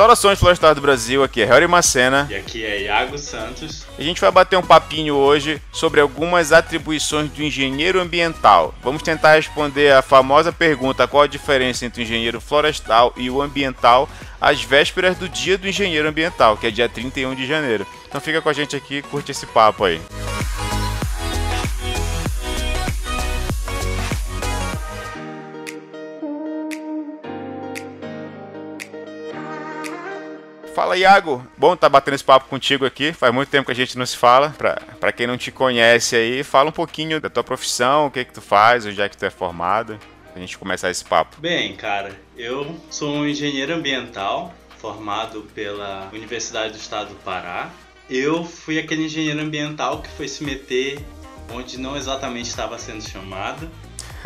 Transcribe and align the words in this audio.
Saudações 0.00 0.38
florestais 0.38 0.74
do 0.74 0.80
Brasil, 0.80 1.22
aqui 1.22 1.42
é 1.42 1.44
Harry 1.44 1.66
Macena. 1.66 2.26
E 2.30 2.34
aqui 2.34 2.64
é 2.64 2.84
Iago 2.84 3.18
Santos. 3.18 3.84
A 3.98 4.02
gente 4.02 4.18
vai 4.18 4.30
bater 4.30 4.56
um 4.56 4.62
papinho 4.62 5.14
hoje 5.14 5.60
sobre 5.70 6.00
algumas 6.00 6.52
atribuições 6.52 7.30
do 7.30 7.42
engenheiro 7.42 8.00
ambiental. 8.00 8.74
Vamos 8.82 9.02
tentar 9.02 9.34
responder 9.34 9.92
a 9.92 10.00
famosa 10.00 10.50
pergunta: 10.50 11.06
qual 11.06 11.24
a 11.24 11.26
diferença 11.26 11.84
entre 11.84 12.00
o 12.00 12.04
engenheiro 12.04 12.40
florestal 12.40 13.12
e 13.14 13.28
o 13.28 13.42
ambiental, 13.42 14.08
às 14.40 14.62
vésperas 14.62 15.18
do 15.18 15.28
dia 15.28 15.58
do 15.58 15.68
engenheiro 15.68 16.08
ambiental, 16.08 16.56
que 16.56 16.66
é 16.66 16.70
dia 16.70 16.88
31 16.88 17.34
de 17.34 17.46
janeiro. 17.46 17.86
Então 18.08 18.22
fica 18.22 18.40
com 18.40 18.48
a 18.48 18.54
gente 18.54 18.74
aqui, 18.74 19.02
curte 19.02 19.32
esse 19.32 19.44
papo 19.44 19.84
aí. 19.84 20.00
Fala, 30.80 30.96
Iago. 30.96 31.46
Bom 31.58 31.74
estar 31.74 31.88
tá 31.88 31.88
batendo 31.90 32.14
esse 32.14 32.24
papo 32.24 32.48
contigo 32.48 32.86
aqui. 32.86 33.12
Faz 33.12 33.34
muito 33.34 33.50
tempo 33.50 33.66
que 33.66 33.72
a 33.72 33.74
gente 33.74 33.98
não 33.98 34.06
se 34.06 34.16
fala. 34.16 34.48
Para 34.98 35.12
quem 35.12 35.26
não 35.26 35.36
te 35.36 35.52
conhece 35.52 36.16
aí, 36.16 36.42
fala 36.42 36.70
um 36.70 36.72
pouquinho 36.72 37.20
da 37.20 37.28
tua 37.28 37.44
profissão, 37.44 38.06
o 38.06 38.10
que 38.10 38.24
que 38.24 38.32
tu 38.32 38.40
faz, 38.40 38.86
onde 38.86 38.98
é 38.98 39.06
que 39.06 39.14
tu 39.14 39.26
é 39.26 39.28
formado. 39.28 40.00
Pra 40.32 40.40
gente 40.40 40.56
começar 40.56 40.90
esse 40.90 41.04
papo. 41.04 41.36
Bem, 41.38 41.76
cara, 41.76 42.18
eu 42.34 42.80
sou 42.88 43.12
um 43.12 43.26
engenheiro 43.28 43.74
ambiental 43.74 44.54
formado 44.78 45.42
pela 45.54 46.08
Universidade 46.14 46.72
do 46.72 46.78
Estado 46.78 47.10
do 47.10 47.16
Pará. 47.16 47.68
Eu 48.08 48.42
fui 48.42 48.78
aquele 48.78 49.04
engenheiro 49.04 49.38
ambiental 49.38 50.00
que 50.00 50.08
foi 50.08 50.28
se 50.28 50.42
meter 50.42 50.98
onde 51.52 51.78
não 51.78 51.94
exatamente 51.94 52.48
estava 52.48 52.78
sendo 52.78 53.06
chamado 53.06 53.68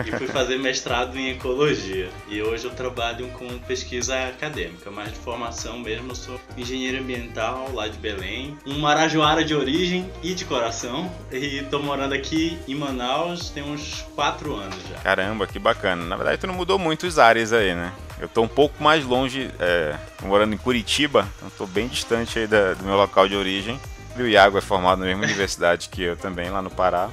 e 0.05 0.11
fui 0.13 0.27
fazer 0.27 0.59
mestrado 0.59 1.17
em 1.19 1.31
ecologia. 1.31 2.09
E 2.29 2.43
hoje 2.43 2.65
eu 2.65 2.71
trabalho 2.71 3.29
com 3.29 3.47
pesquisa 3.61 4.29
acadêmica, 4.29 4.91
mas 4.91 5.13
de 5.13 5.19
formação 5.19 5.79
mesmo 5.79 6.15
sou 6.15 6.41
engenheiro 6.57 6.99
ambiental 6.99 7.71
lá 7.73 7.89
de 7.89 7.99
Belém, 7.99 8.57
um 8.67 8.79
marajoara 8.79 9.45
de 9.45 9.55
origem 9.55 10.11
e 10.23 10.35
de 10.35 10.45
coração. 10.45 11.11
E 11.31 11.63
tô 11.71 11.81
morando 11.81 12.15
aqui 12.15 12.59
em 12.67 12.75
Manaus 12.75 13.51
tem 13.51 13.63
uns 13.63 14.05
4 14.15 14.55
anos 14.55 14.77
já. 14.89 14.99
Caramba, 15.01 15.47
que 15.47 15.59
bacana. 15.59 16.05
Na 16.05 16.17
verdade 16.17 16.39
tu 16.39 16.47
não 16.47 16.55
mudou 16.55 16.79
muito 16.79 17.07
os 17.07 17.19
áreas 17.19 17.53
aí, 17.53 17.75
né? 17.75 17.93
Eu 18.21 18.29
tô 18.29 18.43
um 18.43 18.49
pouco 18.49 18.83
mais 18.83 19.05
longe, 19.05 19.51
é, 19.59 19.95
morando 20.23 20.55
em 20.55 20.59
Curitiba, 20.59 21.29
então 21.37 21.51
tô 21.51 21.67
bem 21.67 21.89
distante 21.89 22.39
aí 22.39 22.47
da, 22.47 22.75
do 22.75 22.85
meu 22.85 22.97
local 22.97 23.29
de 23.29 23.37
origem. 23.37 23.79
E 24.17 24.23
o 24.23 24.29
Iago 24.29 24.57
é 24.57 24.61
formado 24.61 25.01
na 25.01 25.07
mesma 25.07 25.25
universidade 25.27 25.89
que 25.89 26.03
eu 26.03 26.17
também, 26.17 26.49
lá 26.49 26.63
no 26.63 26.71
Pará. 26.71 27.11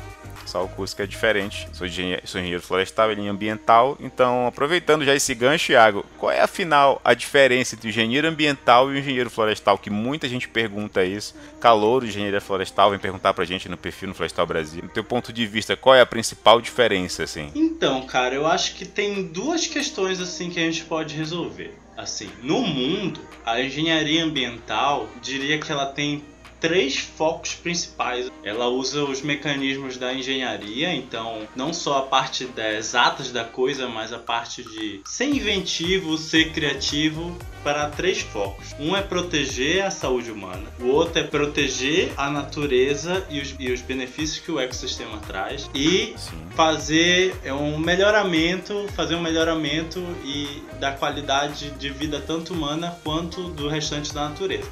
O 0.59 0.67
curso 0.67 0.95
que 0.95 1.01
é 1.01 1.05
diferente. 1.05 1.67
Sou 1.73 1.87
engenheiro, 1.87 2.21
sou 2.25 2.39
engenheiro 2.39 2.63
florestal, 2.63 3.11
ele 3.11 3.25
é 3.25 3.29
ambiental. 3.29 3.97
Então, 3.99 4.47
aproveitando 4.47 5.05
já 5.05 5.15
esse 5.15 5.33
gancho, 5.33 5.71
Iago, 5.71 6.05
qual 6.17 6.31
é 6.31 6.41
afinal 6.41 6.99
a 7.03 7.13
diferença 7.13 7.75
entre 7.75 7.87
o 7.87 7.89
engenheiro 7.89 8.27
ambiental 8.27 8.91
e 8.91 8.95
o 8.95 8.97
engenheiro 8.97 9.29
florestal? 9.29 9.77
Que 9.77 9.89
muita 9.89 10.27
gente 10.27 10.47
pergunta 10.47 11.03
isso. 11.03 11.35
Calor, 11.59 12.03
engenheiro 12.03 12.41
florestal, 12.41 12.89
vem 12.89 12.99
perguntar 12.99 13.33
pra 13.33 13.45
gente 13.45 13.69
no 13.69 13.77
perfil 13.77 14.09
no 14.09 14.15
Florestal 14.15 14.45
Brasil. 14.45 14.81
Do 14.81 14.89
teu 14.89 15.03
ponto 15.03 15.31
de 15.31 15.45
vista, 15.45 15.75
qual 15.75 15.95
é 15.95 16.01
a 16.01 16.05
principal 16.05 16.61
diferença, 16.61 17.23
assim? 17.23 17.51
Então, 17.55 18.05
cara, 18.05 18.35
eu 18.35 18.47
acho 18.47 18.75
que 18.75 18.85
tem 18.85 19.23
duas 19.23 19.67
questões 19.67 20.19
assim 20.19 20.49
que 20.49 20.59
a 20.59 20.63
gente 20.63 20.83
pode 20.85 21.15
resolver. 21.15 21.77
Assim, 21.97 22.29
no 22.41 22.61
mundo, 22.61 23.19
a 23.45 23.61
engenharia 23.61 24.23
ambiental 24.23 25.07
diria 25.21 25.59
que 25.59 25.71
ela 25.71 25.85
tem 25.85 26.23
três 26.61 26.97
focos 26.97 27.55
principais. 27.55 28.31
Ela 28.43 28.67
usa 28.67 29.03
os 29.03 29.21
mecanismos 29.21 29.97
da 29.97 30.13
engenharia, 30.13 30.93
então 30.93 31.47
não 31.55 31.73
só 31.73 31.97
a 31.97 32.01
parte 32.03 32.45
das 32.45 32.75
exatas 32.75 33.31
da 33.31 33.43
coisa, 33.43 33.87
mas 33.87 34.13
a 34.13 34.19
parte 34.19 34.63
de 34.63 35.01
ser 35.03 35.25
inventivo, 35.25 36.17
ser 36.17 36.51
criativo 36.53 37.35
para 37.63 37.89
três 37.89 38.21
focos. 38.21 38.75
Um 38.79 38.95
é 38.95 39.01
proteger 39.01 39.83
a 39.83 39.91
saúde 39.91 40.31
humana, 40.31 40.63
o 40.79 40.87
outro 40.87 41.19
é 41.19 41.23
proteger 41.23 42.11
a 42.15 42.29
natureza 42.29 43.25
e 43.29 43.39
os, 43.39 43.55
e 43.59 43.71
os 43.71 43.81
benefícios 43.81 44.39
que 44.39 44.51
o 44.51 44.59
ecossistema 44.59 45.17
traz 45.19 45.69
e 45.73 46.13
Sim. 46.17 46.37
fazer 46.51 47.35
é, 47.43 47.53
um 47.53 47.77
melhoramento, 47.77 48.87
fazer 48.95 49.15
um 49.15 49.21
melhoramento 49.21 49.99
e 50.23 50.61
da 50.79 50.91
qualidade 50.91 51.71
de 51.71 51.89
vida 51.89 52.19
tanto 52.19 52.53
humana 52.53 52.97
quanto 53.03 53.49
do 53.49 53.67
restante 53.67 54.13
da 54.13 54.29
natureza. 54.29 54.69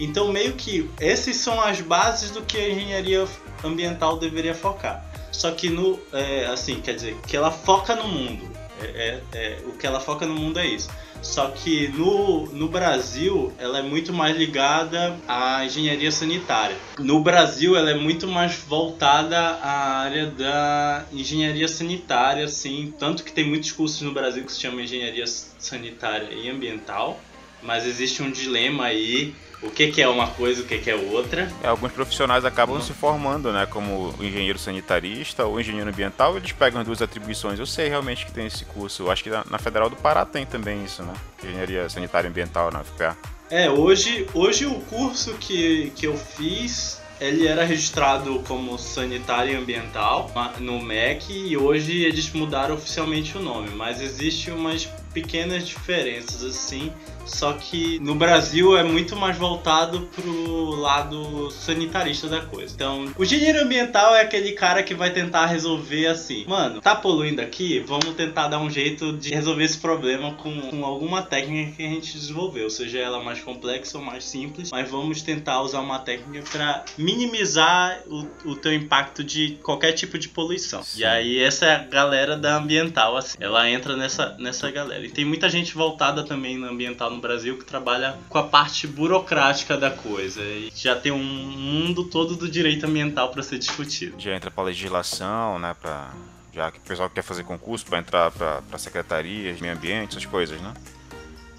Então, 0.00 0.32
meio 0.32 0.54
que 0.54 0.88
essas 0.98 1.36
são 1.36 1.60
as 1.60 1.80
bases 1.82 2.30
do 2.30 2.40
que 2.42 2.56
a 2.56 2.70
engenharia 2.70 3.28
ambiental 3.62 4.18
deveria 4.18 4.54
focar. 4.54 5.04
Só 5.30 5.50
que 5.50 5.68
no, 5.68 6.00
é, 6.12 6.46
assim, 6.46 6.80
quer 6.80 6.94
dizer, 6.94 7.16
que 7.26 7.36
ela 7.36 7.50
foca 7.50 7.94
no 7.94 8.08
mundo. 8.08 8.50
É, 8.80 8.86
é, 8.86 9.22
é, 9.34 9.58
o 9.66 9.72
que 9.72 9.86
ela 9.86 10.00
foca 10.00 10.26
no 10.26 10.34
mundo 10.34 10.58
é 10.58 10.66
isso. 10.66 10.88
Só 11.22 11.48
que 11.48 11.88
no, 11.88 12.46
no 12.46 12.68
Brasil 12.68 13.52
ela 13.58 13.78
é 13.78 13.82
muito 13.82 14.10
mais 14.10 14.34
ligada 14.34 15.16
à 15.28 15.64
engenharia 15.64 16.10
sanitária. 16.10 16.76
No 16.98 17.20
Brasil 17.20 17.76
ela 17.76 17.90
é 17.90 17.94
muito 17.94 18.26
mais 18.26 18.54
voltada 18.56 19.38
à 19.38 19.98
área 19.98 20.26
da 20.26 21.04
engenharia 21.12 21.68
sanitária, 21.68 22.46
assim, 22.46 22.94
tanto 22.98 23.22
que 23.22 23.32
tem 23.32 23.46
muitos 23.46 23.70
cursos 23.70 24.00
no 24.00 24.12
Brasil 24.12 24.44
que 24.44 24.52
se 24.52 24.60
chama 24.60 24.80
engenharia 24.80 25.26
sanitária 25.26 26.32
e 26.32 26.48
ambiental, 26.48 27.20
mas 27.62 27.86
existe 27.86 28.22
um 28.22 28.30
dilema 28.30 28.86
aí 28.86 29.34
o 29.62 29.70
que, 29.70 29.90
que 29.90 30.00
é 30.00 30.08
uma 30.08 30.28
coisa, 30.28 30.62
o 30.62 30.64
que, 30.64 30.78
que 30.78 30.90
é 30.90 30.94
outra. 30.94 31.50
É, 31.62 31.68
alguns 31.68 31.92
profissionais 31.92 32.44
acabam 32.44 32.76
uhum. 32.76 32.82
se 32.82 32.92
formando, 32.92 33.52
né, 33.52 33.66
como 33.66 34.14
engenheiro 34.20 34.58
sanitarista 34.58 35.44
ou 35.44 35.60
engenheiro 35.60 35.90
ambiental, 35.90 36.36
eles 36.36 36.52
pegam 36.52 36.80
as 36.80 36.86
duas 36.86 37.02
atribuições. 37.02 37.58
Eu 37.58 37.66
sei 37.66 37.88
realmente 37.88 38.24
que 38.24 38.32
tem 38.32 38.46
esse 38.46 38.64
curso. 38.64 39.04
Eu 39.04 39.10
acho 39.10 39.22
que 39.22 39.30
na, 39.30 39.58
Federal 39.58 39.90
do 39.90 39.96
Pará 39.96 40.24
tem 40.24 40.46
também 40.46 40.84
isso, 40.84 41.02
né? 41.02 41.12
Engenharia 41.44 41.88
sanitária 41.88 42.26
e 42.26 42.30
ambiental 42.30 42.70
na 42.70 42.82
FPA. 42.82 43.16
É, 43.50 43.68
hoje, 43.68 44.26
hoje 44.32 44.64
o 44.64 44.80
curso 44.82 45.34
que, 45.34 45.92
que 45.96 46.06
eu 46.06 46.16
fiz 46.16 47.00
ele 47.20 47.46
era 47.46 47.64
registrado 47.64 48.42
como 48.48 48.78
sanitário 48.78 49.52
e 49.52 49.56
ambiental 49.56 50.32
no 50.58 50.80
MEC 50.80 51.30
e 51.30 51.56
hoje 51.56 52.02
eles 52.02 52.32
mudaram 52.32 52.74
oficialmente 52.74 53.36
o 53.36 53.42
nome, 53.42 53.68
mas 53.70 54.00
existe 54.00 54.50
umas 54.50 54.88
pequenas 55.12 55.66
diferenças 55.66 56.42
assim 56.42 56.92
só 57.30 57.52
que 57.52 57.98
no 58.00 58.14
Brasil 58.14 58.76
é 58.76 58.82
muito 58.82 59.14
mais 59.14 59.36
voltado 59.36 60.08
pro 60.14 60.74
lado 60.76 61.50
sanitarista 61.50 62.28
da 62.28 62.40
coisa. 62.40 62.74
Então, 62.74 63.12
o 63.16 63.22
engenheiro 63.22 63.62
ambiental 63.62 64.14
é 64.14 64.22
aquele 64.22 64.52
cara 64.52 64.82
que 64.82 64.94
vai 64.94 65.10
tentar 65.10 65.46
resolver 65.46 66.08
assim: 66.08 66.44
mano, 66.46 66.80
tá 66.80 66.94
poluindo 66.94 67.40
aqui? 67.40 67.80
Vamos 67.80 68.14
tentar 68.14 68.48
dar 68.48 68.58
um 68.58 68.70
jeito 68.70 69.12
de 69.12 69.32
resolver 69.32 69.64
esse 69.64 69.78
problema 69.78 70.34
com, 70.34 70.60
com 70.62 70.84
alguma 70.84 71.22
técnica 71.22 71.76
que 71.76 71.86
a 71.86 71.88
gente 71.88 72.12
desenvolveu, 72.12 72.68
seja 72.68 72.98
ela 72.98 73.22
mais 73.22 73.40
complexa 73.40 73.98
ou 73.98 74.04
mais 74.04 74.24
simples, 74.24 74.70
mas 74.70 74.88
vamos 74.90 75.22
tentar 75.22 75.62
usar 75.62 75.80
uma 75.80 75.98
técnica 75.98 76.44
para 76.50 76.84
minimizar 76.98 78.02
o, 78.06 78.50
o 78.50 78.56
teu 78.56 78.74
impacto 78.74 79.22
de 79.22 79.58
qualquer 79.62 79.92
tipo 79.92 80.18
de 80.18 80.28
poluição. 80.28 80.82
Sim. 80.82 81.00
E 81.00 81.04
aí, 81.04 81.40
essa 81.40 81.66
é 81.66 81.76
a 81.76 81.78
galera 81.78 82.36
da 82.36 82.56
ambiental, 82.56 83.16
assim, 83.16 83.36
ela 83.40 83.68
entra 83.68 83.96
nessa, 83.96 84.36
nessa 84.38 84.70
galera. 84.70 84.99
E 85.04 85.08
tem 85.08 85.24
muita 85.24 85.48
gente 85.48 85.74
voltada 85.74 86.22
também 86.24 86.56
no 86.56 86.66
ambiental 86.66 87.10
no 87.10 87.20
Brasil 87.20 87.58
que 87.58 87.64
trabalha 87.64 88.18
com 88.28 88.38
a 88.38 88.42
parte 88.42 88.86
burocrática 88.86 89.76
da 89.76 89.90
coisa. 89.90 90.42
E 90.42 90.70
já 90.74 90.96
tem 90.96 91.12
um 91.12 91.22
mundo 91.22 92.04
todo 92.04 92.36
do 92.36 92.48
direito 92.48 92.86
ambiental 92.86 93.30
para 93.30 93.42
ser 93.42 93.58
discutido. 93.58 94.14
Já 94.18 94.34
entra 94.34 94.50
para 94.50 94.64
legislação, 94.64 95.58
né, 95.58 95.74
para 95.80 96.12
já 96.52 96.70
que 96.70 96.78
o 96.78 96.82
pessoal 96.82 97.08
quer 97.08 97.22
fazer 97.22 97.44
concurso 97.44 97.86
para 97.86 97.98
entrar 97.98 98.30
para 98.30 98.78
secretarias 98.78 99.60
meio 99.60 99.74
ambiente, 99.74 100.10
essas 100.10 100.26
coisas, 100.26 100.60
né? 100.60 100.74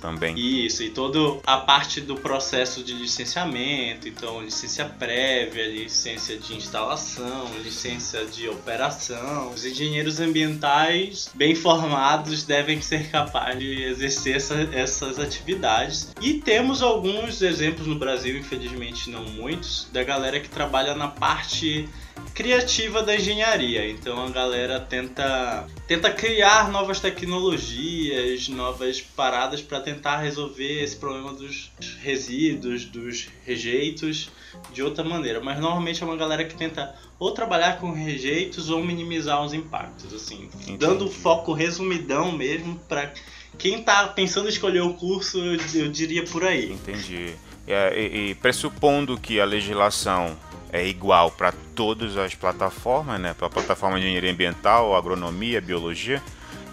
Também. 0.02 0.38
Isso, 0.38 0.84
e 0.84 0.90
toda 0.90 1.40
a 1.46 1.58
parte 1.58 2.02
do 2.02 2.16
processo 2.16 2.84
de 2.84 2.94
licenciamento, 2.94 4.10
então 4.10 4.42
licença 4.42 4.84
prévia, 4.86 5.68
licença 5.68 6.36
de 6.36 6.56
instalação, 6.56 7.50
licença 7.64 8.26
de 8.26 8.50
operação. 8.50 9.52
Os 9.52 9.64
engenheiros 9.64 10.20
ambientais 10.20 11.30
bem 11.36 11.54
formados 11.54 12.44
devem 12.44 12.82
ser 12.82 13.10
capazes 13.10 13.60
de 13.60 13.84
exercer 13.84 14.36
essa, 14.38 14.56
essas 14.74 15.20
atividades. 15.20 16.12
E 16.20 16.34
temos 16.36 16.82
alguns 16.82 17.42
exemplos 17.42 17.86
no 17.86 17.96
Brasil, 17.96 18.38
infelizmente 18.38 19.10
não 19.10 19.24
muitos, 19.26 19.88
da 19.94 20.04
galera 20.04 20.40
que 20.40 20.50
trabalha 20.50 20.96
na 20.96 21.08
parte 21.08 21.88
criativa 22.34 23.04
da 23.04 23.16
engenharia. 23.16 23.90
Então 23.90 24.26
a 24.26 24.30
galera 24.30 24.80
tenta 24.80 25.68
tenta 25.88 26.12
criar 26.12 26.72
novas 26.72 27.00
tecnologias, 27.00 28.48
novas 28.50 29.02
paradas 29.02 29.62
para 29.62 29.80
tentar 29.80 30.18
resolver 30.18 30.84
esse 30.84 30.96
problema 30.96 31.34
dos 31.34 31.72
resíduos, 32.02 32.86
dos 32.86 33.28
rejeitos 33.46 34.30
de 34.74 34.82
outra 34.82 35.04
maneira. 35.04 35.40
Mas 35.42 35.60
normalmente 35.60 36.02
é 36.02 36.06
uma 36.06 36.18
galera 36.18 36.46
que 36.46 36.56
tenta 36.56 36.96
ou 37.20 37.32
trabalhar 37.32 37.80
com 37.80 37.92
rejeitos 37.92 38.70
ou 38.70 38.84
minimizar 38.84 39.44
os 39.44 39.54
impactos, 39.54 40.14
assim, 40.14 40.46
Entendi. 40.46 40.78
dando 40.78 41.10
foco 41.10 41.54
resumidão 41.54 42.32
mesmo 42.32 42.80
para 42.90 43.14
quem 43.58 43.84
tá 43.84 44.08
pensando 44.08 44.48
em 44.48 44.50
escolher 44.50 44.82
o 44.82 44.94
curso, 44.94 45.38
eu, 45.38 45.90
diria 45.90 46.24
por 46.24 46.44
aí. 46.44 46.72
Entendi. 46.72 47.36
É, 47.68 47.94
e, 47.96 48.32
e 48.32 48.36
pressupondo 48.36 49.20
que 49.20 49.40
a 49.40 49.46
legislação 49.46 50.36
é 50.72 50.86
igual 50.88 51.30
para 51.30 51.54
todas 51.76 52.16
as 52.18 52.34
plataformas, 52.34 53.20
né? 53.20 53.34
Para 53.34 53.48
a 53.48 53.50
plataforma 53.50 54.00
de 54.00 54.06
engenharia 54.06 54.32
ambiental, 54.32 54.96
agronomia, 54.96 55.60
biologia. 55.60 56.24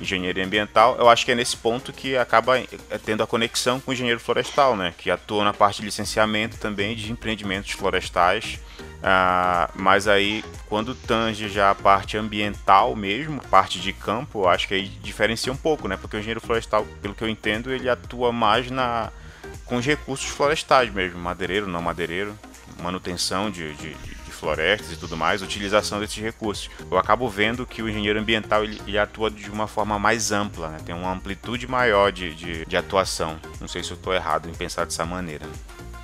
engenharia 0.00 0.44
ambiental, 0.44 0.96
eu 0.96 1.08
acho 1.08 1.24
que 1.24 1.32
é 1.32 1.34
nesse 1.34 1.56
ponto 1.56 1.92
que 1.92 2.16
acaba 2.16 2.56
é, 2.58 2.66
tendo 3.04 3.20
a 3.24 3.26
conexão 3.26 3.80
com 3.80 3.90
o 3.90 3.94
engenheiro 3.94 4.20
florestal, 4.20 4.76
né? 4.76 4.94
Que 4.96 5.10
atua 5.10 5.42
na 5.42 5.52
parte 5.52 5.80
de 5.80 5.86
licenciamento 5.86 6.56
também 6.58 6.94
de 6.94 7.10
empreendimentos 7.10 7.72
florestais. 7.72 8.60
Ah, 9.02 9.68
mas 9.74 10.06
aí, 10.06 10.44
quando 10.68 10.94
tange 10.94 11.48
já 11.48 11.70
a 11.70 11.74
parte 11.74 12.16
ambiental 12.16 12.94
mesmo, 12.94 13.40
parte 13.50 13.80
de 13.80 13.92
campo, 13.92 14.42
eu 14.42 14.48
acho 14.48 14.68
que 14.68 14.74
aí 14.74 14.86
diferencia 14.86 15.52
um 15.52 15.56
pouco, 15.56 15.88
né? 15.88 15.96
Porque 15.96 16.16
o 16.16 16.20
engenheiro 16.20 16.40
florestal, 16.40 16.86
pelo 17.02 17.14
que 17.14 17.22
eu 17.22 17.28
entendo, 17.28 17.72
ele 17.72 17.88
atua 17.88 18.32
mais 18.32 18.70
na 18.70 19.10
com 19.64 19.76
os 19.76 19.84
recursos 19.84 20.26
florestais 20.26 20.92
mesmo, 20.92 21.18
madeireiro, 21.18 21.66
não 21.66 21.82
madeireiro, 21.82 22.36
manutenção 22.82 23.50
de, 23.50 23.74
de, 23.74 23.94
de 23.94 24.30
florestas 24.30 24.92
e 24.92 24.96
tudo 24.96 25.16
mais, 25.16 25.42
utilização 25.42 26.00
desses 26.00 26.22
recursos. 26.22 26.70
Eu 26.90 26.96
acabo 26.96 27.28
vendo 27.28 27.66
que 27.66 27.82
o 27.82 27.88
engenheiro 27.88 28.18
ambiental 28.18 28.64
ele, 28.64 28.80
ele 28.86 28.98
atua 28.98 29.30
de 29.30 29.50
uma 29.50 29.66
forma 29.66 29.98
mais 29.98 30.30
ampla, 30.32 30.68
né? 30.68 30.78
tem 30.84 30.94
uma 30.94 31.12
amplitude 31.12 31.66
maior 31.66 32.12
de, 32.12 32.34
de, 32.34 32.64
de 32.64 32.76
atuação. 32.76 33.38
Não 33.60 33.68
sei 33.68 33.82
se 33.82 33.90
eu 33.90 33.96
estou 33.96 34.14
errado 34.14 34.48
em 34.48 34.54
pensar 34.54 34.84
dessa 34.84 35.04
maneira. 35.04 35.46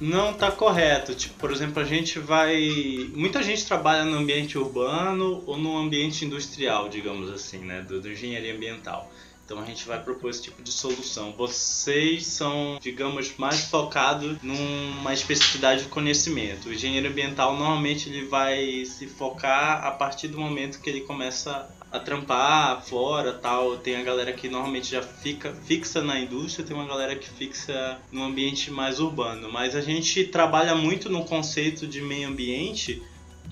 Não 0.00 0.35
tá 0.35 0.50
correto. 0.50 1.15
Tipo, 1.15 1.35
por 1.38 1.53
exemplo, 1.53 1.81
a 1.81 1.85
gente 1.85 2.19
vai. 2.19 3.09
Muita 3.15 3.43
gente 3.43 3.65
trabalha 3.65 4.05
no 4.05 4.19
ambiente 4.19 4.59
urbano 4.59 5.43
ou 5.47 5.56
no 5.56 5.79
ambiente 5.79 6.25
industrial, 6.25 6.88
digamos 6.88 7.31
assim, 7.31 7.59
né? 7.59 7.81
Do, 7.81 8.00
do 8.00 8.11
engenharia 8.11 8.55
ambiental. 8.55 9.11
Então 9.54 9.62
a 9.62 9.68
gente 9.68 9.86
vai 9.86 10.02
propor 10.02 10.30
esse 10.30 10.42
tipo 10.42 10.60
de 10.60 10.72
solução. 10.72 11.32
Vocês 11.38 12.26
são, 12.26 12.76
digamos, 12.80 13.36
mais 13.36 13.66
focados 13.66 14.36
numa 14.42 15.14
especificidade 15.14 15.84
de 15.84 15.88
conhecimento. 15.88 16.68
O 16.68 16.72
engenheiro 16.72 17.06
ambiental 17.06 17.56
normalmente 17.56 18.08
ele 18.08 18.24
vai 18.24 18.84
se 18.84 19.06
focar 19.06 19.86
a 19.86 19.92
partir 19.92 20.26
do 20.26 20.40
momento 20.40 20.80
que 20.80 20.90
ele 20.90 21.02
começa 21.02 21.70
a 21.92 22.00
trampar 22.00 22.84
fora, 22.84 23.32
tal. 23.32 23.76
Tem 23.76 23.94
a 23.94 24.02
galera 24.02 24.32
que 24.32 24.48
normalmente 24.48 24.90
já 24.90 25.02
fica 25.02 25.52
fixa 25.52 26.02
na 26.02 26.18
indústria, 26.18 26.66
tem 26.66 26.76
uma 26.76 26.88
galera 26.88 27.14
que 27.14 27.30
fixa 27.30 28.00
no 28.10 28.24
ambiente 28.24 28.72
mais 28.72 28.98
urbano. 28.98 29.52
Mas 29.52 29.76
a 29.76 29.80
gente 29.80 30.24
trabalha 30.24 30.74
muito 30.74 31.08
no 31.08 31.24
conceito 31.24 31.86
de 31.86 32.00
meio 32.00 32.28
ambiente 32.28 33.00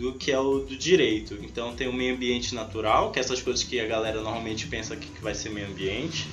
do 0.02 0.14
que 0.14 0.32
é 0.32 0.38
o 0.38 0.58
do 0.58 0.76
direito. 0.76 1.38
Então 1.40 1.76
tem 1.76 1.87
o 1.87 1.93
meio 1.93 2.16
ambiente 2.16 2.56
natural, 2.56 3.12
que 3.12 3.20
é 3.20 3.22
essas 3.22 3.40
coisas 3.40 3.62
que 3.62 3.78
a 3.78 3.87
galera 3.87 4.20
normalmente 4.20 4.66
pensa 4.66 4.96
que 4.96 5.22
vai 5.22 5.32
ser 5.32 5.50
meio 5.50 5.69
ambiente. 5.69 6.26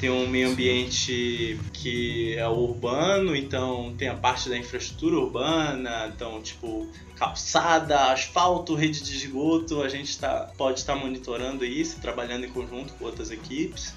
Tem 0.00 0.10
um 0.10 0.26
meio 0.26 0.48
ambiente 0.48 1.56
que 1.72 2.34
é 2.36 2.48
urbano, 2.48 3.36
então 3.36 3.94
tem 3.96 4.08
a 4.08 4.16
parte 4.16 4.48
da 4.48 4.58
infraestrutura 4.58 5.14
urbana, 5.14 6.12
então 6.12 6.42
tipo 6.42 6.88
calçada, 7.14 8.10
asfalto, 8.12 8.74
rede 8.74 9.00
de 9.00 9.14
esgoto, 9.14 9.80
a 9.80 9.88
gente 9.88 10.18
tá, 10.18 10.50
pode 10.58 10.80
estar 10.80 10.96
monitorando 10.96 11.64
isso, 11.64 12.00
trabalhando 12.00 12.44
em 12.46 12.50
conjunto 12.50 12.92
com 12.94 13.04
outras 13.04 13.30
equipes. 13.30 13.94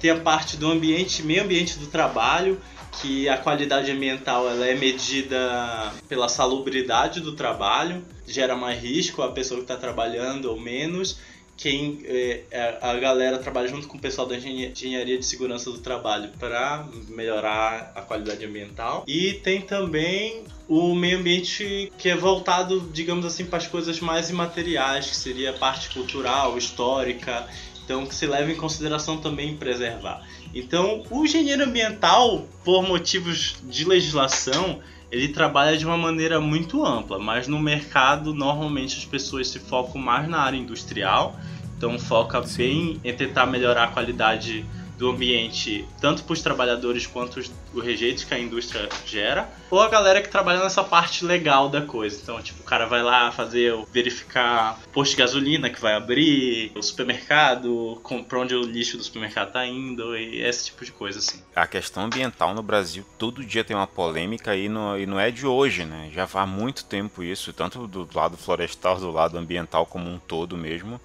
Tem 0.00 0.10
a 0.10 0.20
parte 0.20 0.56
do 0.56 0.70
ambiente, 0.70 1.22
meio 1.22 1.42
ambiente 1.42 1.78
do 1.78 1.86
trabalho, 1.86 2.60
que 3.00 3.28
a 3.28 3.36
qualidade 3.36 3.90
ambiental 3.90 4.48
ela 4.48 4.66
é 4.66 4.74
medida 4.74 5.92
pela 6.08 6.28
salubridade 6.28 7.20
do 7.20 7.32
trabalho, 7.32 8.04
gera 8.26 8.56
mais 8.56 8.80
risco 8.80 9.22
a 9.22 9.30
pessoa 9.30 9.58
que 9.58 9.64
está 9.64 9.76
trabalhando 9.76 10.46
ou 10.46 10.58
menos. 10.58 11.18
Quem 11.56 11.98
é, 12.04 12.44
é, 12.52 12.78
a 12.80 12.94
galera 12.94 13.36
trabalha 13.38 13.66
junto 13.66 13.88
com 13.88 13.98
o 13.98 14.00
pessoal 14.00 14.28
da 14.28 14.36
engenharia 14.36 15.18
de 15.18 15.26
segurança 15.26 15.72
do 15.72 15.78
trabalho 15.78 16.30
para 16.38 16.86
melhorar 17.08 17.90
a 17.96 18.00
qualidade 18.00 18.46
ambiental. 18.46 19.02
E 19.08 19.34
tem 19.34 19.60
também 19.60 20.44
o 20.68 20.94
meio 20.94 21.18
ambiente 21.18 21.92
que 21.98 22.08
é 22.08 22.14
voltado, 22.14 22.88
digamos 22.92 23.26
assim, 23.26 23.44
para 23.44 23.58
as 23.58 23.66
coisas 23.66 23.98
mais 23.98 24.30
imateriais, 24.30 25.08
que 25.08 25.16
seria 25.16 25.50
a 25.50 25.52
parte 25.54 25.90
cultural, 25.90 26.56
histórica, 26.56 27.48
então 27.88 28.04
que 28.04 28.14
se 28.14 28.26
leva 28.26 28.52
em 28.52 28.54
consideração 28.54 29.16
também 29.16 29.56
preservar. 29.56 30.20
Então, 30.54 31.02
o 31.08 31.24
engenheiro 31.24 31.64
ambiental, 31.64 32.46
por 32.62 32.86
motivos 32.86 33.56
de 33.64 33.86
legislação, 33.86 34.80
ele 35.10 35.28
trabalha 35.28 35.74
de 35.78 35.86
uma 35.86 35.96
maneira 35.96 36.38
muito 36.38 36.84
ampla, 36.84 37.18
mas 37.18 37.48
no 37.48 37.58
mercado 37.58 38.34
normalmente 38.34 38.98
as 38.98 39.06
pessoas 39.06 39.48
se 39.48 39.58
focam 39.58 39.98
mais 39.98 40.28
na 40.28 40.38
área 40.38 40.58
industrial, 40.58 41.40
então 41.78 41.98
foca 41.98 42.46
Sim. 42.46 42.58
bem 42.58 43.00
em 43.02 43.16
tentar 43.16 43.46
melhorar 43.46 43.84
a 43.84 43.88
qualidade 43.88 44.66
do 44.98 45.08
ambiente, 45.08 45.86
tanto 46.00 46.24
para 46.24 46.32
os 46.32 46.42
trabalhadores 46.42 47.06
quanto 47.06 47.38
os, 47.38 47.50
os 47.72 47.84
rejeitos 47.84 48.24
que 48.24 48.34
a 48.34 48.38
indústria 48.38 48.88
gera, 49.06 49.48
ou 49.70 49.80
a 49.80 49.88
galera 49.88 50.20
que 50.20 50.28
trabalha 50.28 50.60
nessa 50.60 50.82
parte 50.82 51.24
legal 51.24 51.68
da 51.68 51.80
coisa. 51.80 52.18
Então, 52.20 52.42
tipo, 52.42 52.60
o 52.60 52.64
cara 52.64 52.84
vai 52.84 53.02
lá 53.02 53.30
fazer, 53.30 53.74
verificar 53.92 54.78
posto 54.92 55.12
de 55.12 55.18
gasolina 55.18 55.70
que 55.70 55.80
vai 55.80 55.94
abrir, 55.94 56.72
o 56.74 56.82
supermercado, 56.82 58.02
para 58.28 58.40
onde 58.40 58.54
o 58.56 58.62
lixo 58.62 58.96
do 58.96 59.04
supermercado 59.04 59.52
tá 59.52 59.64
indo, 59.64 60.16
e 60.16 60.42
esse 60.42 60.66
tipo 60.66 60.84
de 60.84 60.90
coisa, 60.90 61.20
assim. 61.20 61.40
A 61.54 61.66
questão 61.66 62.04
ambiental 62.04 62.52
no 62.52 62.62
Brasil, 62.62 63.04
todo 63.16 63.44
dia 63.44 63.62
tem 63.62 63.76
uma 63.76 63.86
polêmica 63.86 64.56
e 64.56 64.68
não, 64.68 64.98
e 64.98 65.06
não 65.06 65.20
é 65.20 65.30
de 65.30 65.46
hoje, 65.46 65.84
né? 65.84 66.10
Já 66.12 66.26
faz 66.26 66.48
muito 66.48 66.84
tempo 66.84 67.22
isso, 67.22 67.52
tanto 67.52 67.86
do 67.86 68.08
lado 68.12 68.36
florestal, 68.36 68.98
do 68.98 69.12
lado 69.12 69.38
ambiental 69.38 69.86
como 69.86 70.10
um 70.10 70.18
todo 70.18 70.56
mesmo 70.56 71.00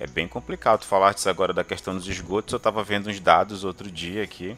é 0.00 0.06
bem 0.06 0.28
complicado. 0.28 0.84
falar 0.84 1.14
disso 1.14 1.28
agora 1.28 1.52
da 1.52 1.64
questão 1.64 1.94
dos 1.94 2.06
esgotos, 2.06 2.52
eu 2.52 2.58
estava 2.58 2.82
vendo 2.82 3.08
uns 3.08 3.20
dados 3.20 3.64
outro 3.64 3.90
dia 3.90 4.22
aqui. 4.22 4.56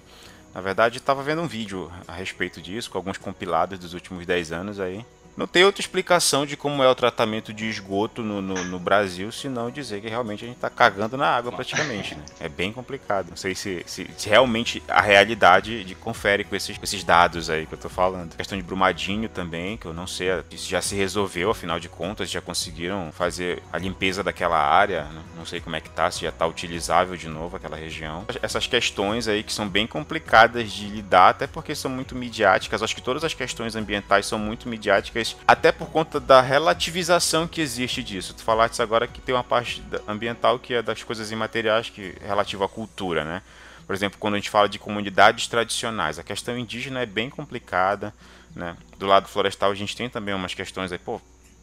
Na 0.55 0.61
verdade, 0.61 0.99
estava 0.99 1.23
vendo 1.23 1.43
um 1.43 1.47
vídeo 1.47 1.91
a 2.07 2.13
respeito 2.13 2.61
disso, 2.61 2.91
com 2.91 2.99
alguns 2.99 3.19
compilados 3.19 3.79
dos 3.79 3.95
últimos 3.95 4.27
10 4.27 4.53
anos 4.53 4.81
aí. 4.81 5.05
Não 5.37 5.47
tem 5.47 5.65
outra 5.65 5.81
explicação 5.81 6.45
de 6.45 6.57
como 6.57 6.83
é 6.83 6.89
o 6.89 6.95
tratamento 6.95 7.53
de 7.53 7.69
esgoto 7.69 8.23
no, 8.23 8.43
no, 8.43 8.65
no 8.65 8.79
Brasil, 8.79 9.31
senão 9.33 9.71
dizer 9.71 10.01
que 10.01 10.09
realmente 10.09 10.45
a 10.45 10.47
gente 10.47 10.57
está 10.57 10.69
cagando 10.69 11.17
na 11.17 11.29
água 11.29 11.53
praticamente. 11.53 12.15
Né? 12.15 12.23
É 12.41 12.49
bem 12.49 12.73
complicado. 12.73 13.31
Não 13.31 13.37
sei 13.37 13.55
se, 13.55 13.83
se, 13.87 14.09
se, 14.17 14.29
realmente 14.29 14.83
a 14.89 15.01
realidade 15.01 15.85
de, 15.85 15.95
confere 15.95 16.45
com 16.45 16.55
esses, 16.55 16.79
esses 16.83 17.05
dados 17.05 17.49
aí 17.49 17.67
que 17.67 17.73
eu 17.73 17.77
estou 17.77 17.91
falando. 17.91 18.35
A 18.35 18.37
questão 18.37 18.59
de 18.59 18.65
Brumadinho 18.65 19.29
também, 19.29 19.77
que 19.77 19.87
eu 19.87 19.95
não 19.95 20.07
sei 20.07 20.29
se 20.51 20.69
já 20.69 20.83
se 20.83 20.95
resolveu, 20.95 21.51
afinal 21.51 21.81
de 21.81 21.89
contas, 21.89 22.31
já 22.31 22.41
conseguiram 22.41 23.11
fazer 23.13 23.63
a 23.73 23.79
limpeza 23.79 24.23
daquela 24.23 24.59
área. 24.59 25.07
Não 25.37 25.47
sei 25.47 25.61
como 25.61 25.77
é 25.77 25.81
que 25.81 25.91
tá, 25.91 26.11
se 26.11 26.23
já 26.23 26.29
está 26.29 26.47
utilizável 26.47 27.17
de 27.17 27.29
novo 27.29 27.57
aquela 27.57 27.77
região. 27.77 28.25
Essas 28.43 28.67
questões 28.67 29.29
aí 29.29 29.43
que 29.43 29.53
são 29.53 29.69
bem 29.69 29.87
complicadas 29.87 30.71
de 30.73 30.87
lidar, 30.87 31.31
até 31.31 31.47
porque 31.47 31.75
são 31.75 31.91
muito 31.91 32.15
midiáticas. 32.15 32.83
Acho 32.83 32.95
que 32.95 33.03
todas 33.03 33.25
as 33.25 33.35
questões 33.35 33.77
ambientais 33.77 34.27
são 34.27 34.39
muito 34.39 34.69
midiáticas 34.69 35.20
até 35.47 35.73
por 35.73 35.89
conta 35.91 36.19
da 36.19 36.41
relativização 36.41 37.47
que 37.47 37.61
existe 37.61 38.03
disso. 38.03 38.35
Tu 38.35 38.43
falaste 38.43 38.81
agora 38.81 39.07
que 39.07 39.21
tem 39.21 39.35
uma 39.35 39.45
parte 39.45 39.83
ambiental 40.07 40.59
que 40.59 40.75
é 40.75 40.83
das 40.83 41.03
coisas 41.03 41.31
imateriais 41.31 41.91
que 41.91 42.15
é 42.23 42.27
relativa 42.27 42.65
à 42.65 42.69
cultura, 42.69 43.25
né? 43.25 43.43
Por 43.87 43.95
exemplo, 43.95 44.19
quando 44.19 44.35
a 44.35 44.37
gente 44.37 44.51
fala 44.51 44.69
de 44.69 44.79
comunidades 44.79 45.49
tradicionais, 45.49 46.19
a 46.19 46.23
questão 46.23 46.57
indígena 46.57 47.01
é 47.01 47.07
bem 47.07 47.29
complicada, 47.29 48.15
né? 48.55 48.77
Do 48.99 49.07
lado 49.07 49.29
florestal 49.29 49.71
a 49.71 49.75
gente 49.75 49.97
tem 49.97 50.09
também 50.09 50.35
umas 50.35 50.55
questões 50.55 50.93
aí, 50.93 50.99
pô, 50.99 51.21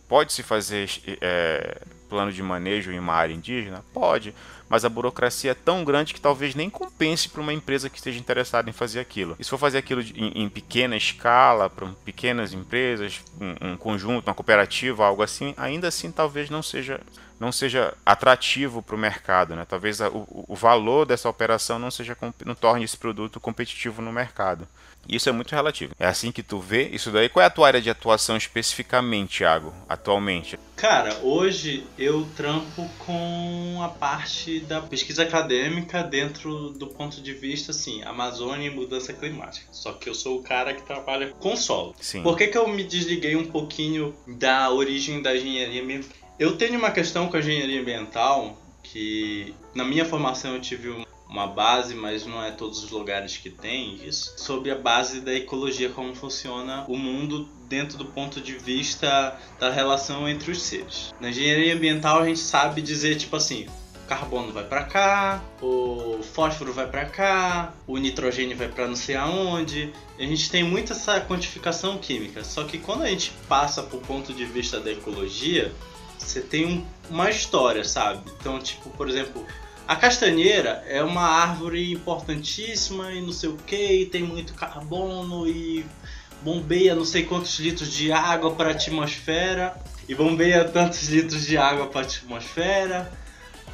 pode 0.07 0.33
se 0.33 0.43
fazer 0.43 0.89
é, 1.21 1.81
plano 2.09 2.31
de 2.31 2.41
manejo 2.43 2.91
em 2.91 2.99
uma 2.99 3.13
área 3.13 3.33
indígena? 3.33 3.83
Pode 3.93 4.33
mas 4.69 4.83
a 4.83 4.89
burocracia 4.89 5.51
é 5.51 5.53
tão 5.53 5.83
grande 5.83 6.13
que 6.13 6.21
talvez 6.21 6.55
nem 6.55 6.69
compense 6.69 7.29
para 7.29 7.41
uma 7.41 7.53
empresa 7.53 7.89
que 7.89 7.97
esteja 7.97 8.19
interessada 8.19 8.69
em 8.69 8.73
fazer 8.73 8.99
aquilo. 8.99 9.35
E 9.39 9.43
se 9.43 9.49
for 9.49 9.57
fazer 9.57 9.77
aquilo 9.77 10.01
em, 10.01 10.43
em 10.43 10.49
pequena 10.49 10.95
escala, 10.95 11.69
para 11.69 11.87
pequenas 12.03 12.53
empresas, 12.53 13.21
um, 13.39 13.71
um 13.71 13.77
conjunto, 13.77 14.27
uma 14.27 14.33
cooperativa, 14.33 15.05
algo 15.05 15.23
assim, 15.23 15.53
ainda 15.57 15.87
assim 15.87 16.11
talvez 16.11 16.49
não 16.49 16.61
seja 16.61 16.99
não 17.39 17.51
seja 17.51 17.93
atrativo 18.03 18.81
para 18.81 18.95
o 18.95 18.97
mercado, 18.97 19.55
né? 19.55 19.63
Talvez 19.63 20.01
a, 20.01 20.09
o, 20.09 20.45
o, 20.47 20.55
valor 20.55 21.05
dessa 21.05 21.29
operação 21.29 21.77
não 21.77 21.91
seja 21.91 22.17
não 22.43 22.55
torne 22.55 22.83
esse 22.83 22.97
produto 22.97 23.39
competitivo 23.39 24.01
no 24.01 24.11
mercado. 24.11 24.67
Isso 25.09 25.29
é 25.29 25.31
muito 25.31 25.53
relativo. 25.53 25.93
É 25.99 26.05
assim 26.05 26.31
que 26.31 26.43
tu 26.43 26.59
vê 26.59 26.89
isso 26.89 27.11
daí. 27.11 27.29
Qual 27.29 27.43
é 27.43 27.47
a 27.47 27.49
tua 27.49 27.67
área 27.67 27.81
de 27.81 27.89
atuação 27.89 28.35
especificamente, 28.35 29.37
Thiago, 29.37 29.73
atualmente? 29.87 30.57
Cara, 30.75 31.17
hoje 31.23 31.83
eu 31.97 32.27
trampo 32.35 32.87
com 32.99 33.79
a 33.81 33.89
parte 33.89 34.59
da 34.59 34.81
pesquisa 34.81 35.23
acadêmica 35.23 36.03
dentro 36.03 36.69
do 36.71 36.87
ponto 36.87 37.21
de 37.21 37.33
vista, 37.33 37.71
assim, 37.71 38.03
Amazônia 38.03 38.67
e 38.67 38.69
mudança 38.69 39.11
climática. 39.13 39.67
Só 39.71 39.93
que 39.93 40.09
eu 40.09 40.13
sou 40.13 40.37
o 40.37 40.43
cara 40.43 40.73
que 40.73 40.83
trabalha 40.83 41.29
com 41.39 41.55
solo. 41.55 41.95
Sim. 41.99 42.21
Por 42.21 42.37
que, 42.37 42.47
que 42.47 42.57
eu 42.57 42.67
me 42.67 42.83
desliguei 42.83 43.35
um 43.35 43.47
pouquinho 43.47 44.15
da 44.27 44.69
origem 44.69 45.21
da 45.21 45.35
engenharia 45.35 45.83
mesmo? 45.83 46.11
Eu 46.37 46.57
tenho 46.57 46.77
uma 46.77 46.91
questão 46.91 47.27
com 47.27 47.37
a 47.37 47.39
engenharia 47.39 47.81
ambiental 47.81 48.61
que 48.83 49.53
na 49.73 49.83
minha 49.83 50.05
formação 50.05 50.53
eu 50.53 50.61
tive 50.61 50.89
uma 51.29 51.47
base, 51.47 51.93
mas 51.93 52.25
não 52.25 52.43
é 52.43 52.51
todos 52.51 52.83
os 52.83 52.91
lugares 52.91 53.37
que 53.37 53.49
tem 53.49 53.95
isso, 54.05 54.33
sobre 54.37 54.71
a 54.71 54.75
base 54.75 55.21
da 55.21 55.33
ecologia, 55.33 55.89
como 55.89 56.15
funciona 56.15 56.85
o 56.87 56.97
mundo 56.97 57.47
dentro 57.67 57.97
do 57.97 58.05
ponto 58.05 58.39
de 58.39 58.53
vista 58.53 59.37
da 59.59 59.69
relação 59.69 60.27
entre 60.27 60.51
os 60.51 60.61
seres. 60.61 61.13
Na 61.19 61.29
engenharia 61.29 61.73
ambiental 61.73 62.21
a 62.21 62.25
gente 62.25 62.39
sabe 62.39 62.81
dizer 62.81 63.17
tipo 63.17 63.35
assim, 63.35 63.67
carbono 64.07 64.53
vai 64.53 64.63
para 64.63 64.85
cá, 64.85 65.43
o 65.61 66.21
fósforo 66.33 66.71
vai 66.71 66.87
para 66.87 67.05
cá, 67.05 67.73
o 67.85 67.97
nitrogênio 67.97 68.57
vai 68.57 68.69
para 68.69 68.87
não 68.87 68.95
sei 68.95 69.15
aonde. 69.15 69.93
A 70.17 70.23
gente 70.23 70.49
tem 70.49 70.63
muita 70.63 70.93
essa 70.93 71.19
quantificação 71.21 71.97
química, 71.97 72.43
só 72.43 72.63
que 72.63 72.77
quando 72.77 73.03
a 73.03 73.09
gente 73.09 73.31
passa 73.47 73.83
para 73.83 73.97
o 73.97 74.01
ponto 74.01 74.33
de 74.33 74.45
vista 74.45 74.79
da 74.79 74.91
ecologia, 74.91 75.71
você 76.17 76.41
tem 76.41 76.65
um, 76.65 76.85
uma 77.09 77.29
história, 77.29 77.83
sabe? 77.83 78.31
Então, 78.39 78.57
tipo, 78.59 78.89
por 78.91 79.07
exemplo, 79.09 79.45
A 79.87 79.95
castanheira 79.95 80.83
é 80.87 81.01
uma 81.01 81.21
árvore 81.21 81.93
importantíssima 81.93 83.13
e 83.13 83.21
não 83.21 83.31
sei 83.31 83.49
o 83.49 83.57
que, 83.57 84.05
tem 84.11 84.21
muito 84.21 84.53
carbono 84.53 85.47
e 85.47 85.85
bombeia 86.41 86.93
não 86.93 87.05
sei 87.05 87.23
quantos 87.23 87.57
litros 87.59 87.91
de 87.93 88.11
água 88.11 88.51
para 88.51 88.69
a 88.69 88.71
atmosfera 88.73 89.79
e 90.07 90.13
bombeia 90.13 90.65
tantos 90.65 91.07
litros 91.07 91.45
de 91.45 91.57
água 91.57 91.87
para 91.87 92.01
a 92.01 92.03
atmosfera, 92.03 93.11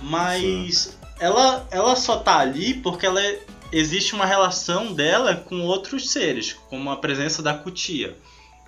mas 0.01 0.98
ela, 1.20 1.67
ela 1.72 1.96
só 1.96 2.17
tá 2.17 2.38
ali 2.38 2.75
porque 2.75 3.05
ela 3.05 3.22
é, 3.22 3.39
existe 3.72 4.13
uma 4.13 4.25
relação 4.25 4.93
dela 4.93 5.36
com 5.36 5.62
outros 5.62 6.10
seres, 6.10 6.53
como 6.70 6.91
a 6.91 6.98
presença 6.98 7.41
da 7.41 7.53
cutia. 7.53 8.15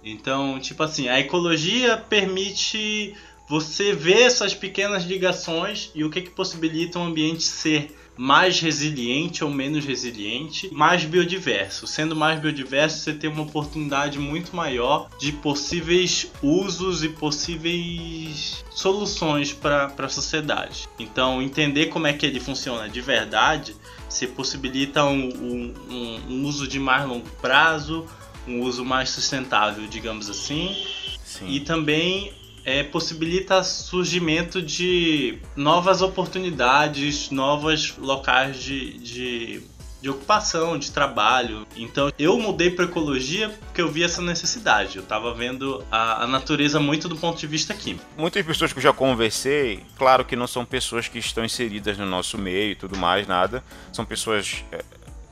Então, 0.04 0.60
tipo 0.60 0.82
assim, 0.84 1.10
a 1.10 1.20
ecologia 1.20 1.98
permite 1.98 3.16
você 3.48 3.94
ver 3.94 4.24
essas 4.24 4.54
pequenas 4.54 5.04
ligações 5.04 5.92
e 5.94 6.04
o 6.04 6.10
que, 6.10 6.22
que 6.22 6.32
possibilita 6.32 7.00
um 7.00 7.06
ambiente 7.06 7.44
ser 7.44 7.96
mais 8.18 8.60
resiliente 8.60 9.44
ou 9.44 9.50
menos 9.50 9.86
resiliente, 9.86 10.74
mais 10.74 11.04
biodiverso. 11.04 11.86
Sendo 11.86 12.16
mais 12.16 12.40
biodiverso, 12.40 13.00
você 13.00 13.14
tem 13.14 13.30
uma 13.30 13.44
oportunidade 13.44 14.18
muito 14.20 14.56
maior 14.56 15.10
de 15.20 15.32
possíveis 15.34 16.32
usos 16.42 17.04
e 17.04 17.10
possíveis 17.10 18.64
soluções 18.72 19.52
para 19.52 19.94
a 19.98 20.10
sociedade. 20.10 20.88
Então, 20.98 21.42
entender 21.42 21.88
como 21.88 22.08
é 22.08 22.14
que 22.14 22.25
ele 22.25 22.40
funciona 22.40 22.88
de 22.88 23.02
verdade, 23.02 23.75
se 24.08 24.28
possibilita 24.28 25.04
um, 25.04 25.74
um, 25.90 26.22
um 26.30 26.46
uso 26.46 26.68
de 26.68 26.80
mais 26.80 27.08
longo 27.08 27.30
prazo, 27.42 28.06
um 28.48 28.62
uso 28.62 28.86
mais 28.86 29.10
sustentável, 29.10 29.86
digamos 29.88 30.30
assim. 30.30 30.75
Sim. 31.24 31.50
E 31.50 31.60
também 31.60 32.32
é, 32.65 32.84
possibilita 32.84 33.63
surgimento 33.63 34.62
de 34.62 35.38
novas 35.55 36.01
oportunidades, 36.01 37.29
novos 37.29 37.95
locais 37.98 38.57
de, 38.57 38.98
de, 38.98 39.63
de 40.01 40.10
ocupação, 40.10 40.77
de 40.77 40.91
trabalho. 40.91 41.67
Então 41.75 42.12
eu 42.17 42.38
mudei 42.39 42.72
para 42.72 42.86
ecologia 42.86 43.50
porque 43.50 43.81
eu 43.81 43.89
vi 43.89 44.03
essa 44.03 44.22
necessidade. 44.22 44.98
Eu 44.98 45.03
estava 45.03 45.31
vendo 45.34 45.86
a, 45.91 46.24
a, 46.24 46.27
natureza 46.27 46.79
muito 46.79 47.07
do 47.07 47.15
ponto 47.15 47.38
de 47.38 47.45
vista 47.45 47.74
químico. 47.74 48.03
Muitas 48.17 48.43
pessoas 48.43 48.74
que 48.74 48.79
eu 48.79 48.84
já 48.84 48.91
conversei, 48.91 49.84
claro 49.95 50.25
que 50.25 50.36
não 50.36 50.48
são 50.48 50.65
pessoas 50.65 51.07
que 51.07 51.19
estão 51.19 51.45
inseridas 51.45 51.98
no 51.98 52.05
nosso 52.05 52.38
meio 52.38 52.72
e 52.72 52.75
tudo 52.75 52.98
mais, 52.98 53.27
nada. 53.27 53.63
São 53.93 54.03
pessoas 54.03 54.65
é, 54.72 54.84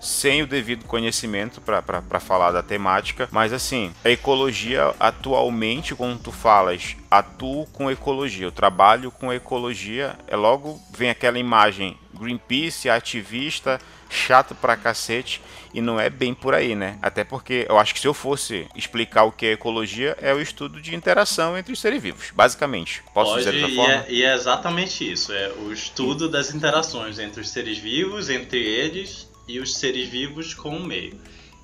sem 0.03 0.43
o 0.43 0.47
devido 0.47 0.85
conhecimento 0.85 1.61
para 1.61 2.19
falar 2.19 2.51
da 2.51 2.61
temática, 2.61 3.29
mas 3.31 3.53
assim, 3.53 3.93
a 4.03 4.09
ecologia 4.09 4.93
atualmente, 4.99 5.95
quando 5.95 6.19
tu 6.19 6.31
falas, 6.31 6.97
atuo 7.09 7.65
com 7.67 7.89
ecologia, 7.89 8.45
eu 8.45 8.51
trabalho 8.51 9.09
com 9.09 9.31
ecologia, 9.31 10.15
é 10.27 10.35
logo 10.35 10.79
vem 10.95 11.09
aquela 11.09 11.39
imagem 11.39 11.97
Greenpeace, 12.13 12.89
ativista, 12.89 13.79
chato 14.09 14.53
pra 14.53 14.77
cacete, 14.77 15.41
e 15.73 15.81
não 15.81 15.99
é 15.99 16.09
bem 16.09 16.33
por 16.33 16.53
aí, 16.53 16.75
né? 16.75 16.99
Até 17.01 17.23
porque 17.23 17.65
eu 17.67 17.79
acho 17.79 17.93
que 17.93 17.99
se 17.99 18.07
eu 18.07 18.13
fosse 18.13 18.67
explicar 18.75 19.23
o 19.23 19.31
que 19.31 19.47
é 19.47 19.51
ecologia, 19.53 20.15
é 20.21 20.31
o 20.31 20.39
estudo 20.39 20.79
de 20.79 20.95
interação 20.95 21.57
entre 21.57 21.73
os 21.73 21.79
seres 21.79 22.01
vivos, 22.01 22.29
basicamente. 22.31 23.03
Posso 23.13 23.31
Pode, 23.31 23.45
dizer 23.45 23.59
dessa 23.59 23.71
e 23.71 23.75
forma? 23.75 23.93
É, 23.93 24.05
e 24.09 24.23
é 24.23 24.35
exatamente 24.35 25.11
isso, 25.11 25.33
é 25.33 25.51
o 25.65 25.73
estudo 25.73 26.29
das 26.29 26.53
interações 26.53 27.17
entre 27.17 27.41
os 27.41 27.49
seres 27.49 27.79
vivos, 27.79 28.29
entre 28.29 28.59
eles 28.59 29.32
e 29.47 29.59
os 29.59 29.75
seres 29.75 30.07
vivos 30.07 30.53
com 30.53 30.77
o 30.77 30.83
meio. 30.83 31.19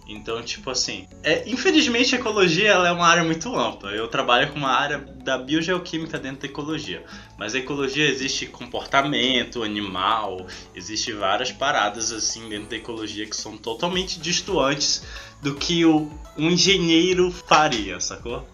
Então, 0.10 0.42
tipo 0.42 0.72
assim, 0.72 1.08
é, 1.22 1.48
infelizmente 1.48 2.16
a 2.16 2.18
ecologia 2.18 2.70
ela 2.70 2.88
é 2.88 2.92
uma 2.92 3.08
área 3.08 3.24
muito 3.24 3.56
ampla. 3.56 3.92
Eu 3.92 4.08
trabalho 4.08 4.52
com 4.52 4.58
uma 4.58 4.72
área 4.72 4.98
da 4.98 5.38
biogeoquímica 5.38 6.18
dentro 6.18 6.42
da 6.42 6.48
ecologia. 6.48 7.04
Mas 7.38 7.54
a 7.54 7.60
ecologia 7.60 8.08
existe 8.10 8.48
comportamento 8.48 9.62
animal, 9.62 10.48
existe 10.74 11.14
várias 11.14 11.52
paradas 11.52 12.12
assim 12.12 12.50
dentro 12.50 12.70
da 12.70 12.76
ecologia 12.76 13.28
que 13.28 13.36
são 13.36 13.56
totalmente 13.56 14.20
distantes 14.20 15.06
do 15.44 15.54
que 15.54 15.86
o, 15.86 16.12
um 16.36 16.50
engenheiro 16.50 17.32
faria, 17.32 18.00
sacou? 18.00 18.48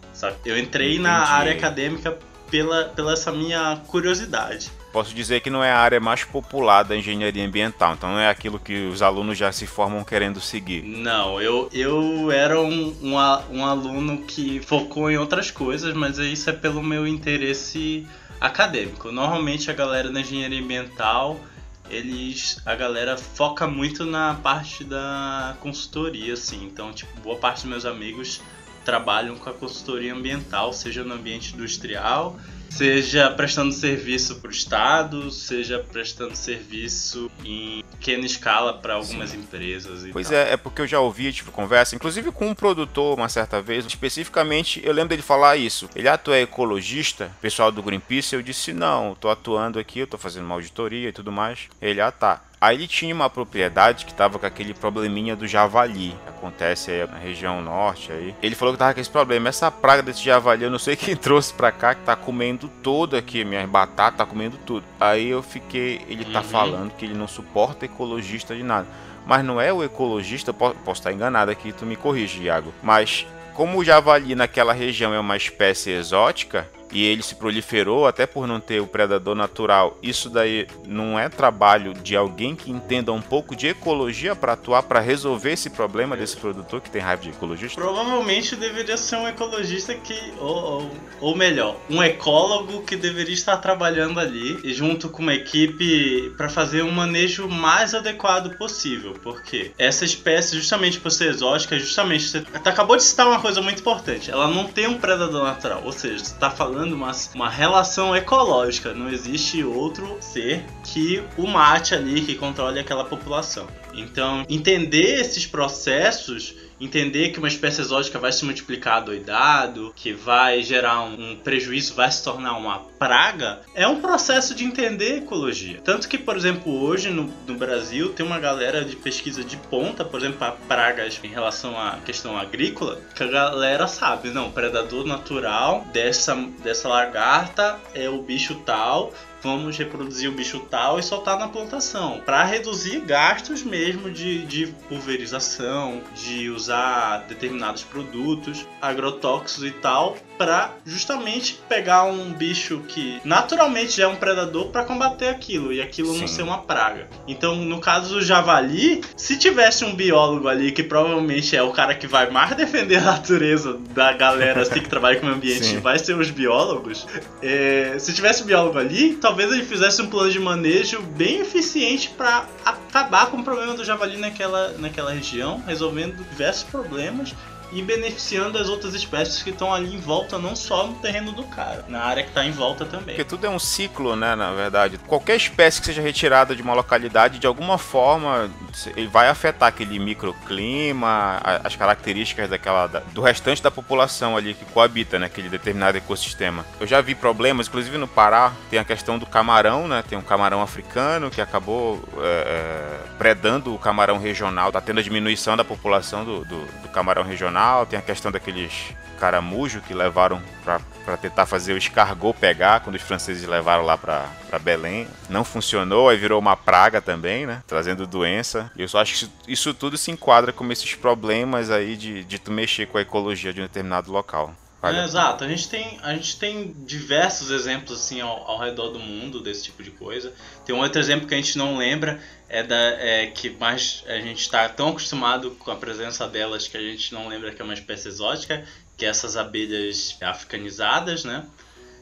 Eu 0.44 0.60
entrei 0.60 0.96
Entendi. 0.96 1.04
na 1.04 1.26
área 1.26 1.54
acadêmica 1.54 2.20
pela, 2.52 2.86
pela 2.86 3.14
essa 3.14 3.32
minha 3.32 3.82
curiosidade 3.88 4.72
posso 4.96 5.14
dizer 5.14 5.42
que 5.42 5.50
não 5.50 5.62
é 5.62 5.70
a 5.70 5.78
área 5.78 6.00
mais 6.00 6.24
popular 6.24 6.84
da 6.84 6.96
engenharia 6.96 7.46
ambiental, 7.46 7.96
então 7.96 8.10
não 8.12 8.18
é 8.18 8.30
aquilo 8.30 8.58
que 8.58 8.88
os 8.88 9.02
alunos 9.02 9.38
já 9.38 9.52
se 9.52 9.68
formam 9.68 10.06
querendo 10.06 10.40
seguir. 10.40 10.84
Não, 10.84 11.42
eu, 11.42 11.70
eu 11.74 12.32
era 12.32 12.62
um, 12.62 12.96
um, 13.04 13.16
um 13.52 13.66
aluno 13.66 14.20
que 14.20 14.62
focou 14.62 15.12
em 15.12 15.18
outras 15.18 15.52
coisas, 15.52 15.94
mas 15.94 16.18
isso 16.18 16.50
é 16.50 16.54
pelo 16.54 16.82
meu 16.82 17.06
interesse 17.06 18.08
acadêmico. 18.40 19.12
Normalmente 19.12 19.70
a 19.70 19.74
galera 19.74 20.10
da 20.10 20.22
engenharia 20.22 20.62
ambiental 20.62 21.42
eles 21.90 22.62
a 22.66 22.74
galera 22.74 23.18
foca 23.18 23.68
muito 23.68 24.06
na 24.06 24.34
parte 24.36 24.84
da 24.84 25.56
consultoria 25.60 26.34
assim 26.34 26.64
então 26.66 26.92
tipo 26.92 27.12
boa 27.20 27.38
parte 27.38 27.58
dos 27.58 27.66
meus 27.66 27.86
amigos 27.86 28.42
trabalham 28.84 29.36
com 29.36 29.48
a 29.48 29.54
consultoria 29.54 30.12
ambiental 30.12 30.74
seja 30.74 31.04
no 31.04 31.14
ambiente 31.14 31.54
industrial 31.54 32.40
seja 32.76 33.32
prestando 33.32 33.72
serviço 33.72 34.36
para 34.36 34.50
o 34.50 34.52
Estado, 34.52 35.32
seja 35.32 35.80
prestando 35.80 36.36
serviço 36.36 37.32
em 37.44 37.84
pequena 37.92 38.26
escala 38.26 38.74
para 38.74 38.96
algumas 38.96 39.30
Sim. 39.30 39.38
empresas. 39.38 40.06
pois 40.12 40.30
tal. 40.30 40.38
é, 40.38 40.54
é 40.54 40.58
porque 40.58 40.82
eu 40.82 40.88
já 40.88 41.00
ouvi 41.00 41.32
tipo 41.32 41.52
conversa, 41.52 41.96
inclusive 41.96 42.32
com 42.32 42.48
um 42.48 42.54
produtor 42.54 43.18
uma 43.18 43.30
certa 43.30 43.62
vez, 43.62 43.86
especificamente 43.86 44.82
eu 44.84 44.92
lembro 44.92 45.10
dele 45.10 45.22
falar 45.22 45.56
isso. 45.56 45.90
Ele 45.96 46.10
ah, 46.10 46.18
tu 46.18 46.32
é 46.32 46.42
ecologista, 46.42 47.32
pessoal 47.42 47.72
do 47.72 47.82
Greenpeace, 47.82 48.36
eu 48.36 48.42
disse 48.42 48.74
não, 48.74 49.14
estou 49.14 49.32
atuando 49.32 49.80
aqui, 49.80 50.00
eu 50.00 50.06
estou 50.06 50.20
fazendo 50.20 50.46
uma 50.46 50.56
auditoria 50.56 51.10
e 51.10 51.14
tudo 51.14 51.32
mais. 51.32 51.70
Ele 51.82 52.02
ah 52.02 52.12
tá. 52.12 52.42
Aí 52.66 52.78
ele 52.78 52.88
tinha 52.88 53.14
uma 53.14 53.30
propriedade 53.30 54.08
que 54.08 54.14
tava 54.14 54.40
com 54.40 54.46
aquele 54.48 54.74
probleminha 54.74 55.36
do 55.36 55.48
javali. 55.48 56.16
Acontece 56.26 56.90
aí 56.90 57.08
na 57.08 57.20
região 57.20 57.62
norte 57.62 58.12
aí. 58.12 58.34
Ele 58.42 58.56
falou 58.56 58.74
que 58.74 58.80
tava 58.80 58.96
com 58.96 59.00
esse 59.00 59.10
problema. 59.10 59.50
Essa 59.50 59.70
praga 59.70 60.02
desse 60.02 60.24
javali, 60.24 60.64
eu 60.64 60.72
não 60.72 60.80
sei 60.80 60.96
quem 60.96 61.14
trouxe 61.16 61.54
pra 61.54 61.72
cá, 61.72 61.94
que 61.94 62.02
tá 62.02 62.16
comendo 62.16 62.68
todo 62.82 63.16
aqui, 63.16 63.46
minhas 63.46 63.70
batatas, 63.70 64.18
tá 64.18 64.26
comendo 64.26 64.58
tudo. 64.66 64.84
Aí 65.00 65.30
eu 65.30 65.44
fiquei, 65.44 66.02
ele 66.10 66.26
tá 66.26 66.40
uhum. 66.40 66.46
falando 66.46 66.92
que 66.94 67.06
ele 67.06 67.14
não 67.14 67.28
suporta 67.28 67.86
ecologista 67.86 68.56
de 68.56 68.64
nada. 68.64 68.88
Mas 69.28 69.46
não 69.46 69.62
é 69.62 69.72
o 69.72 69.84
ecologista, 69.84 70.52
posso, 70.52 70.74
posso 70.78 71.02
estar 71.02 71.14
enganado 71.14 71.52
aqui, 71.52 71.72
tu 71.72 71.86
me 71.86 71.96
corrige, 71.96 72.42
Iago. 72.42 72.74
Mas 72.82 73.28
como 73.54 73.78
o 73.78 73.84
javali 73.84 74.34
naquela 74.34 74.74
região 74.74 75.14
é 75.14 75.20
uma 75.20 75.38
espécie 75.38 75.92
exótica, 75.92 76.68
e 76.92 77.04
ele 77.04 77.22
se 77.22 77.36
proliferou 77.36 78.08
até 78.08 78.26
por 78.26 78.48
não 78.48 78.60
ter 78.60 78.82
o 78.82 78.88
predador 78.88 79.36
natural. 79.36 79.98
Isso 80.02 80.30
daí 80.30 80.68
não 80.88 81.20
é 81.20 81.30
trabalho 81.30 81.94
de 81.94 82.16
alguém 82.16 82.56
que 82.56 82.72
entenda 82.72 83.12
um 83.12 83.22
pouco 83.22 83.56
de 83.56 83.68
ecologia 83.68 84.36
para 84.36 84.54
atuar 84.54 84.84
para 84.84 85.00
resolver 85.00 85.52
esse 85.52 85.70
problema 85.70 86.16
desse 86.16 86.38
produtor 86.38 86.82
que 86.82 86.90
tem 86.90 87.02
raiva 87.02 87.24
de 87.24 87.30
ecologista? 87.30 87.80
Provavelmente 87.80 88.56
deveria 88.56 88.98
ser 88.98 89.18
um 89.18 89.28
ecologista 89.28 89.94
que, 89.94 90.18
ou, 90.40 90.56
ou, 90.56 90.92
ou 91.22 91.36
melhor, 91.36 91.76
um 91.90 92.02
ecólogo 92.02 92.82
que 92.84 92.96
deveria 92.96 93.34
estar 93.34 93.58
trabalhando 93.58 94.20
ali 94.20 94.74
junto 94.74 95.10
com 95.10 95.22
uma 95.22 95.34
equipe 95.34 96.34
para 96.38 96.50
fazer 96.50 96.84
um 96.84 96.92
manejo 96.92 97.48
mais 97.48 97.94
adequado 97.94 98.56
possível, 98.58 99.14
porque 99.24 99.72
essa 99.78 100.06
espécie, 100.06 100.56
justamente 100.56 101.00
por 101.00 101.12
ser 101.12 101.30
exótica, 101.30 101.78
justamente 101.78 102.28
você 102.30 102.44
acabou 102.54 102.96
de 102.96 103.04
citar 103.04 103.28
uma 103.28 103.40
coisa 103.40 103.62
muito 103.62 103.80
importante. 103.80 104.32
Ela 104.32 104.48
não 104.48 104.66
tem 104.66 104.88
um 104.88 104.98
predador 104.98 105.44
natural, 105.44 105.82
ou 105.84 105.92
seja, 105.92 106.20
você 106.20 106.34
está 106.34 106.50
falando 106.50 106.75
uma, 106.84 107.12
uma 107.34 107.50
relação 107.50 108.16
ecológica. 108.16 108.94
Não 108.94 109.10
existe 109.10 109.64
outro 109.64 110.18
ser 110.20 110.64
que 110.84 111.24
o 111.38 111.48
mate 111.48 111.96
ali, 111.96 112.22
que 112.22 112.36
controle 112.36 112.80
aquela 112.80 113.06
população. 113.06 113.68
Então, 113.94 114.46
entender 114.50 115.20
esses 115.22 115.46
processos 115.46 116.56
entender 116.80 117.30
que 117.30 117.40
uma 117.40 117.48
espécie 117.48 117.82
exótica 117.82 118.20
vai 118.20 118.32
se 118.32 118.44
multiplicar 118.46 119.04
doidado, 119.04 119.94
que 119.96 120.14
vai 120.14 120.62
gerar 120.62 121.04
um, 121.04 121.36
prejuízo, 121.38 121.96
vai 121.96 122.12
se 122.12 122.24
tornar 122.24 122.58
uma 122.58 122.80
praga, 123.00 123.62
é 123.74 123.88
um 123.88 124.02
processo 124.02 124.54
de 124.54 124.64
entender 124.64 125.18
ecologia. 125.18 125.82
Tanto 125.84 126.08
que, 126.08 126.18
por 126.18 126.36
exemplo, 126.36 126.72
hoje 126.82 127.10
no, 127.10 127.32
no 127.48 127.56
Brasil 127.56 128.14
tem 128.14 128.26
uma 128.26 128.40
galera 128.40 128.84
de 128.84 128.96
pesquisa 128.96 129.44
de 129.44 129.58
ponta, 129.58 130.04
por 130.04 130.20
exemplo, 130.20 130.40
para 130.40 130.52
pragas 130.52 131.20
em 131.24 131.28
relação 131.28 131.80
à 131.80 131.98
questão 132.06 132.38
agrícola, 132.38 133.00
que 133.16 133.24
a 133.24 133.28
galera 133.28 133.88
sabe, 133.88 134.30
não, 134.30 134.52
predador 134.52 135.06
natural 135.06 135.86
dessa, 135.94 136.36
dessa 136.64 136.88
lagarta 136.88 137.80
é 137.94 138.10
o 138.10 138.22
bicho 138.22 138.56
tal, 138.66 139.14
vamos 139.46 139.78
reproduzir 139.78 140.28
o 140.28 140.34
bicho 140.34 140.60
tal 140.72 140.98
e 140.98 141.04
soltar 141.04 141.38
na 141.38 141.48
plantação, 141.48 142.20
para 142.26 142.44
reduzir 142.44 143.00
gastos 143.02 143.62
mesmo 143.62 144.10
de, 144.10 144.44
de 144.44 144.68
pulverização, 144.90 146.02
de 146.16 146.50
usar 146.50 147.28
determinados 147.28 147.84
produtos 147.84 148.66
agrotóxicos 148.82 149.64
e 149.64 149.72
tal 149.72 150.18
para 150.38 150.76
justamente 150.86 151.60
pegar 151.68 152.04
um 152.04 152.34
bicho 152.34 152.82
que 152.88 153.20
naturalmente 153.24 153.98
já 153.98 154.06
é 154.06 154.08
um 154.08 154.16
predador 154.16 154.68
para 154.68 154.84
combater 154.84 155.28
aquilo 155.28 155.72
e 155.72 155.82
aquilo 155.82 156.14
Sim. 156.14 156.22
não 156.22 156.28
ser 156.28 156.42
uma 156.44 156.60
praga. 156.60 157.08
Então, 157.28 157.56
no 157.56 157.80
caso 157.80 158.16
do 158.16 158.22
javali, 158.22 159.02
se 159.16 159.38
tivesse 159.38 159.84
um 159.86 159.96
biólogo 159.96 160.48
ali 160.48 160.72
que 160.72 160.84
provavelmente 160.84 161.56
é 161.56 161.64
o 161.64 161.72
cara 161.72 161.96
que 161.96 162.08
vai 162.08 162.30
mais 162.30 162.56
defender 162.56 162.98
a 162.98 163.02
natureza 163.02 163.78
da 163.94 164.14
galera 164.14 164.62
assim 164.62 164.82
que 164.82 164.90
trabalha 164.90 165.20
com 165.20 165.28
o 165.28 165.30
ambiente, 165.30 165.66
Sim. 165.66 165.80
vai 165.80 165.98
ser 166.00 166.16
os 166.16 166.30
biólogos. 166.30 167.08
É, 167.42 167.96
se 168.00 168.14
tivesse 168.14 168.44
um 168.44 168.46
biólogo 168.46 168.78
ali, 168.78 169.16
talvez 169.16 169.52
ele 169.52 169.64
fizesse 169.64 170.02
um 170.02 170.08
plano 170.08 170.32
de 170.32 170.40
manejo 170.40 171.02
bem 171.02 171.40
eficiente 171.40 172.10
para 172.10 172.46
acabar 172.64 173.28
com 173.28 173.38
o 173.38 173.44
problema 173.44 173.74
do 173.74 173.84
javali 173.84 174.18
naquela, 174.18 174.70
naquela 174.78 175.12
região, 175.12 175.64
resolvendo 175.66 176.24
diversos 176.30 176.64
problemas 176.64 177.34
e 177.72 177.82
beneficiando 177.82 178.58
as 178.58 178.70
outras 178.70 178.94
espécies 178.94 179.42
que 179.42 179.50
estão 179.50 179.74
ali 179.74 179.94
em 179.94 180.00
volta, 180.00 180.38
não 180.38 180.56
só 180.56 180.88
no 180.88 180.96
terreno 180.96 181.32
do 181.32 181.44
cara, 181.44 181.86
na 181.88 182.02
área 182.02 182.24
que 182.24 182.30
está 182.30 182.46
em 182.46 182.52
volta 182.52 182.86
também. 182.86 183.16
Porque 183.16 183.24
tudo 183.24 183.46
é 183.46 183.50
um 183.50 183.60
ciclo, 183.60 184.16
né, 184.16 184.36
na 184.36 184.52
verdade. 184.54 184.98
Qualquer 185.08 185.36
espécie 185.36 185.80
que 185.80 185.88
seja 185.88 186.02
retirada 186.02 186.56
de 186.56 186.62
uma 186.62 186.74
localidade, 186.74 187.40
de 187.40 187.48
alguma 187.48 187.78
forma, 187.78 188.50
ele 188.96 189.08
vai 189.08 189.28
afetar 189.28 189.70
aquele 189.70 190.00
microclima, 190.00 191.42
as 191.64 191.76
características 191.76 192.50
daquela 192.50 192.88
do 192.88 193.22
restante 193.22 193.62
da 193.62 193.72
população 193.72 194.38
ali 194.38 194.54
que 194.54 194.66
coabita, 194.66 195.18
né, 195.20 195.26
aquele 195.26 195.50
determinado 195.50 195.98
ecossistema. 195.98 196.66
Eu 196.80 196.88
já 196.88 197.02
vi 197.02 197.16
problemas, 197.16 197.68
inclusive 197.68 197.98
no 197.98 198.08
Pará, 198.08 198.54
tem 198.70 198.80
a 198.80 198.84
questão 198.84 199.18
do 199.18 199.26
camarão, 199.26 199.88
né, 199.88 200.04
tem 200.08 200.18
um 200.18 200.22
camarão 200.22 200.62
africano 200.62 201.30
que 201.30 201.42
acabou 201.42 202.04
é, 202.20 202.26
é 202.26 203.16
predando 203.18 203.74
o 203.74 203.80
camarão 203.80 204.18
regional, 204.18 204.72
tá 204.72 204.82
tendo 204.82 205.00
a 205.00 205.04
diminuição 205.04 205.56
da 205.58 205.64
população 205.64 206.24
do, 206.24 206.46
do, 206.46 206.66
do 206.82 206.90
camarão 206.90 207.24
regional 207.24 207.55
tem 207.86 207.98
a 207.98 208.02
questão 208.02 208.32
daqueles 208.32 208.94
caramujos 209.20 209.84
que 209.84 209.94
levaram 209.94 210.42
para 210.64 211.18
tentar 211.18 211.46
fazer 211.46 211.74
o 211.74 211.78
escargot 211.78 212.38
pegar 212.38 212.82
quando 212.82 212.96
os 212.96 213.02
franceses 213.02 213.48
levaram 213.48 213.84
lá 213.84 213.98
para 213.98 214.60
Belém. 214.60 215.08
Não 215.30 215.44
funcionou, 215.44 216.10
aí 216.10 216.18
virou 216.18 216.40
uma 216.40 216.58
praga 216.58 217.02
também, 217.02 217.46
né? 217.46 217.64
Trazendo 217.68 218.06
doença. 218.06 218.72
E 218.76 218.82
eu 218.82 218.88
só 218.88 219.00
acho 219.00 219.14
que 219.14 219.18
isso, 219.18 219.34
isso 219.48 219.74
tudo 219.74 219.98
se 219.98 220.12
enquadra 220.12 220.52
como 220.52 220.72
esses 220.74 220.96
problemas 220.96 221.70
aí 221.72 221.96
de, 221.96 222.24
de 222.24 222.40
tu 222.40 222.52
mexer 222.52 222.88
com 222.88 222.98
a 222.98 223.02
ecologia 223.02 223.54
de 223.54 223.62
um 223.62 223.66
determinado 223.66 224.12
local. 224.12 224.54
É, 224.94 225.04
exato, 225.04 225.44
a 225.44 225.48
gente 225.48 225.68
tem, 225.68 226.00
a 226.02 226.14
gente 226.14 226.38
tem 226.38 226.74
diversos 226.86 227.52
exemplos 227.52 228.00
assim 228.00 228.22
ao, 228.22 228.50
ao, 228.50 228.60
redor 228.60 228.90
do 228.90 229.00
mundo 229.00 229.42
desse 229.42 229.64
tipo 229.64 229.82
de 229.82 229.92
coisa. 229.92 230.34
Tem 230.66 230.76
um 230.76 230.80
outro 230.80 231.00
exemplo 231.00 231.28
que 231.28 231.34
a 231.34 231.38
gente 231.38 231.58
não 231.58 231.78
lembra, 231.78 232.20
é 232.50 232.62
da 232.62 232.76
é, 232.76 233.28
que 233.28 233.50
mais 233.50 234.04
a 234.08 234.20
gente 234.20 234.42
está 234.42 234.68
tão 234.70 234.90
acostumado 234.90 235.52
com 235.52 235.72
a 235.72 235.76
presença 235.76 236.28
delas 236.28 236.68
que 236.68 236.78
a 236.78 236.82
gente 236.82 237.14
não 237.14 237.28
lembra 237.28 237.52
que 237.52 237.62
é 237.62 237.66
uma 237.66 237.74
espécie 237.74 238.08
exótica, 238.08 238.66
que 238.98 239.06
é 239.06 239.10
essas 239.10 239.36
abelhas 239.36 240.18
africanizadas, 240.22 241.24
né? 241.24 241.46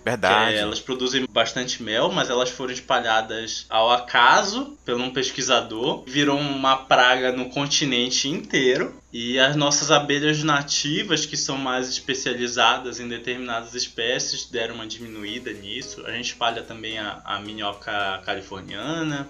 Verdade. 0.03 0.55
É, 0.55 0.60
elas 0.60 0.79
produzem 0.79 1.25
bastante 1.29 1.81
mel, 1.81 2.12
mas 2.12 2.29
elas 2.29 2.50
foram 2.50 2.74
espalhadas 2.74 3.65
ao 3.69 3.89
acaso 3.89 4.77
por 4.86 4.95
um 4.95 5.12
pesquisador. 5.12 6.03
Virou 6.05 6.38
uma 6.38 6.75
praga 6.75 7.31
no 7.31 7.50
continente 7.50 8.27
inteiro. 8.27 9.01
E 9.12 9.39
as 9.39 9.55
nossas 9.55 9.91
abelhas 9.91 10.43
nativas, 10.43 11.25
que 11.25 11.38
são 11.38 11.57
mais 11.57 11.88
especializadas 11.88 13.00
em 13.00 13.07
determinadas 13.07 13.75
espécies, 13.75 14.45
deram 14.45 14.75
uma 14.75 14.88
diminuída 14.88 15.53
nisso. 15.53 16.05
A 16.05 16.12
gente 16.12 16.29
espalha 16.29 16.63
também 16.63 16.98
a, 16.98 17.22
a 17.24 17.39
minhoca 17.39 18.22
californiana. 18.25 19.29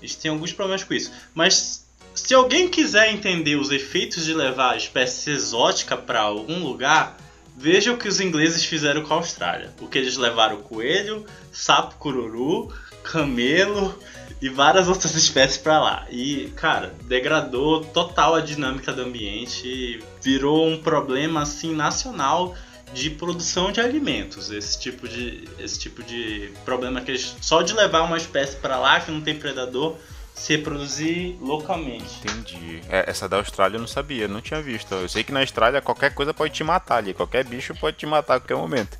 A 0.00 0.06
gente 0.06 0.18
tem 0.18 0.30
alguns 0.30 0.52
problemas 0.52 0.84
com 0.84 0.92
isso. 0.94 1.10
Mas 1.34 1.86
se 2.14 2.34
alguém 2.34 2.68
quiser 2.68 3.10
entender 3.10 3.56
os 3.56 3.70
efeitos 3.70 4.24
de 4.24 4.34
levar 4.34 4.72
a 4.72 4.76
espécie 4.76 5.30
exótica 5.30 5.96
para 5.96 6.20
algum 6.20 6.62
lugar, 6.62 7.16
Veja 7.62 7.92
o 7.92 7.96
que 7.96 8.08
os 8.08 8.18
ingleses 8.18 8.64
fizeram 8.64 9.04
com 9.04 9.14
a 9.14 9.18
Austrália. 9.18 9.72
O 9.80 9.86
que 9.86 9.96
eles 9.96 10.16
levaram 10.16 10.60
coelho, 10.62 11.24
sapo 11.52 11.94
cururu, 11.94 12.74
camelo 13.04 13.96
e 14.40 14.48
várias 14.48 14.88
outras 14.88 15.14
espécies 15.14 15.58
para 15.58 15.78
lá. 15.78 16.06
E, 16.10 16.52
cara, 16.56 16.92
degradou 17.04 17.84
total 17.84 18.34
a 18.34 18.40
dinâmica 18.40 18.92
do 18.92 19.02
ambiente, 19.02 20.02
virou 20.20 20.66
um 20.66 20.76
problema 20.76 21.42
assim 21.42 21.72
nacional 21.72 22.56
de 22.92 23.08
produção 23.10 23.70
de 23.70 23.80
alimentos. 23.80 24.50
Esse 24.50 24.80
tipo 24.80 25.06
de 25.06 25.44
esse 25.56 25.78
tipo 25.78 26.02
de 26.02 26.50
problema 26.64 27.00
que 27.00 27.12
eles, 27.12 27.36
só 27.40 27.62
de 27.62 27.74
levar 27.74 28.02
uma 28.02 28.16
espécie 28.16 28.56
para 28.56 28.76
lá 28.76 28.98
que 28.98 29.12
não 29.12 29.20
tem 29.20 29.38
predador 29.38 29.96
se 30.34 30.56
reproduzir 30.56 31.36
localmente. 31.40 32.20
Entendi. 32.24 32.80
É, 32.88 33.08
essa 33.08 33.28
da 33.28 33.36
Austrália 33.36 33.76
eu 33.76 33.80
não 33.80 33.86
sabia, 33.86 34.26
não 34.26 34.40
tinha 34.40 34.60
visto. 34.60 34.92
Eu 34.94 35.08
sei 35.08 35.22
que 35.22 35.32
na 35.32 35.40
Austrália 35.40 35.80
qualquer 35.80 36.14
coisa 36.14 36.34
pode 36.34 36.52
te 36.52 36.64
matar 36.64 36.96
ali, 36.96 37.14
qualquer 37.14 37.44
bicho 37.44 37.74
pode 37.74 37.96
te 37.96 38.06
matar 38.06 38.36
a 38.36 38.40
qualquer 38.40 38.56
momento. 38.56 38.98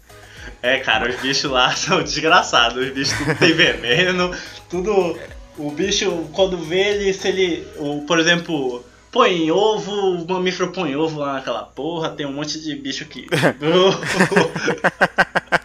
É, 0.61 0.79
cara, 0.79 1.09
os 1.09 1.21
bichos 1.21 1.51
lá 1.51 1.71
são 1.75 2.03
desgraçados. 2.03 2.85
Os 2.85 2.93
bichos 2.93 3.17
tudo 3.17 3.35
tem 3.37 3.53
veneno, 3.53 4.35
tudo. 4.69 5.19
O 5.59 5.71
bicho, 5.71 6.11
quando 6.33 6.57
vê 6.59 6.81
ele, 6.81 7.13
se 7.13 7.29
ele. 7.29 7.67
Por 8.07 8.19
exemplo, 8.19 8.85
põe 9.11 9.51
ovo, 9.51 9.93
o 9.93 10.27
mamífero 10.27 10.73
põe 10.73 10.97
ovo 10.97 11.19
lá 11.19 11.35
naquela 11.35 11.63
porra, 11.63 12.11
tem 12.11 12.27
um 12.27 12.33
monte 12.33 12.61
de 12.61 12.75
bicho 12.75 13.05
que. 13.05 13.27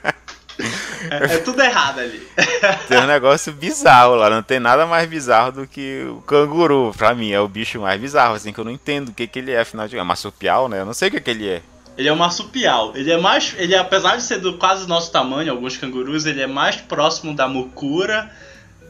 É, 1.10 1.36
é, 1.36 1.38
tudo 1.39 1.62
errado 1.62 2.00
ali. 2.00 2.28
Tem 2.88 2.98
um 3.00 3.08
negócio 3.08 3.52
bizarro 3.54 4.15
lá, 4.15 4.30
não 4.30 4.43
tem 4.43 4.60
nada 4.60 4.86
mais 4.86 5.08
bizarro 5.08 5.52
do 5.52 5.67
que 5.67 6.06
o 6.10 6.22
canguru. 6.22 6.93
Pra 6.98 7.13
mim, 7.13 7.32
é 7.32 7.39
o 7.39 7.48
bicho 7.48 7.80
mais 7.80 8.00
bizarro, 8.00 8.36
assim, 8.36 8.54
que 8.54 8.60
eu 8.60 8.65
não 8.65 8.72
entendo 8.72 9.10
o 9.10 9.13
que, 9.13 9.28
que 9.28 9.39
ele 9.39 9.52
é, 9.52 9.62
afinal 9.62 9.88
de 9.88 9.91
contas. 9.91 10.06
É 10.06 10.08
marsupial, 10.08 10.70
né? 10.70 10.80
Eu 10.80 10.86
não 10.86 10.93
sei 10.93 11.10
o 11.10 11.12
que, 11.12 11.22
que 11.22 11.30
ele 11.30 11.48
é. 11.48 11.62
Ele 11.98 12.08
é 12.08 12.13
um 12.13 12.17
marsupial. 12.17 12.93
Ele 12.96 13.12
é 13.12 13.17
mais. 13.17 13.56
Ele, 13.58 13.76
apesar 13.76 14.17
de 14.17 14.24
ser 14.24 14.39
do 14.39 14.58
quase 14.58 14.88
nosso 14.88 15.12
tamanho, 15.12 15.52
alguns 15.52 15.78
cangurus, 15.78 16.26
ele 16.26 16.41
é 16.41 16.48
mais 16.48 16.76
próximo 16.76 17.36
da 17.36 17.48
mucura 17.48 18.32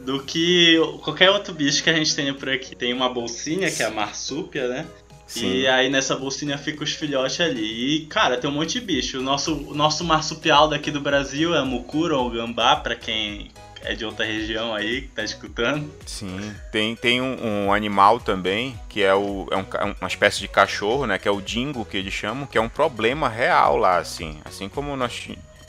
do 0.00 0.22
que 0.22 0.78
qualquer 1.02 1.30
outro 1.30 1.52
bicho 1.54 1.82
que 1.82 1.90
a 1.90 1.94
gente 1.94 2.14
tenha 2.14 2.34
por 2.34 2.48
aqui. 2.48 2.76
Tem 2.76 2.92
uma 2.92 3.08
bolsinha, 3.08 3.70
que 3.70 3.82
é 3.82 3.86
a 3.86 3.90
marsúpia, 3.90 4.68
né? 4.68 4.86
Sim. 5.28 5.52
E 5.52 5.68
aí 5.68 5.90
nessa 5.90 6.16
bolsinha 6.16 6.56
fica 6.56 6.82
os 6.82 6.92
filhotes 6.92 7.38
ali. 7.40 7.96
E, 7.96 8.06
cara, 8.06 8.38
tem 8.38 8.48
um 8.48 8.54
monte 8.54 8.80
de 8.80 8.80
bicho. 8.80 9.18
O 9.18 9.22
nosso, 9.22 9.54
o 9.54 9.74
nosso 9.74 10.02
marsupial 10.02 10.68
daqui 10.68 10.90
do 10.90 11.00
Brasil 11.00 11.54
é 11.54 11.62
mucura 11.62 12.16
ou 12.16 12.30
gambá, 12.30 12.74
para 12.76 12.96
quem 12.96 13.50
é 13.84 13.94
de 13.94 14.04
outra 14.04 14.24
região 14.24 14.74
aí 14.74 15.02
que 15.02 15.08
tá 15.08 15.22
escutando. 15.22 15.92
Sim, 16.06 16.54
tem, 16.72 16.96
tem 16.96 17.20
um, 17.20 17.66
um 17.66 17.72
animal 17.72 18.18
também, 18.18 18.78
que 18.88 19.02
é, 19.02 19.14
o, 19.14 19.46
é, 19.50 19.56
um, 19.56 19.66
é 19.74 19.96
uma 20.00 20.08
espécie 20.08 20.40
de 20.40 20.48
cachorro, 20.48 21.06
né? 21.06 21.18
Que 21.18 21.28
é 21.28 21.30
o 21.30 21.40
dingo, 21.40 21.84
que 21.84 21.96
eles 21.96 22.12
chamam, 22.12 22.46
que 22.46 22.56
é 22.56 22.60
um 22.60 22.68
problema 22.68 23.28
real 23.28 23.76
lá, 23.76 23.98
assim. 23.98 24.38
Assim 24.44 24.68
como 24.68 24.96
nós 24.96 25.28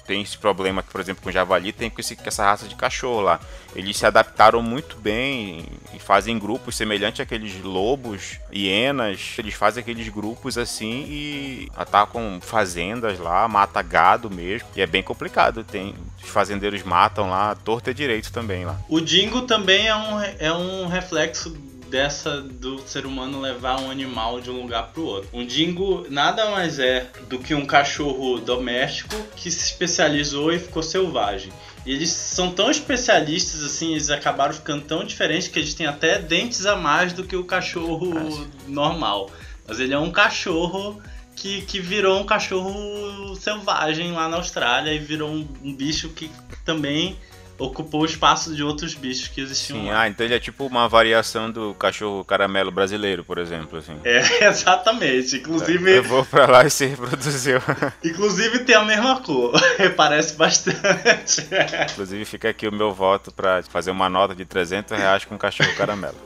tem 0.10 0.24
esse 0.24 0.40
problema, 0.40 0.82
por 0.82 1.00
exemplo, 1.00 1.22
com 1.22 1.32
javali, 1.32 1.72
tem 1.72 1.88
com, 1.88 2.02
esse, 2.02 2.16
com 2.16 2.28
essa 2.28 2.44
raça 2.44 2.68
de 2.68 2.74
cachorro 2.74 3.22
lá. 3.22 3.40
Eles 3.76 3.96
se 3.96 4.08
adaptaram 4.08 4.60
muito 4.60 4.98
bem 4.98 5.68
e 5.94 6.00
fazem 6.00 6.40
grupos 6.40 6.76
semelhantes 6.76 7.20
àqueles 7.22 7.62
lobos, 7.62 8.40
hienas. 8.52 9.36
Eles 9.38 9.54
fazem 9.54 9.82
aqueles 9.82 10.10
grupos 10.10 10.58
assim 10.58 11.06
e 11.08 11.72
atacam 11.78 12.40
fazendas 12.42 13.20
lá, 13.20 13.48
mata 13.48 13.84
gado 13.84 14.32
mesmo. 14.32 14.68
E 14.76 14.82
é 14.82 14.88
bem 14.88 15.04
complicado. 15.04 15.64
Tem, 15.64 15.94
os 16.24 16.30
fazendeiros 16.30 16.82
matam 16.82 17.30
lá, 17.30 17.54
torta 17.54 17.92
e 17.92 17.94
direito 17.94 18.32
também 18.32 18.66
lá. 18.66 18.80
O 18.90 19.00
dingo 19.00 19.44
também 19.44 19.90
é 19.90 19.96
um, 19.96 20.22
é 20.40 20.52
um 20.52 20.88
reflexo 20.88 21.56
dessa 21.90 22.42
do 22.42 22.80
ser 22.88 23.06
humano 23.06 23.42
levar 23.42 23.80
um 23.82 23.90
animal 23.90 24.40
de 24.40 24.50
um 24.50 24.62
lugar 24.62 24.88
para 24.88 25.02
o 25.02 25.06
outro. 25.06 25.30
Um 25.34 25.46
dingo 25.46 26.06
nada 26.10 26.52
mais 26.52 26.80
é 26.80 27.10
do 27.28 27.40
que 27.40 27.54
um 27.54 27.66
cachorro 27.66 28.40
doméstico 28.40 29.16
que 29.36 29.50
se 29.50 29.66
especializou 29.66 30.54
e 30.54 30.60
ficou 30.60 30.84
selvagem. 30.84 31.52
E 31.86 31.92
eles 31.92 32.10
são 32.10 32.52
tão 32.52 32.70
especialistas 32.70 33.64
assim, 33.64 33.92
eles 33.92 34.10
acabaram 34.10 34.54
ficando 34.54 34.84
tão 34.84 35.04
diferentes 35.04 35.48
que 35.48 35.60
eles 35.60 35.74
têm 35.74 35.88
até 35.88 36.20
dentes 36.20 36.66
a 36.66 36.76
mais 36.76 37.14
do 37.14 37.24
que 37.24 37.36
o 37.36 37.44
cachorro 37.44 38.48
normal. 38.68 39.32
Mas 39.68 39.80
ele 39.80 39.94
é 39.94 40.00
um 40.00 40.12
cachorro 40.12 41.02
que, 41.36 41.62
que 41.62 41.80
virou 41.80 42.20
um 42.20 42.26
cachorro 42.26 43.36
selvagem 43.36 44.12
lá 44.12 44.28
na 44.28 44.38
Austrália 44.38 44.94
e 44.94 45.00
virou 45.00 45.30
um, 45.30 45.48
um 45.64 45.74
bicho 45.74 46.10
que 46.10 46.30
também 46.66 47.18
ocupou 47.60 48.02
o 48.02 48.06
espaço 48.06 48.56
de 48.56 48.64
outros 48.64 48.94
bichos 48.96 49.28
que 49.28 49.42
existiam 49.42 49.80
Sim, 49.82 49.90
lá. 49.90 50.02
ah, 50.02 50.08
então 50.08 50.26
ele 50.26 50.34
é 50.34 50.40
tipo 50.40 50.66
uma 50.66 50.88
variação 50.88 51.52
do 51.52 51.74
cachorro 51.74 52.24
caramelo 52.24 52.72
brasileiro, 52.72 53.24
por 53.24 53.38
exemplo, 53.38 53.78
assim. 53.78 53.96
É, 54.04 54.46
exatamente. 54.48 55.36
Inclusive. 55.36 55.98
Eu 55.98 56.04
vou 56.04 56.26
pra 56.26 56.48
lá 56.48 56.66
e 56.66 56.70
se 56.70 56.86
reproduziu. 56.86 57.60
Inclusive 58.04 58.60
tem 58.60 58.76
a 58.76 58.84
mesma 58.84 59.20
cor. 59.22 59.52
Parece 59.96 60.36
bastante. 60.36 61.48
Inclusive 61.92 62.26
fica 62.26 62.50
aqui 62.50 62.68
o 62.68 62.72
meu 62.72 62.94
voto 62.94 63.32
pra 63.32 63.62
fazer 63.64 63.92
uma 63.92 64.10
nota 64.10 64.34
de 64.34 64.46
300 64.46 64.98
reais 64.98 65.26
com 65.26 65.38
cachorro 65.38 65.76
caramelo. 65.76 66.18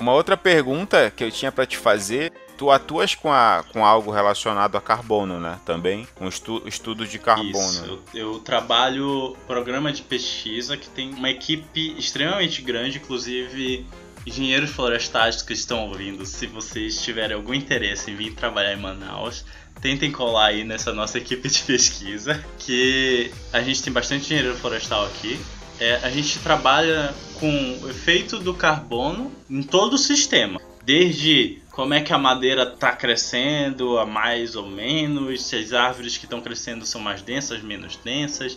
Uma 0.00 0.12
outra 0.14 0.36
pergunta 0.36 1.12
que 1.14 1.22
eu 1.22 1.30
tinha 1.30 1.52
para 1.52 1.66
te 1.66 1.76
fazer 1.76 2.32
tu 2.60 2.70
atuas 2.70 3.14
com, 3.14 3.32
a, 3.32 3.64
com 3.72 3.86
algo 3.86 4.10
relacionado 4.10 4.76
a 4.76 4.82
carbono, 4.82 5.40
né? 5.40 5.58
Também, 5.64 6.06
com 6.14 6.28
estu, 6.28 6.62
estudos 6.66 7.08
de 7.08 7.18
carbono. 7.18 7.70
Isso, 7.70 8.02
eu, 8.12 8.34
eu 8.34 8.38
trabalho 8.40 9.34
programa 9.46 9.90
de 9.90 10.02
pesquisa 10.02 10.76
que 10.76 10.86
tem 10.90 11.14
uma 11.14 11.30
equipe 11.30 11.94
extremamente 11.98 12.60
grande, 12.60 12.98
inclusive 12.98 13.86
engenheiros 14.26 14.68
florestais 14.68 15.40
que 15.40 15.54
estão 15.54 15.88
ouvindo, 15.88 16.26
se 16.26 16.46
vocês 16.46 17.00
tiverem 17.02 17.34
algum 17.34 17.54
interesse 17.54 18.10
em 18.10 18.14
vir 18.14 18.34
trabalhar 18.34 18.74
em 18.74 18.78
Manaus, 18.78 19.42
tentem 19.80 20.12
colar 20.12 20.48
aí 20.48 20.62
nessa 20.62 20.92
nossa 20.92 21.16
equipe 21.16 21.48
de 21.48 21.60
pesquisa, 21.62 22.44
que 22.58 23.32
a 23.54 23.62
gente 23.62 23.82
tem 23.82 23.90
bastante 23.90 24.26
engenheiro 24.26 24.54
florestal 24.58 25.06
aqui. 25.06 25.40
É, 25.78 25.94
a 26.02 26.10
gente 26.10 26.38
trabalha 26.40 27.14
com 27.38 27.78
o 27.80 27.88
efeito 27.88 28.38
do 28.38 28.52
carbono 28.52 29.32
em 29.48 29.62
todo 29.62 29.94
o 29.94 29.98
sistema, 29.98 30.60
desde 30.84 31.60
como 31.70 31.94
é 31.94 32.00
que 32.00 32.12
a 32.12 32.18
madeira 32.18 32.64
está 32.64 32.92
crescendo, 32.92 33.98
a 33.98 34.04
mais 34.04 34.56
ou 34.56 34.66
menos, 34.66 35.42
se 35.42 35.56
as 35.56 35.72
árvores 35.72 36.18
que 36.18 36.24
estão 36.24 36.40
crescendo 36.40 36.84
são 36.84 37.00
mais 37.00 37.22
densas, 37.22 37.62
menos 37.62 37.96
densas, 37.96 38.56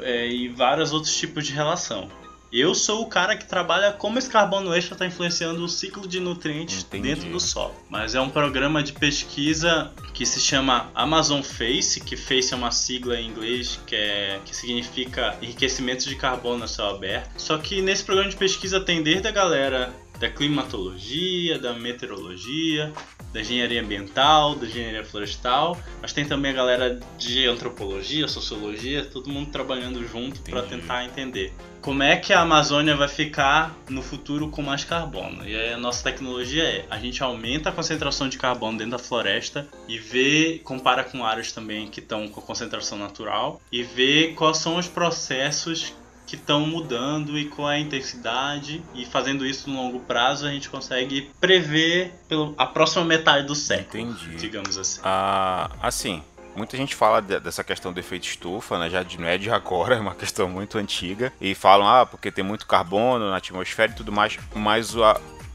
é, 0.00 0.28
e 0.28 0.48
vários 0.48 0.92
outros 0.92 1.16
tipos 1.16 1.46
de 1.46 1.52
relação. 1.52 2.10
Eu 2.52 2.74
sou 2.74 3.00
o 3.00 3.06
cara 3.06 3.34
que 3.34 3.46
trabalha 3.46 3.92
como 3.92 4.18
esse 4.18 4.28
carbono 4.28 4.74
extra 4.74 4.94
está 4.94 5.06
influenciando 5.06 5.64
o 5.64 5.68
ciclo 5.68 6.06
de 6.06 6.20
nutrientes 6.20 6.84
Entendi. 6.84 7.08
dentro 7.08 7.30
do 7.30 7.40
solo. 7.40 7.74
Mas 7.88 8.14
é 8.14 8.20
um 8.20 8.28
programa 8.28 8.82
de 8.82 8.92
pesquisa 8.92 9.90
que 10.12 10.26
se 10.26 10.38
chama 10.38 10.90
Amazon 10.94 11.40
Face, 11.40 11.98
que 12.00 12.14
Face 12.14 12.52
é 12.52 12.56
uma 12.56 12.70
sigla 12.70 13.18
em 13.18 13.28
inglês 13.28 13.80
que, 13.86 13.96
é, 13.96 14.38
que 14.44 14.54
significa 14.54 15.34
enriquecimento 15.40 16.06
de 16.06 16.14
carbono 16.14 16.64
a 16.64 16.68
céu 16.68 16.90
aberto. 16.90 17.30
Só 17.38 17.56
que 17.56 17.80
nesse 17.80 18.04
programa 18.04 18.28
de 18.28 18.36
pesquisa 18.36 18.78
tem 18.78 19.02
desde 19.02 19.26
a 19.26 19.30
galera 19.30 19.90
da 20.22 20.30
climatologia, 20.30 21.58
da 21.58 21.72
meteorologia, 21.72 22.92
da 23.32 23.40
engenharia 23.40 23.82
ambiental, 23.82 24.54
da 24.54 24.66
engenharia 24.66 25.04
florestal, 25.04 25.76
mas 26.00 26.12
tem 26.12 26.24
também 26.24 26.52
a 26.52 26.54
galera 26.54 27.00
de 27.18 27.44
antropologia, 27.48 28.28
sociologia, 28.28 29.04
todo 29.04 29.28
mundo 29.28 29.50
trabalhando 29.50 30.06
junto 30.06 30.40
para 30.42 30.62
tentar 30.62 31.04
entender 31.04 31.52
como 31.80 32.04
é 32.04 32.16
que 32.16 32.32
a 32.32 32.42
Amazônia 32.42 32.94
vai 32.94 33.08
ficar 33.08 33.76
no 33.88 34.00
futuro 34.00 34.48
com 34.48 34.62
mais 34.62 34.84
carbono. 34.84 35.44
E 35.44 35.56
aí 35.56 35.72
a 35.72 35.76
nossa 35.76 36.04
tecnologia 36.04 36.62
é, 36.62 36.86
a 36.88 37.00
gente 37.00 37.20
aumenta 37.20 37.70
a 37.70 37.72
concentração 37.72 38.28
de 38.28 38.38
carbono 38.38 38.78
dentro 38.78 38.92
da 38.92 39.00
floresta 39.00 39.66
e 39.88 39.98
vê, 39.98 40.60
compara 40.62 41.02
com 41.02 41.24
áreas 41.24 41.50
também 41.50 41.88
que 41.88 41.98
estão 41.98 42.28
com 42.28 42.40
concentração 42.40 42.96
natural 42.96 43.60
e 43.72 43.82
vê 43.82 44.32
quais 44.36 44.58
são 44.58 44.76
os 44.76 44.86
processos 44.86 45.92
que 46.32 46.36
estão 46.36 46.66
mudando 46.66 47.38
e 47.38 47.44
qual 47.44 47.70
é 47.70 47.76
a 47.76 47.78
intensidade. 47.78 48.82
E 48.94 49.04
fazendo 49.04 49.44
isso 49.44 49.68
no 49.68 49.76
longo 49.76 50.00
prazo, 50.00 50.46
a 50.46 50.50
gente 50.50 50.70
consegue 50.70 51.30
prever 51.38 52.14
pelo, 52.26 52.54
a 52.56 52.64
próxima 52.64 53.04
metade 53.04 53.46
do 53.46 53.54
século. 53.54 54.02
Entendi. 54.02 54.36
Digamos 54.36 54.78
assim. 54.78 55.00
Ah, 55.04 55.70
assim, 55.80 56.22
Muita 56.54 56.76
gente 56.76 56.94
fala 56.94 57.22
de, 57.22 57.40
dessa 57.40 57.64
questão 57.64 57.94
do 57.94 57.98
efeito 57.98 58.24
estufa, 58.24 58.78
né? 58.78 58.90
Já 58.90 59.02
de, 59.02 59.18
não 59.18 59.26
é 59.26 59.38
de 59.38 59.50
agora, 59.50 59.94
é 59.96 59.98
uma 59.98 60.14
questão 60.14 60.48
muito 60.48 60.76
antiga. 60.76 61.32
E 61.40 61.54
falam, 61.54 61.88
ah, 61.88 62.04
porque 62.04 62.30
tem 62.30 62.44
muito 62.44 62.66
carbono 62.66 63.30
na 63.30 63.36
atmosfera 63.36 63.90
e 63.90 63.94
tudo 63.94 64.12
mais. 64.12 64.38
Mas 64.54 64.94
o, 64.94 65.02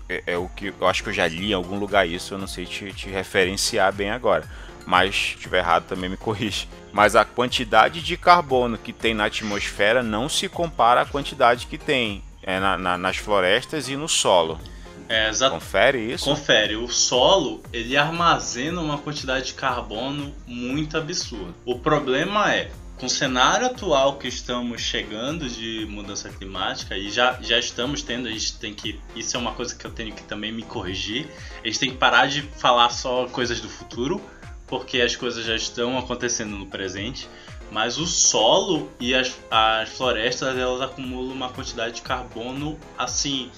é, 0.09 0.23
é, 0.25 0.37
o 0.37 0.49
que 0.49 0.73
eu 0.79 0.87
acho 0.87 1.03
que 1.03 1.09
eu 1.09 1.13
já 1.13 1.27
li 1.27 1.51
em 1.51 1.53
algum 1.53 1.77
lugar 1.77 2.07
isso, 2.07 2.33
eu 2.33 2.37
não 2.39 2.47
sei 2.47 2.65
te, 2.65 2.91
te 2.93 3.09
referenciar 3.09 3.93
bem 3.93 4.09
agora. 4.09 4.47
Mas 4.88 5.13
se 5.15 5.36
estiver 5.36 5.60
errado 5.60 5.84
também 5.86 6.10
me 6.10 6.17
corrige 6.17 6.67
mas 6.97 7.15
a 7.15 7.23
quantidade 7.23 8.02
de 8.02 8.17
carbono 8.17 8.76
que 8.76 8.91
tem 8.91 9.13
na 9.13 9.26
atmosfera 9.26 10.02
não 10.02 10.28
se 10.28 10.50
compara 10.50 11.02
à 11.02 11.06
quantidade 11.06 11.67
que 11.67 11.78
tem 11.78 12.23
é, 12.41 12.60
na, 12.60 12.76
na, 12.76 12.97
nas 12.97 13.17
florestas 13.17 13.88
e 13.88 13.95
no 13.95 14.10
solo. 14.10 14.60
É, 15.08 15.30
exato. 15.30 15.54
Confere 15.54 16.00
isso? 16.12 16.26
Confere. 16.26 16.76
O 16.76 16.88
solo 16.88 17.62
ele 17.71 17.95
armazena 17.95 18.82
uma 18.82 18.97
quantidade 18.97 19.45
de 19.45 19.54
carbono 19.54 20.34
muito 20.47 20.97
absurda. 20.97 21.54
O 21.63 21.78
problema 21.78 22.52
é 22.52 22.71
com 22.97 23.06
o 23.06 23.10
cenário 23.10 23.67
atual 23.67 24.17
que 24.17 24.28
estamos 24.28 24.82
chegando 24.82 25.47
de 25.47 25.86
mudança 25.88 26.30
climática 26.30 26.97
e 26.97 27.12
já, 27.12 27.38
já 27.41 27.60
estamos 27.60 28.02
tendo, 28.02 28.28
a 28.28 28.32
gente 28.32 28.58
tem 28.58 28.73
que. 28.73 29.00
Isso 29.15 29.38
é 29.38 29.39
uma 29.39 29.52
coisa 29.52 29.76
que 29.76 29.86
eu 29.86 29.91
tenho 29.91 30.15
que 30.15 30.23
também 30.23 30.52
me 30.52 30.63
corrigir. 30.63 31.28
A 31.63 31.67
gente 31.67 31.80
tem 31.80 31.91
que 31.91 31.97
parar 31.97 32.26
de 32.26 32.41
falar 32.41 32.89
só 32.89 33.28
coisas 33.28 33.62
do 33.62 33.69
futuro 33.69 34.19
porque 34.67 35.01
as 35.01 35.15
coisas 35.15 35.45
já 35.45 35.56
estão 35.56 35.97
acontecendo 35.97 36.56
no 36.56 36.67
presente, 36.67 37.27
mas 37.71 37.97
o 37.97 38.06
solo 38.06 38.89
e 38.99 39.15
as, 39.15 39.34
as 39.49 39.89
florestas 39.89 40.58
elas 40.58 40.82
acumulam 40.82 41.34
uma 41.34 41.49
quantidade 41.49 41.95
de 41.95 42.01
carbono 42.01 42.77
assim 42.97 43.49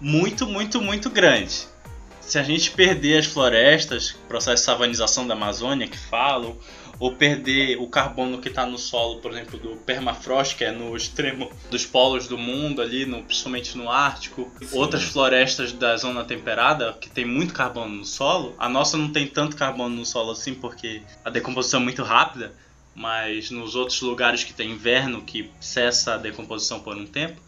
muito, 0.00 0.46
muito, 0.46 0.80
muito 0.80 1.10
grande. 1.10 1.68
Se 2.20 2.38
a 2.38 2.42
gente 2.42 2.70
perder 2.70 3.18
as 3.18 3.26
florestas, 3.26 4.12
processo 4.28 4.62
de 4.62 4.66
savanização 4.66 5.26
da 5.26 5.34
Amazônia 5.34 5.88
que 5.88 5.98
falam, 5.98 6.56
ou 7.00 7.14
perder 7.14 7.78
o 7.80 7.88
carbono 7.88 8.38
que 8.38 8.48
está 8.48 8.66
no 8.66 8.76
solo, 8.76 9.20
por 9.20 9.32
exemplo, 9.32 9.58
do 9.58 9.76
permafrost, 9.76 10.54
que 10.54 10.64
é 10.64 10.70
no 10.70 10.94
extremo 10.94 11.50
dos 11.70 11.86
polos 11.86 12.28
do 12.28 12.36
mundo, 12.36 12.82
ali, 12.82 13.06
no, 13.06 13.22
principalmente 13.22 13.76
no 13.78 13.90
Ártico, 13.90 14.52
Sim. 14.60 14.78
outras 14.78 15.04
florestas 15.04 15.72
da 15.72 15.96
zona 15.96 16.22
temperada, 16.24 16.92
que 16.92 17.08
tem 17.08 17.24
muito 17.24 17.54
carbono 17.54 17.96
no 17.96 18.04
solo. 18.04 18.54
A 18.58 18.68
nossa 18.68 18.98
não 18.98 19.10
tem 19.10 19.26
tanto 19.26 19.56
carbono 19.56 19.96
no 19.96 20.04
solo 20.04 20.32
assim, 20.32 20.52
porque 20.52 21.02
a 21.24 21.30
decomposição 21.30 21.80
é 21.80 21.84
muito 21.84 22.02
rápida, 22.02 22.52
mas 22.94 23.50
nos 23.50 23.74
outros 23.74 24.02
lugares 24.02 24.44
que 24.44 24.52
tem 24.52 24.72
inverno, 24.72 25.22
que 25.22 25.50
cessa 25.58 26.14
a 26.14 26.18
decomposição 26.18 26.80
por 26.80 26.94
um 26.94 27.06
tempo, 27.06 27.40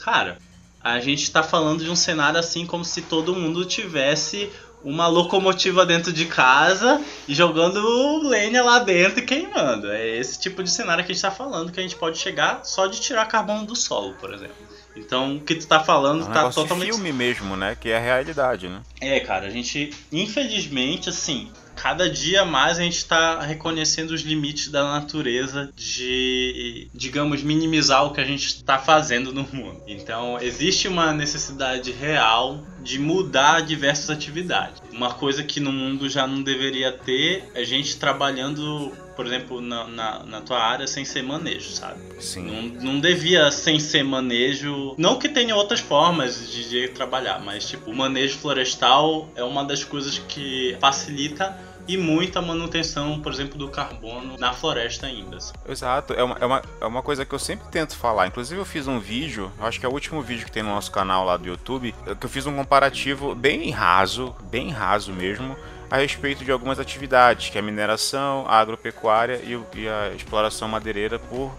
cara, 0.00 0.38
a 0.82 0.98
gente 0.98 1.22
está 1.22 1.44
falando 1.44 1.84
de 1.84 1.90
um 1.90 1.96
cenário 1.96 2.40
assim 2.40 2.66
como 2.66 2.84
se 2.84 3.02
todo 3.02 3.34
mundo 3.34 3.64
tivesse 3.64 4.50
uma 4.84 5.06
locomotiva 5.08 5.84
dentro 5.84 6.12
de 6.12 6.26
casa 6.26 7.02
e 7.26 7.34
jogando 7.34 8.28
lenha 8.28 8.62
lá 8.62 8.78
dentro 8.78 9.20
e 9.20 9.26
queimando. 9.26 9.90
É 9.90 10.16
esse 10.16 10.38
tipo 10.38 10.62
de 10.62 10.70
cenário 10.70 11.04
que 11.04 11.10
a 11.10 11.14
gente 11.14 11.24
está 11.24 11.30
falando, 11.30 11.72
que 11.72 11.80
a 11.80 11.82
gente 11.82 11.96
pode 11.96 12.18
chegar 12.18 12.64
só 12.64 12.86
de 12.86 13.00
tirar 13.00 13.26
carbono 13.26 13.66
do 13.66 13.74
solo, 13.74 14.14
por 14.14 14.32
exemplo. 14.32 14.54
Então, 14.96 15.36
o 15.36 15.40
que 15.40 15.54
tu 15.54 15.66
tá 15.66 15.80
falando 15.80 16.22
é 16.22 16.28
um 16.28 16.32
tá 16.32 16.50
totalmente. 16.50 16.92
filme 16.92 17.12
mesmo, 17.12 17.56
né? 17.56 17.76
Que 17.78 17.90
é 17.90 17.98
a 17.98 18.00
realidade, 18.00 18.68
né? 18.68 18.80
É, 19.00 19.20
cara, 19.20 19.46
a 19.46 19.50
gente, 19.50 19.92
infelizmente, 20.10 21.10
assim, 21.10 21.50
cada 21.76 22.08
dia 22.08 22.44
mais 22.44 22.78
a 22.78 22.82
gente 22.82 22.96
está 22.96 23.40
reconhecendo 23.40 24.10
os 24.10 24.22
limites 24.22 24.68
da 24.68 24.82
natureza 24.82 25.70
de, 25.76 26.88
digamos, 26.92 27.42
minimizar 27.42 28.04
o 28.04 28.12
que 28.12 28.20
a 28.20 28.24
gente 28.24 28.46
está 28.46 28.78
fazendo 28.78 29.32
no 29.32 29.42
mundo. 29.52 29.82
Então, 29.86 30.38
existe 30.40 30.88
uma 30.88 31.12
necessidade 31.12 31.92
real 31.92 32.64
de 32.82 32.98
mudar 32.98 33.60
diversas 33.60 34.10
atividades. 34.10 34.82
Uma 34.92 35.12
coisa 35.14 35.44
que 35.44 35.60
no 35.60 35.70
mundo 35.70 36.08
já 36.08 36.26
não 36.26 36.42
deveria 36.42 36.90
ter 36.90 37.44
é 37.54 37.64
gente 37.64 37.96
trabalhando 37.96 38.92
por 39.16 39.26
exemplo, 39.26 39.62
na, 39.62 39.88
na, 39.88 40.22
na, 40.24 40.40
tua 40.42 40.58
área 40.58 40.86
sem 40.86 41.02
ser 41.02 41.22
manejo, 41.22 41.70
sabe? 41.70 41.98
Sim. 42.20 42.42
Não, 42.42 42.92
não 42.92 43.00
devia 43.00 43.50
sem 43.50 43.80
ser 43.80 44.02
manejo. 44.02 44.94
Não 44.98 45.18
que 45.18 45.26
tenha 45.26 45.56
outras 45.56 45.80
formas 45.80 46.52
de, 46.52 46.68
de 46.68 46.88
trabalhar, 46.88 47.40
mas 47.40 47.66
tipo, 47.66 47.90
o 47.90 47.96
manejo 47.96 48.36
florestal 48.36 49.26
é 49.34 49.42
uma 49.42 49.64
das 49.64 49.82
coisas 49.82 50.18
que 50.18 50.76
facilita 50.78 51.58
e 51.88 51.96
muita 51.96 52.42
manutenção, 52.42 53.20
por 53.20 53.32
exemplo, 53.32 53.58
do 53.58 53.68
carbono 53.68 54.36
na 54.38 54.52
floresta 54.52 55.06
ainda. 55.06 55.38
Exato, 55.68 56.12
é 56.12 56.22
uma, 56.22 56.36
é, 56.40 56.46
uma, 56.46 56.62
é 56.80 56.86
uma 56.86 57.02
coisa 57.02 57.24
que 57.24 57.34
eu 57.34 57.38
sempre 57.38 57.68
tento 57.68 57.96
falar. 57.96 58.26
Inclusive, 58.26 58.60
eu 58.60 58.64
fiz 58.64 58.86
um 58.88 58.98
vídeo, 58.98 59.50
acho 59.60 59.78
que 59.78 59.86
é 59.86 59.88
o 59.88 59.92
último 59.92 60.22
vídeo 60.22 60.44
que 60.44 60.52
tem 60.52 60.62
no 60.62 60.70
nosso 60.70 60.90
canal 60.90 61.24
lá 61.24 61.36
do 61.36 61.46
YouTube, 61.46 61.94
que 62.18 62.26
eu 62.26 62.30
fiz 62.30 62.46
um 62.46 62.54
comparativo 62.54 63.34
bem 63.34 63.70
raso, 63.70 64.34
bem 64.50 64.70
raso 64.70 65.12
mesmo, 65.12 65.56
a 65.90 65.98
respeito 65.98 66.44
de 66.44 66.50
algumas 66.50 66.80
atividades, 66.80 67.50
que 67.50 67.58
é 67.58 67.60
a 67.60 67.64
mineração, 67.64 68.44
a 68.48 68.58
agropecuária 68.58 69.40
e, 69.44 69.52
e 69.78 69.88
a 69.88 70.12
exploração 70.14 70.68
madeireira 70.68 71.18
por 71.18 71.52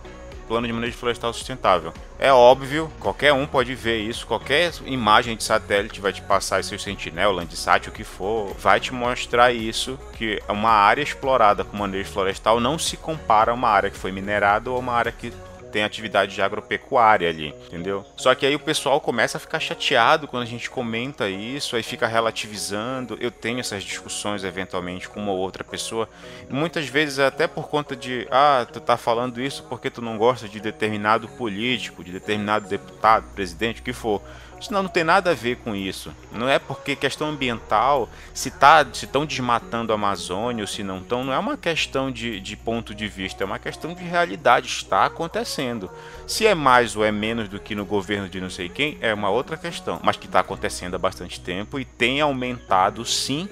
plano 0.48 0.66
de 0.66 0.74
manejo 0.74 0.98
florestal 0.98 1.34
sustentável. 1.34 1.94
É 2.18 2.32
óbvio, 2.32 2.92
qualquer 3.00 3.34
um 3.34 3.46
pode 3.46 3.76
ver 3.76 4.00
isso, 4.00 4.26
qualquer 4.26 4.72
imagem 4.86 5.36
de 5.36 5.44
satélite 5.44 6.02
vai 6.02 6.14
te 6.14 6.22
passar 6.22 6.64
seu 6.64 6.80
Sentinel, 6.80 7.32
Landsat, 7.32 7.90
o 7.90 7.92
que 7.92 8.04
for, 8.04 8.56
vai 8.58 8.80
te 8.80 8.94
mostrar 8.94 9.52
isso, 9.52 10.00
que 10.14 10.42
uma 10.50 10.72
área 10.72 11.04
explorada 11.04 11.64
com 11.64 11.78
manejo 11.78 12.10
florestal 12.10 12.60
não 12.60 12.80
se 12.80 12.98
compara 12.98 13.52
a 13.52 13.56
uma 13.56 13.70
área 13.70 13.90
que 13.90 13.98
foi 13.98 14.12
minerada 14.12 14.72
ou 14.72 14.80
uma 14.80 14.94
área 14.94 15.12
que 15.12 15.32
tem 15.68 15.84
atividade 15.84 16.34
de 16.34 16.42
agropecuária 16.42 17.30
ali, 17.30 17.54
entendeu? 17.68 18.06
Só 18.16 18.34
que 18.34 18.46
aí 18.46 18.56
o 18.56 18.60
pessoal 18.60 19.00
começa 19.00 19.38
a 19.38 19.40
ficar 19.40 19.60
chateado 19.60 20.28
quando 20.28 20.44
a 20.44 20.48
gente 20.48 20.70
comenta 20.70 21.30
isso, 21.30 21.76
aí 21.76 21.84
fica 21.84 22.08
relativizando. 22.08 23.18
Eu 23.20 23.32
tenho 23.32 23.60
essas 23.60 23.84
discussões 23.84 24.44
eventualmente 24.44 25.08
com 25.08 25.20
uma 25.20 25.32
ou 25.32 25.38
outra 25.38 25.64
pessoa, 25.64 26.10
muitas 26.50 26.88
vezes 26.88 27.20
até 27.20 27.48
por 27.48 27.68
conta 27.68 27.96
de, 27.96 28.28
ah, 28.32 28.66
tu 28.72 28.80
tá 28.80 28.98
falando 28.98 29.42
isso 29.42 29.64
porque 29.70 29.90
tu 29.90 30.02
não 30.02 30.18
gosta 30.18 30.48
de 30.48 30.60
determinado 30.60 31.28
político, 31.28 32.04
de 32.04 32.12
determinado 32.12 32.68
deputado, 32.68 33.26
presidente, 33.34 33.82
o 33.82 33.84
que 33.84 33.94
for. 33.94 34.22
Isso 34.60 34.74
não, 34.74 34.88
tem 34.88 35.04
nada 35.04 35.32
a 35.32 35.34
ver 35.36 35.58
com 35.58 35.76
isso. 35.76 36.12
Não 36.32 36.50
é 36.50 36.58
porque 36.58 36.96
questão 36.96 37.30
ambiental, 37.30 38.10
se 38.34 38.50
tá, 38.50 38.86
estão 38.92 39.26
desmatando 39.26 39.92
a 39.92 39.96
Amazônia 39.96 40.64
ou 40.64 40.68
se 40.68 40.84
não 40.84 40.98
estão, 40.98 41.24
não 41.24 41.32
é 41.32 41.38
uma 41.38 41.56
questão 41.56 42.12
de, 42.12 42.40
de 42.40 42.58
ponto 42.58 42.96
de 42.96 43.08
vista, 43.08 43.44
é 43.44 43.46
uma 43.46 43.60
questão 43.60 43.94
de 43.94 44.04
realidade. 44.04 44.68
Está 44.68 45.06
acontecendo. 45.06 45.90
Se 46.26 46.48
é 46.48 46.56
mais 46.56 46.96
ou 46.96 47.06
é 47.06 47.12
menos 47.12 47.48
do 47.48 47.60
que 47.60 47.76
no 47.76 47.86
governo 47.86 48.28
de 48.28 48.42
não 48.42 48.50
sei 48.50 48.68
quem, 48.68 48.98
é 49.00 49.14
uma 49.14 49.30
outra 49.30 49.56
questão. 49.56 50.00
Mas 50.04 50.18
que 50.18 50.26
está 50.26 50.40
acontecendo 50.40 50.96
há 50.96 51.00
bastante 51.00 51.40
tempo 51.40 51.80
e 51.80 51.86
tem 51.86 52.20
aumentado 52.20 53.06
sim, 53.06 53.48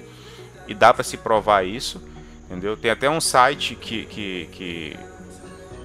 e 0.68 0.74
dá 0.74 0.92
para 0.94 1.04
se 1.04 1.18
provar 1.18 1.66
isso. 1.66 2.02
Entendeu? 2.46 2.76
Tem 2.78 2.92
até 2.92 3.10
um 3.10 3.22
site 3.22 3.76
que, 3.76 4.06
que, 4.06 4.50
que 4.52 4.98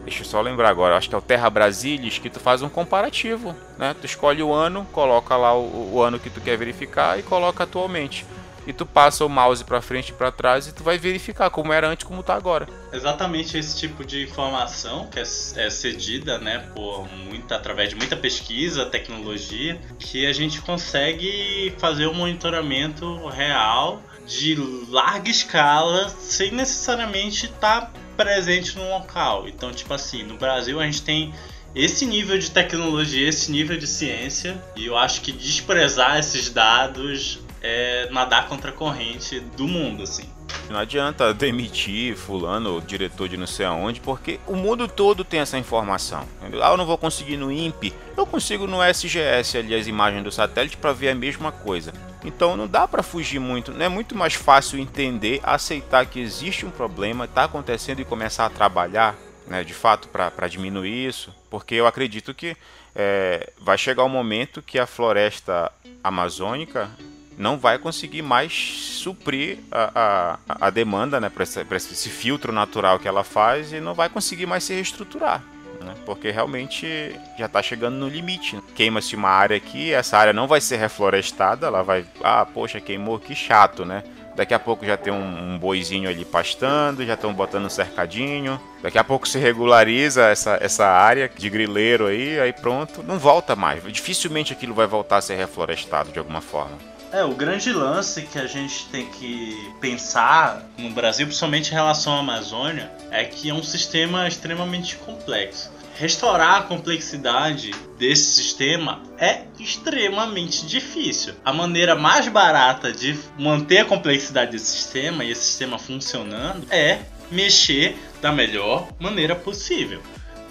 Deixa 0.04 0.22
eu 0.22 0.26
só 0.26 0.40
lembrar 0.40 0.70
agora, 0.70 0.96
acho 0.96 1.08
que 1.08 1.14
é 1.14 1.18
o 1.18 1.22
Terra 1.22 1.50
Brasilis, 1.50 2.18
que 2.18 2.30
tu 2.30 2.40
faz 2.40 2.62
um 2.62 2.68
comparativo, 2.68 3.54
né? 3.78 3.94
Tu 4.00 4.06
escolhe 4.06 4.42
o 4.42 4.52
ano, 4.52 4.86
coloca 4.92 5.36
lá 5.36 5.54
o, 5.54 5.94
o 5.94 6.02
ano 6.02 6.18
que 6.18 6.30
tu 6.30 6.40
quer 6.40 6.56
verificar 6.56 7.18
e 7.18 7.22
coloca 7.22 7.64
atualmente 7.64 8.26
e 8.66 8.72
tu 8.72 8.84
passa 8.86 9.24
o 9.24 9.28
mouse 9.28 9.64
para 9.64 9.80
frente 9.80 10.10
e 10.10 10.12
para 10.12 10.30
trás 10.30 10.66
e 10.66 10.72
tu 10.72 10.82
vai 10.82 10.98
verificar 10.98 11.50
como 11.50 11.72
era 11.72 11.88
antes 11.88 12.06
como 12.06 12.22
tá 12.22 12.34
agora. 12.34 12.68
Exatamente 12.92 13.56
esse 13.58 13.76
tipo 13.76 14.04
de 14.04 14.22
informação 14.22 15.06
que 15.08 15.18
é, 15.18 15.22
é 15.22 15.70
cedida, 15.70 16.38
né, 16.38 16.66
por 16.74 17.08
muita 17.08 17.56
através 17.56 17.90
de 17.90 17.96
muita 17.96 18.16
pesquisa, 18.16 18.86
tecnologia, 18.86 19.80
que 19.98 20.26
a 20.26 20.32
gente 20.32 20.60
consegue 20.60 21.74
fazer 21.78 22.06
um 22.06 22.14
monitoramento 22.14 23.26
real 23.28 24.02
de 24.26 24.54
larga 24.88 25.28
escala 25.28 26.08
sem 26.08 26.52
necessariamente 26.52 27.46
estar 27.46 27.80
tá 27.86 27.90
presente 28.20 28.76
no 28.76 28.88
local. 28.90 29.48
Então, 29.48 29.72
tipo 29.72 29.94
assim, 29.94 30.22
no 30.22 30.36
Brasil 30.36 30.78
a 30.78 30.84
gente 30.84 31.02
tem 31.02 31.32
esse 31.74 32.04
nível 32.04 32.38
de 32.38 32.50
tecnologia, 32.50 33.28
esse 33.28 33.50
nível 33.50 33.78
de 33.78 33.86
ciência, 33.86 34.62
e 34.76 34.86
eu 34.86 34.96
acho 34.96 35.20
que 35.22 35.32
desprezar 35.32 36.18
esses 36.18 36.50
dados 36.50 37.40
é 37.62 38.08
nadar 38.10 38.48
contra 38.48 38.70
a 38.70 38.74
corrente 38.74 39.40
do 39.40 39.66
mundo, 39.66 40.02
assim. 40.02 40.24
Não 40.68 40.78
adianta 40.78 41.32
demitir 41.32 42.16
fulano, 42.16 42.80
diretor 42.80 43.28
de 43.28 43.36
não 43.36 43.46
sei 43.46 43.66
aonde, 43.66 44.00
porque 44.00 44.38
o 44.46 44.54
mundo 44.54 44.86
todo 44.86 45.24
tem 45.24 45.40
essa 45.40 45.58
informação. 45.58 46.26
Ah, 46.62 46.70
eu 46.70 46.76
não 46.76 46.86
vou 46.86 46.98
conseguir 46.98 47.36
no 47.36 47.50
INPE, 47.50 47.92
eu 48.16 48.26
consigo 48.26 48.66
no 48.66 48.82
SGS 48.82 49.58
ali 49.58 49.74
as 49.74 49.86
imagens 49.86 50.24
do 50.24 50.30
satélite 50.30 50.76
para 50.76 50.92
ver 50.92 51.10
a 51.10 51.14
mesma 51.14 51.52
coisa. 51.52 51.92
Então 52.24 52.56
não 52.56 52.66
dá 52.66 52.86
para 52.86 53.02
fugir 53.02 53.38
muito, 53.38 53.72
não 53.72 53.84
é 53.84 53.88
muito 53.88 54.14
mais 54.14 54.34
fácil 54.34 54.78
entender, 54.78 55.40
aceitar 55.42 56.06
que 56.06 56.20
existe 56.20 56.66
um 56.66 56.70
problema, 56.70 57.24
está 57.24 57.44
acontecendo 57.44 58.00
e 58.00 58.04
começar 58.04 58.46
a 58.46 58.50
trabalhar, 58.50 59.16
né, 59.46 59.64
de 59.64 59.72
fato, 59.72 60.08
para 60.08 60.48
diminuir 60.48 61.06
isso, 61.06 61.34
porque 61.48 61.74
eu 61.74 61.86
acredito 61.86 62.34
que 62.34 62.56
é, 62.94 63.52
vai 63.58 63.78
chegar 63.78 64.02
o 64.02 64.06
um 64.06 64.10
momento 64.10 64.60
que 64.60 64.78
a 64.78 64.86
floresta 64.86 65.72
amazônica 66.04 66.90
não 67.38 67.58
vai 67.58 67.78
conseguir 67.78 68.20
mais 68.20 68.52
suprir 68.52 69.60
a, 69.70 70.38
a, 70.46 70.66
a 70.66 70.70
demanda 70.70 71.18
né, 71.18 71.30
para 71.30 71.42
esse, 71.42 71.60
esse, 71.60 72.10
filtro 72.10 72.52
natural 72.52 72.98
que 72.98 73.08
ela 73.08 73.24
faz 73.24 73.72
e 73.72 73.80
não 73.80 73.94
vai 73.94 74.10
conseguir 74.10 74.44
mais 74.44 74.64
se 74.64 74.74
reestruturar. 74.74 75.42
Né, 75.80 75.94
porque 76.04 76.30
realmente 76.30 77.18
já 77.38 77.46
está 77.46 77.62
chegando 77.62 77.96
no 77.96 78.08
limite. 78.08 78.56
Né? 78.56 78.62
Queima-se 78.74 79.16
uma 79.16 79.30
área 79.30 79.56
aqui, 79.56 79.92
essa 79.92 80.18
área 80.18 80.32
não 80.32 80.46
vai 80.46 80.60
ser 80.60 80.76
reflorestada, 80.76 81.66
ela 81.66 81.82
vai. 81.82 82.04
Ah, 82.22 82.44
poxa, 82.44 82.80
queimou, 82.80 83.18
que 83.18 83.34
chato, 83.34 83.84
né? 83.84 84.02
Daqui 84.36 84.54
a 84.54 84.58
pouco 84.58 84.86
já 84.86 84.96
tem 84.96 85.12
um, 85.12 85.54
um 85.54 85.58
boizinho 85.58 86.08
ali 86.08 86.24
pastando, 86.24 87.04
já 87.04 87.14
estão 87.14 87.32
botando 87.34 87.66
um 87.66 87.70
cercadinho. 87.70 88.60
Daqui 88.82 88.98
a 88.98 89.04
pouco 89.04 89.28
se 89.28 89.38
regulariza 89.38 90.28
essa, 90.28 90.58
essa 90.60 90.86
área 90.86 91.28
de 91.28 91.50
grileiro 91.50 92.06
aí, 92.06 92.38
aí 92.38 92.52
pronto, 92.52 93.02
não 93.02 93.18
volta 93.18 93.56
mais. 93.56 93.82
Dificilmente 93.92 94.52
aquilo 94.52 94.74
vai 94.74 94.86
voltar 94.86 95.18
a 95.18 95.20
ser 95.20 95.34
reflorestado 95.34 96.12
de 96.12 96.18
alguma 96.18 96.40
forma. 96.40 96.78
É, 97.12 97.24
o 97.24 97.34
grande 97.34 97.72
lance 97.72 98.22
que 98.22 98.38
a 98.38 98.46
gente 98.46 98.86
tem 98.86 99.04
que 99.06 99.72
pensar 99.80 100.64
no 100.78 100.90
Brasil, 100.90 101.26
principalmente 101.26 101.70
em 101.70 101.74
relação 101.74 102.14
à 102.14 102.20
Amazônia, 102.20 102.90
é 103.10 103.24
que 103.24 103.50
é 103.50 103.54
um 103.54 103.64
sistema 103.64 104.28
extremamente 104.28 104.96
complexo. 104.96 105.72
Restaurar 105.96 106.60
a 106.60 106.62
complexidade 106.62 107.72
desse 107.98 108.42
sistema 108.42 109.02
é 109.18 109.42
extremamente 109.58 110.64
difícil. 110.64 111.34
A 111.44 111.52
maneira 111.52 111.96
mais 111.96 112.28
barata 112.28 112.92
de 112.92 113.18
manter 113.36 113.78
a 113.78 113.84
complexidade 113.84 114.52
desse 114.52 114.70
sistema 114.76 115.24
e 115.24 115.32
esse 115.32 115.42
sistema 115.42 115.78
funcionando 115.78 116.64
é 116.70 117.00
mexer 117.30 117.96
da 118.22 118.32
melhor 118.32 118.88
maneira 118.98 119.34
possível. 119.34 120.00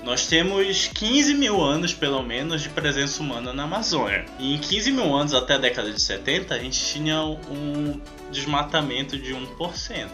Nós 0.03 0.27
temos 0.27 0.88
15 0.88 1.33
mil 1.33 1.62
anos, 1.62 1.93
pelo 1.93 2.23
menos, 2.23 2.62
de 2.62 2.69
presença 2.69 3.21
humana 3.21 3.51
na 3.51 3.63
Amazônia. 3.63 4.25
E 4.39 4.55
em 4.55 4.57
15 4.57 4.91
mil 4.91 5.13
anos, 5.13 5.33
até 5.33 5.55
a 5.55 5.57
década 5.57 5.91
de 5.91 6.01
70, 6.01 6.55
a 6.55 6.59
gente 6.59 6.79
tinha 6.79 7.21
um 7.21 7.99
desmatamento 8.31 9.17
de 9.17 9.33
1%. 9.33 10.07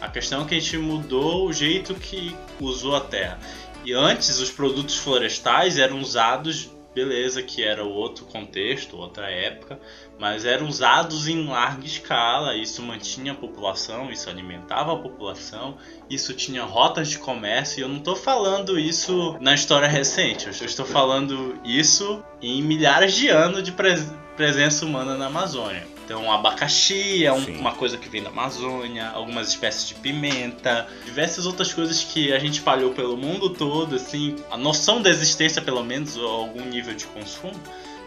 A 0.00 0.08
questão 0.08 0.42
é 0.42 0.44
que 0.46 0.54
a 0.54 0.60
gente 0.60 0.78
mudou 0.78 1.46
o 1.46 1.52
jeito 1.52 1.94
que 1.94 2.34
usou 2.60 2.96
a 2.96 3.00
terra. 3.00 3.38
E 3.84 3.92
antes, 3.92 4.38
os 4.38 4.50
produtos 4.50 4.96
florestais 4.96 5.78
eram 5.78 6.00
usados 6.00 6.70
beleza, 6.94 7.42
que 7.42 7.62
era 7.62 7.82
outro 7.82 8.24
contexto, 8.26 8.96
outra 8.96 9.28
época, 9.28 9.80
mas 10.18 10.44
eram 10.44 10.68
usados 10.68 11.26
em 11.28 11.46
larga 11.46 11.86
escala. 11.86 12.56
Isso 12.56 12.82
mantinha 12.82 13.32
a 13.32 13.36
população, 13.36 14.10
isso 14.10 14.28
alimentava 14.30 14.92
a 14.92 14.96
população, 14.96 15.76
isso 16.08 16.32
tinha 16.34 16.64
rotas 16.64 17.08
de 17.08 17.18
comércio. 17.18 17.80
E 17.80 17.82
eu 17.82 17.88
não 17.88 17.98
estou 17.98 18.16
falando 18.16 18.78
isso 18.78 19.36
na 19.40 19.54
história 19.54 19.88
recente, 19.88 20.46
eu 20.46 20.66
estou 20.66 20.86
falando 20.86 21.58
isso 21.64 22.22
em 22.40 22.62
milhares 22.62 23.14
de 23.14 23.28
anos 23.28 23.62
de 23.62 23.72
pres 23.72 24.06
presença 24.36 24.84
humana 24.84 25.16
na 25.16 25.26
Amazônia. 25.26 25.86
Então, 26.04 26.30
abacaxi 26.30 27.24
é 27.24 27.32
um, 27.32 27.58
uma 27.58 27.72
coisa 27.72 27.96
que 27.96 28.08
vem 28.08 28.22
da 28.22 28.28
Amazônia, 28.28 29.08
algumas 29.08 29.48
espécies 29.48 29.88
de 29.88 29.94
pimenta, 29.94 30.86
diversas 31.04 31.46
outras 31.46 31.72
coisas 31.72 32.04
que 32.04 32.32
a 32.32 32.38
gente 32.38 32.54
espalhou 32.54 32.92
pelo 32.92 33.16
mundo 33.16 33.48
todo, 33.48 33.96
assim, 33.96 34.36
a 34.50 34.56
noção 34.56 35.00
da 35.00 35.08
existência, 35.08 35.62
pelo 35.62 35.82
menos, 35.82 36.16
ou 36.16 36.28
algum 36.28 36.64
nível 36.66 36.94
de 36.94 37.06
consumo, 37.06 37.58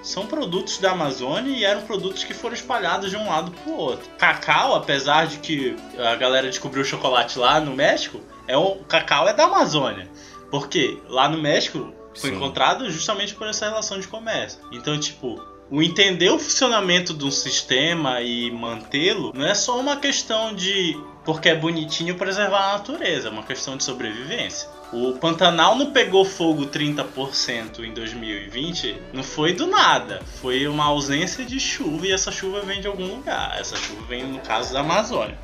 são 0.07 0.25
produtos 0.25 0.77
da 0.77 0.91
Amazônia 0.91 1.53
e 1.55 1.65
eram 1.65 1.81
produtos 1.81 2.23
que 2.23 2.33
foram 2.33 2.55
espalhados 2.55 3.09
de 3.09 3.17
um 3.17 3.27
lado 3.27 3.51
para 3.51 3.71
o 3.71 3.75
outro. 3.75 4.09
Cacau, 4.17 4.73
apesar 4.73 5.27
de 5.27 5.37
que 5.39 5.75
a 5.97 6.15
galera 6.15 6.47
descobriu 6.47 6.81
o 6.81 6.85
chocolate 6.85 7.37
lá 7.37 7.59
no 7.59 7.75
México, 7.75 8.21
é 8.47 8.57
o 8.57 8.75
cacau 8.87 9.27
é 9.27 9.33
da 9.33 9.43
Amazônia. 9.43 10.09
Porque 10.49 10.97
lá 11.09 11.27
no 11.27 11.37
México 11.37 11.93
foi 12.15 12.29
Sim. 12.29 12.37
encontrado 12.37 12.89
justamente 12.89 13.35
por 13.35 13.47
essa 13.47 13.65
relação 13.65 13.99
de 13.99 14.07
comércio. 14.07 14.61
Então, 14.71 14.97
tipo, 14.97 15.43
o 15.69 15.83
entender 15.83 16.29
o 16.29 16.39
funcionamento 16.39 17.13
de 17.13 17.25
um 17.25 17.31
sistema 17.31 18.21
e 18.21 18.49
mantê-lo 18.49 19.33
não 19.35 19.45
é 19.45 19.53
só 19.53 19.77
uma 19.77 19.97
questão 19.97 20.55
de 20.55 20.97
porque 21.27 21.49
é 21.49 21.55
bonitinho 21.55 22.15
preservar 22.15 22.69
a 22.69 22.77
natureza, 22.77 23.27
é 23.27 23.31
uma 23.31 23.43
questão 23.43 23.75
de 23.75 23.83
sobrevivência. 23.83 24.69
O 24.93 25.11
Pantanal 25.19 25.75
não 25.75 25.91
pegou 25.91 26.23
fogo 26.23 26.67
30% 26.67 27.83
em 27.83 27.93
2020, 27.93 28.95
não 29.11 29.21
foi 29.21 29.51
do 29.51 29.67
nada, 29.67 30.21
foi 30.41 30.65
uma 30.69 30.85
ausência 30.85 31.43
de 31.43 31.59
chuva 31.59 32.07
e 32.07 32.13
essa 32.13 32.31
chuva 32.31 32.61
vem 32.61 32.79
de 32.79 32.87
algum 32.87 33.05
lugar. 33.05 33.59
Essa 33.59 33.75
chuva 33.75 34.03
vem 34.07 34.25
no 34.25 34.39
caso 34.39 34.71
da 34.71 34.79
Amazônia. 34.79 35.37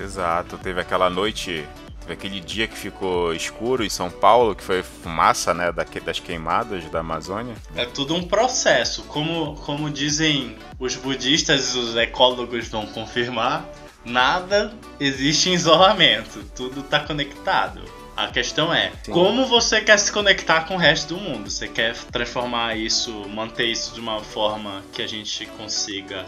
Exato, 0.00 0.56
teve 0.56 0.80
aquela 0.80 1.10
noite 1.10 1.68
aquele 2.08 2.40
dia 2.40 2.66
que 2.66 2.78
ficou 2.78 3.34
escuro 3.34 3.84
em 3.84 3.90
São 3.90 4.08
Paulo, 4.08 4.54
que 4.54 4.62
foi 4.62 4.82
fumaça, 4.82 5.52
né, 5.52 5.70
das 5.72 6.18
queimadas 6.18 6.84
da 6.86 7.00
Amazônia. 7.00 7.54
É 7.74 7.84
tudo 7.84 8.14
um 8.14 8.22
processo, 8.22 9.02
como, 9.04 9.56
como 9.56 9.90
dizem 9.90 10.56
os 10.78 10.96
budistas 10.96 11.74
e 11.74 11.78
os 11.78 11.96
ecólogos 11.96 12.68
vão 12.68 12.86
confirmar, 12.86 13.68
nada 14.06 14.72
existe 14.98 15.50
em 15.50 15.54
isolamento, 15.54 16.42
tudo 16.54 16.80
está 16.80 17.00
conectado. 17.00 17.82
A 18.16 18.28
questão 18.28 18.72
é, 18.72 18.92
Sim. 19.02 19.12
como 19.12 19.44
você 19.44 19.80
quer 19.82 19.98
se 19.98 20.10
conectar 20.10 20.62
com 20.62 20.76
o 20.76 20.78
resto 20.78 21.14
do 21.14 21.20
mundo? 21.20 21.50
Você 21.50 21.68
quer 21.68 21.94
transformar 22.10 22.74
isso, 22.74 23.12
manter 23.28 23.66
isso 23.66 23.92
de 23.92 24.00
uma 24.00 24.20
forma 24.20 24.82
que 24.92 25.02
a 25.02 25.06
gente 25.06 25.44
consiga 25.58 26.24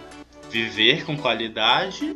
viver 0.51 1.07
com 1.07 1.17
qualidade 1.17 2.15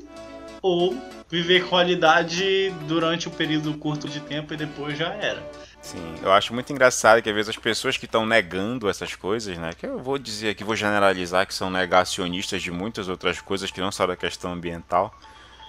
ou 0.61 0.94
viver 1.31 1.66
qualidade 1.68 2.70
durante 2.87 3.29
um 3.29 3.33
período 3.33 3.72
curto 3.75 4.07
de 4.09 4.20
tempo 4.20 4.53
e 4.53 4.57
depois 4.59 4.98
já 4.98 5.14
era. 5.14 5.42
Sim, 5.81 6.14
eu 6.22 6.31
acho 6.31 6.53
muito 6.53 6.70
engraçado 6.70 7.22
que 7.22 7.29
às 7.29 7.35
vezes 7.35 7.48
as 7.48 7.57
pessoas 7.57 7.96
que 7.96 8.05
estão 8.05 8.27
negando 8.27 8.88
essas 8.88 9.16
coisas, 9.16 9.57
né, 9.57 9.70
que 9.77 9.87
eu 9.87 9.98
vou 9.98 10.18
dizer 10.18 10.51
aqui, 10.51 10.62
vou 10.62 10.77
generalizar 10.77 11.46
que 11.46 11.55
são 11.55 11.70
negacionistas 11.70 12.62
de 12.62 12.70
muitas 12.70 13.09
outras 13.09 13.40
coisas 13.40 13.70
que 13.70 13.81
não 13.81 13.90
só 13.90 14.07
da 14.07 14.16
questão 14.16 14.53
ambiental. 14.53 15.12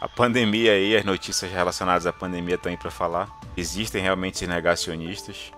A 0.04 0.08
pandemia 0.10 0.74
aí, 0.74 0.98
as 0.98 1.06
notícias 1.06 1.50
relacionadas 1.50 2.06
à 2.06 2.12
pandemia 2.12 2.56
estão 2.56 2.70
aí 2.70 2.78
para 2.78 2.92
falar. 2.92 3.40
Existem 3.56 4.02
realmente 4.02 4.46
negacionistas. 4.46 5.54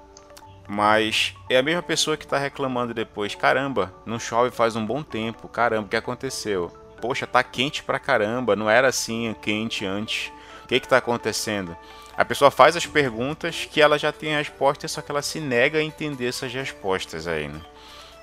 Mas 0.68 1.34
é 1.50 1.58
a 1.58 1.64
mesma 1.64 1.82
pessoa 1.82 2.16
que 2.16 2.26
está 2.26 2.38
reclamando 2.38 2.94
depois: 2.94 3.34
caramba, 3.34 3.92
não 4.06 4.20
chove 4.20 4.52
faz 4.52 4.76
um 4.76 4.86
bom 4.86 5.02
tempo, 5.02 5.48
caramba, 5.48 5.88
o 5.88 5.90
que 5.90 5.96
aconteceu? 5.96 6.72
poxa, 7.02 7.28
tá 7.28 7.44
quente 7.44 7.84
pra 7.84 8.00
caramba, 8.00 8.56
não 8.56 8.70
era 8.70 8.88
assim 8.88 9.36
quente 9.42 9.86
antes. 9.86 10.32
O 10.64 10.68
que 10.68 10.80
que 10.80 10.88
tá 10.88 10.98
acontecendo? 10.98 11.76
A 12.18 12.26
pessoa 12.26 12.50
faz 12.50 12.76
as 12.76 12.86
perguntas 12.86 13.68
que 13.72 13.82
ela 13.82 14.00
já 14.00 14.12
tem 14.12 14.36
a 14.36 14.40
resposta, 14.40 14.88
só 14.88 15.02
que 15.02 15.12
ela 15.12 15.22
se 15.22 15.40
nega 15.40 15.80
a 15.80 15.84
entender 15.84 16.28
essas 16.28 16.54
respostas 16.54 17.28
aí, 17.28 17.48
né? 17.48 17.62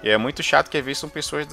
E 0.03 0.11
é 0.11 0.17
muito 0.17 0.43
chato 0.43 0.69
que 0.69 0.79
às 0.79 0.85
vezes 0.85 0.99
são 0.99 1.09
pessoas 1.09 1.47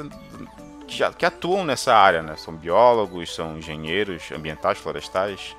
que, 0.89 1.11
que 1.17 1.25
atuam 1.25 1.63
nessa 1.63 1.95
área, 1.95 2.21
né? 2.21 2.35
São 2.35 2.53
biólogos, 2.53 3.33
são 3.33 3.57
engenheiros 3.57 4.31
ambientais, 4.31 4.77
florestais, 4.77 5.55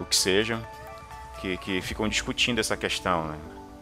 o 0.00 0.04
que 0.04 0.16
sejam, 0.16 0.64
que, 1.40 1.56
que 1.58 1.80
ficam 1.82 2.08
discutindo 2.08 2.58
essa 2.58 2.76
questão, 2.76 3.24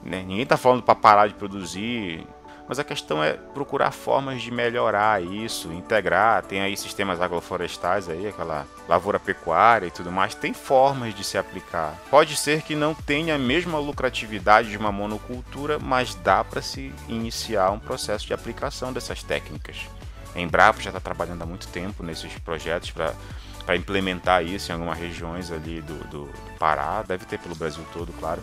né? 0.02 0.22
Ninguém 0.26 0.46
tá 0.46 0.56
falando 0.56 0.82
para 0.82 0.94
parar 0.94 1.26
de 1.26 1.34
produzir 1.34 2.26
mas 2.70 2.78
a 2.78 2.84
questão 2.84 3.20
é 3.20 3.32
procurar 3.32 3.90
formas 3.90 4.40
de 4.40 4.48
melhorar 4.48 5.20
isso, 5.20 5.72
integrar. 5.72 6.44
Tem 6.44 6.60
aí 6.60 6.76
sistemas 6.76 7.20
agroflorestais 7.20 8.08
aí, 8.08 8.28
aquela 8.28 8.64
lavoura 8.88 9.18
pecuária 9.18 9.88
e 9.88 9.90
tudo 9.90 10.12
mais. 10.12 10.36
Tem 10.36 10.54
formas 10.54 11.12
de 11.12 11.24
se 11.24 11.36
aplicar. 11.36 11.96
Pode 12.08 12.36
ser 12.36 12.62
que 12.62 12.76
não 12.76 12.94
tenha 12.94 13.34
a 13.34 13.38
mesma 13.38 13.76
lucratividade 13.80 14.70
de 14.70 14.76
uma 14.76 14.92
monocultura, 14.92 15.80
mas 15.80 16.14
dá 16.14 16.44
para 16.44 16.62
se 16.62 16.94
iniciar 17.08 17.72
um 17.72 17.80
processo 17.80 18.24
de 18.24 18.32
aplicação 18.32 18.92
dessas 18.92 19.20
técnicas. 19.20 19.88
A 20.34 20.40
Embrapa 20.40 20.80
já 20.80 20.90
está 20.90 21.00
trabalhando 21.00 21.42
há 21.42 21.46
muito 21.46 21.68
tempo 21.68 22.02
nesses 22.02 22.32
projetos 22.38 22.90
para 22.90 23.76
implementar 23.76 24.44
isso 24.44 24.70
em 24.70 24.74
algumas 24.74 24.98
regiões 24.98 25.50
ali 25.50 25.80
do, 25.80 25.94
do, 26.08 26.30
Pará, 26.58 27.02
deve 27.02 27.24
ter 27.24 27.38
pelo 27.38 27.54
Brasil 27.54 27.84
todo, 27.92 28.12
claro. 28.12 28.42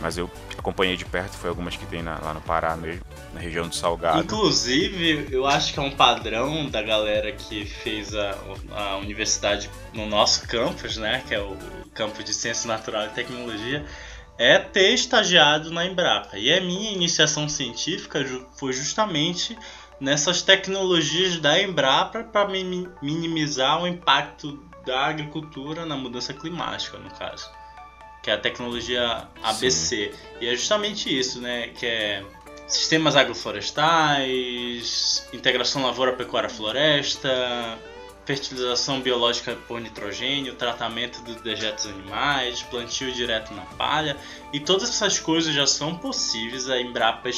Mas 0.00 0.18
eu 0.18 0.28
acompanhei 0.58 0.96
de 0.96 1.04
perto, 1.04 1.32
foi 1.36 1.48
algumas 1.48 1.76
que 1.76 1.86
tem 1.86 2.02
na, 2.02 2.18
lá 2.18 2.34
no 2.34 2.40
Pará 2.40 2.76
mesmo, 2.76 3.02
na 3.32 3.40
região 3.40 3.68
do 3.68 3.74
Salgado. 3.74 4.20
Inclusive, 4.20 5.28
eu 5.30 5.46
acho 5.46 5.72
que 5.72 5.78
é 5.78 5.82
um 5.82 5.92
padrão 5.92 6.68
da 6.68 6.82
galera 6.82 7.30
que 7.30 7.64
fez 7.64 8.12
a, 8.14 8.36
a 8.72 8.96
universidade 8.96 9.70
no 9.92 10.06
nosso 10.06 10.46
campus, 10.48 10.96
né? 10.96 11.22
Que 11.28 11.34
é 11.34 11.40
o 11.40 11.56
campus 11.94 12.24
de 12.24 12.34
Ciência 12.34 12.66
Natural 12.66 13.06
e 13.06 13.10
Tecnologia, 13.10 13.86
é 14.38 14.58
ter 14.58 14.92
estagiado 14.92 15.70
na 15.70 15.86
Embrapa. 15.86 16.36
E 16.36 16.52
a 16.52 16.60
minha 16.60 16.90
iniciação 16.90 17.48
científica 17.48 18.24
foi 18.56 18.72
justamente 18.72 19.56
nessas 20.02 20.42
tecnologias 20.42 21.38
da 21.38 21.62
Embrapa 21.62 22.24
para 22.24 22.48
minimizar 22.48 23.80
o 23.80 23.86
impacto 23.86 24.58
da 24.84 25.06
agricultura 25.06 25.86
na 25.86 25.96
mudança 25.96 26.34
climática, 26.34 26.98
no 26.98 27.08
caso, 27.10 27.48
que 28.20 28.28
é 28.28 28.34
a 28.34 28.38
tecnologia 28.38 29.28
ABC. 29.44 30.12
Sim. 30.12 30.18
E 30.40 30.48
é 30.48 30.56
justamente 30.56 31.16
isso, 31.16 31.40
né, 31.40 31.68
que 31.68 31.86
é 31.86 32.24
sistemas 32.66 33.14
agroflorestais, 33.14 35.24
integração 35.32 35.84
lavoura-pecuária-floresta, 35.84 37.78
fertilização 38.26 39.00
biológica 39.00 39.56
por 39.68 39.80
nitrogênio, 39.80 40.56
tratamento 40.56 41.22
dos 41.22 41.40
dejetos 41.42 41.86
animais, 41.86 42.60
plantio 42.62 43.12
direto 43.12 43.54
na 43.54 43.62
palha, 43.62 44.16
e 44.52 44.58
todas 44.58 44.88
essas 44.88 45.20
coisas 45.20 45.54
já 45.54 45.68
são 45.68 45.94
possíveis. 45.94 46.68
A 46.68 46.80
Embrapa 46.80 47.30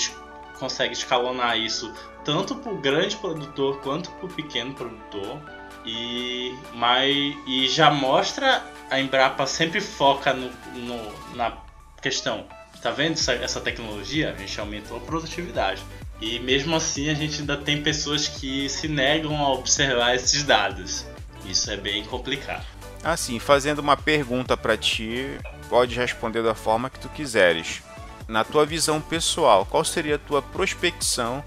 consegue 0.58 0.94
escalonar 0.94 1.58
isso 1.58 1.92
tanto 2.24 2.54
para 2.56 2.72
o 2.72 2.76
grande 2.76 3.16
produtor 3.16 3.80
quanto 3.80 4.10
para 4.10 4.26
o 4.26 4.28
pequeno 4.28 4.74
produtor. 4.74 5.40
E, 5.84 6.56
mas, 6.74 7.36
e 7.46 7.68
já 7.68 7.90
mostra 7.90 8.64
a 8.90 8.98
Embrapa 8.98 9.46
sempre 9.46 9.80
foca 9.80 10.32
no, 10.32 10.50
no, 10.74 11.36
na 11.36 11.56
questão. 12.00 12.46
Tá 12.80 12.90
vendo 12.90 13.14
essa, 13.14 13.32
essa 13.32 13.60
tecnologia? 13.60 14.32
A 14.32 14.38
gente 14.38 14.58
aumentou 14.60 14.96
a 14.96 15.00
produtividade. 15.00 15.82
E 16.20 16.38
mesmo 16.38 16.76
assim 16.76 17.08
a 17.10 17.14
gente 17.14 17.40
ainda 17.40 17.56
tem 17.56 17.82
pessoas 17.82 18.28
que 18.28 18.68
se 18.68 18.88
negam 18.88 19.36
a 19.44 19.52
observar 19.52 20.14
esses 20.14 20.42
dados. 20.42 21.06
Isso 21.44 21.70
é 21.70 21.76
bem 21.76 22.04
complicado. 22.04 22.64
Assim, 23.02 23.38
fazendo 23.38 23.80
uma 23.80 23.96
pergunta 23.96 24.56
para 24.56 24.76
ti, 24.76 25.38
pode 25.68 25.94
responder 25.94 26.42
da 26.42 26.54
forma 26.54 26.88
que 26.88 26.98
tu 26.98 27.08
quiseres. 27.08 27.82
Na 28.26 28.42
tua 28.42 28.64
visão 28.64 29.00
pessoal, 29.00 29.66
qual 29.66 29.84
seria 29.84 30.14
a 30.14 30.18
tua 30.18 30.40
prospecção 30.40 31.44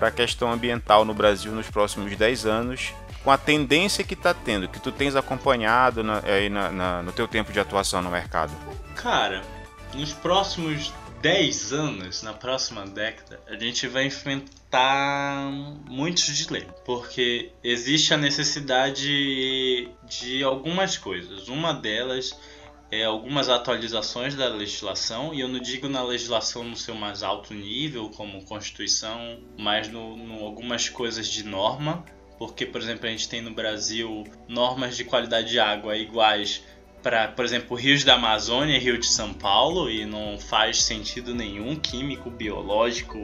para 0.00 0.08
a 0.08 0.10
questão 0.10 0.50
ambiental 0.50 1.04
no 1.04 1.12
Brasil 1.12 1.52
nos 1.52 1.68
próximos 1.68 2.16
10 2.16 2.46
anos, 2.46 2.94
com 3.22 3.30
a 3.30 3.36
tendência 3.36 4.02
que 4.02 4.14
está 4.14 4.32
tendo, 4.32 4.66
que 4.66 4.80
tu 4.80 4.90
tens 4.90 5.14
acompanhado 5.14 6.02
na, 6.02 6.22
na, 6.50 6.72
na, 6.72 7.02
no 7.02 7.12
teu 7.12 7.28
tempo 7.28 7.52
de 7.52 7.60
atuação 7.60 8.00
no 8.00 8.10
mercado? 8.10 8.50
Cara, 8.96 9.42
nos 9.92 10.14
próximos 10.14 10.90
10 11.20 11.72
anos, 11.74 12.22
na 12.22 12.32
próxima 12.32 12.86
década, 12.86 13.40
a 13.46 13.56
gente 13.56 13.86
vai 13.88 14.06
enfrentar 14.06 15.50
muitos 15.86 16.34
dilemas, 16.34 16.74
porque 16.86 17.52
existe 17.62 18.14
a 18.14 18.16
necessidade 18.16 19.86
de 20.08 20.42
algumas 20.42 20.96
coisas. 20.96 21.46
Uma 21.48 21.74
delas 21.74 22.34
é, 22.90 23.04
algumas 23.04 23.48
atualizações 23.48 24.34
da 24.34 24.48
legislação, 24.48 25.32
e 25.32 25.40
eu 25.40 25.48
não 25.48 25.60
digo 25.60 25.88
na 25.88 26.02
legislação 26.02 26.64
no 26.64 26.76
seu 26.76 26.94
mais 26.94 27.22
alto 27.22 27.54
nível, 27.54 28.10
como 28.10 28.44
Constituição, 28.44 29.38
mas 29.56 29.88
no, 29.88 30.16
no 30.16 30.44
algumas 30.44 30.88
coisas 30.88 31.28
de 31.28 31.44
norma, 31.44 32.04
porque, 32.38 32.66
por 32.66 32.80
exemplo, 32.80 33.06
a 33.06 33.10
gente 33.10 33.28
tem 33.28 33.40
no 33.40 33.52
Brasil 33.52 34.24
normas 34.48 34.96
de 34.96 35.04
qualidade 35.04 35.50
de 35.50 35.60
água 35.60 35.96
iguais 35.96 36.64
para, 37.02 37.28
por 37.28 37.44
exemplo, 37.44 37.76
rios 37.76 38.02
da 38.02 38.14
Amazônia 38.14 38.76
e 38.76 38.80
rio 38.80 38.98
de 38.98 39.06
São 39.06 39.32
Paulo, 39.32 39.88
e 39.88 40.04
não 40.04 40.38
faz 40.38 40.82
sentido 40.82 41.34
nenhum 41.34 41.76
químico, 41.76 42.30
biológico 42.30 43.18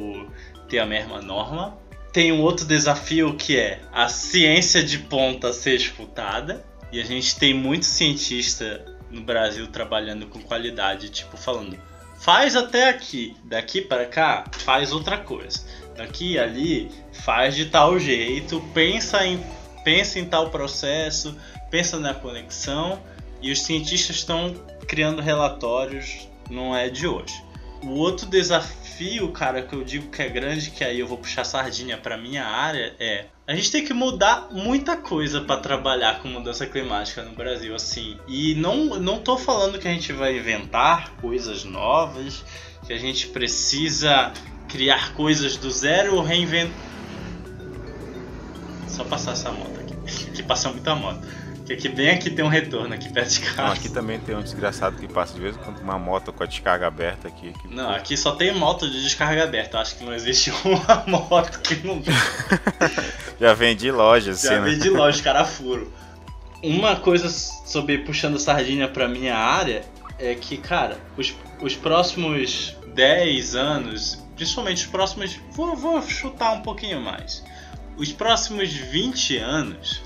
ter 0.68 0.78
a 0.78 0.86
mesma 0.86 1.20
norma. 1.20 1.76
Tem 2.12 2.32
um 2.32 2.40
outro 2.40 2.64
desafio 2.64 3.34
que 3.36 3.58
é 3.58 3.82
a 3.92 4.08
ciência 4.08 4.82
de 4.82 4.98
ponta 4.98 5.52
ser 5.52 5.74
escutada, 5.74 6.64
e 6.92 7.00
a 7.00 7.04
gente 7.04 7.36
tem 7.36 7.52
muito 7.52 7.84
cientista 7.84 8.95
no 9.10 9.22
Brasil 9.22 9.66
trabalhando 9.68 10.26
com 10.26 10.40
qualidade, 10.40 11.10
tipo 11.10 11.36
falando, 11.36 11.78
faz 12.18 12.56
até 12.56 12.88
aqui, 12.88 13.36
daqui 13.44 13.80
para 13.80 14.06
cá, 14.06 14.44
faz 14.52 14.92
outra 14.92 15.18
coisa. 15.18 15.60
Daqui 15.96 16.38
ali, 16.38 16.90
faz 17.12 17.54
de 17.54 17.66
tal 17.66 17.98
jeito, 17.98 18.60
pensa 18.74 19.24
em 19.26 19.42
pensa 19.86 20.18
em 20.18 20.24
tal 20.24 20.50
processo, 20.50 21.38
pensa 21.70 21.96
na 21.96 22.12
conexão 22.12 23.00
e 23.40 23.52
os 23.52 23.62
cientistas 23.62 24.16
estão 24.16 24.52
criando 24.88 25.22
relatórios, 25.22 26.28
não 26.50 26.76
é 26.76 26.88
de 26.88 27.06
hoje. 27.06 27.40
O 27.86 27.90
outro 27.90 28.26
desafio, 28.26 29.30
cara, 29.30 29.62
que 29.62 29.72
eu 29.72 29.84
digo 29.84 30.10
que 30.10 30.20
é 30.20 30.28
grande, 30.28 30.72
que 30.72 30.82
aí 30.82 30.98
eu 30.98 31.06
vou 31.06 31.18
puxar 31.18 31.44
sardinha 31.44 31.96
para 31.96 32.16
minha 32.16 32.44
área, 32.44 32.92
é 32.98 33.26
a 33.46 33.54
gente 33.54 33.70
tem 33.70 33.84
que 33.84 33.94
mudar 33.94 34.48
muita 34.50 34.96
coisa 34.96 35.40
para 35.40 35.60
trabalhar 35.60 36.20
com 36.20 36.26
mudança 36.26 36.66
climática 36.66 37.22
no 37.22 37.30
Brasil, 37.30 37.76
assim. 37.76 38.18
E 38.26 38.56
não, 38.56 38.98
não 38.98 39.20
tô 39.20 39.38
falando 39.38 39.78
que 39.78 39.86
a 39.86 39.92
gente 39.92 40.12
vai 40.12 40.36
inventar 40.36 41.12
coisas 41.20 41.62
novas, 41.62 42.44
que 42.84 42.92
a 42.92 42.98
gente 42.98 43.28
precisa 43.28 44.32
criar 44.68 45.14
coisas 45.14 45.56
do 45.56 45.70
zero 45.70 46.16
ou 46.16 46.22
reinventar. 46.24 46.74
Só 48.88 49.04
passar 49.04 49.32
essa 49.34 49.52
moto 49.52 49.78
aqui, 49.78 49.94
que 50.34 50.42
passa 50.42 50.70
muita 50.70 50.96
moto. 50.96 51.24
Que 51.66 51.72
aqui 51.72 51.88
bem 51.88 52.10
aqui 52.10 52.30
tem 52.30 52.44
um 52.44 52.48
retorno 52.48 52.94
aqui 52.94 53.12
perto 53.12 53.28
de 53.28 53.40
casa. 53.40 53.62
Não, 53.62 53.72
aqui 53.72 53.88
também 53.88 54.20
tem 54.20 54.36
um 54.36 54.40
desgraçado 54.40 54.96
que 54.98 55.08
passa 55.08 55.34
de 55.34 55.40
vez 55.40 55.56
em 55.56 55.58
quando 55.58 55.80
uma 55.80 55.98
moto 55.98 56.32
com 56.32 56.44
a 56.44 56.46
descarga 56.46 56.86
aberta 56.86 57.26
aqui. 57.26 57.48
aqui 57.48 57.74
não, 57.74 57.90
aqui 57.90 58.16
só 58.16 58.36
tem 58.36 58.54
moto 58.54 58.88
de 58.88 59.02
descarga 59.02 59.42
aberta. 59.42 59.80
Acho 59.80 59.96
que 59.96 60.04
não 60.04 60.14
existe 60.14 60.52
uma 60.64 61.04
moto 61.08 61.58
que 61.60 61.84
não. 61.84 62.00
Já 63.40 63.52
vem 63.52 63.74
de 63.74 63.90
loja, 63.90 64.30
assim. 64.30 64.46
Já 64.46 64.60
né? 64.60 64.70
vem 64.70 64.78
de 64.78 64.88
loja, 64.90 65.20
cara 65.20 65.44
furo. 65.44 65.92
Uma 66.62 66.94
coisa 66.94 67.28
sobre 67.28 67.98
puxando 67.98 68.38
sardinha 68.38 68.86
pra 68.86 69.08
minha 69.08 69.36
área 69.36 69.82
é 70.20 70.36
que, 70.36 70.56
cara, 70.56 70.96
os, 71.16 71.34
os 71.60 71.74
próximos 71.74 72.76
10 72.94 73.56
anos, 73.56 74.24
principalmente 74.36 74.84
os 74.84 74.90
próximos. 74.90 75.36
Vou, 75.50 75.74
vou 75.74 76.00
chutar 76.02 76.52
um 76.52 76.62
pouquinho 76.62 77.00
mais. 77.00 77.44
Os 77.96 78.12
próximos 78.12 78.72
20 78.72 79.38
anos 79.38 80.05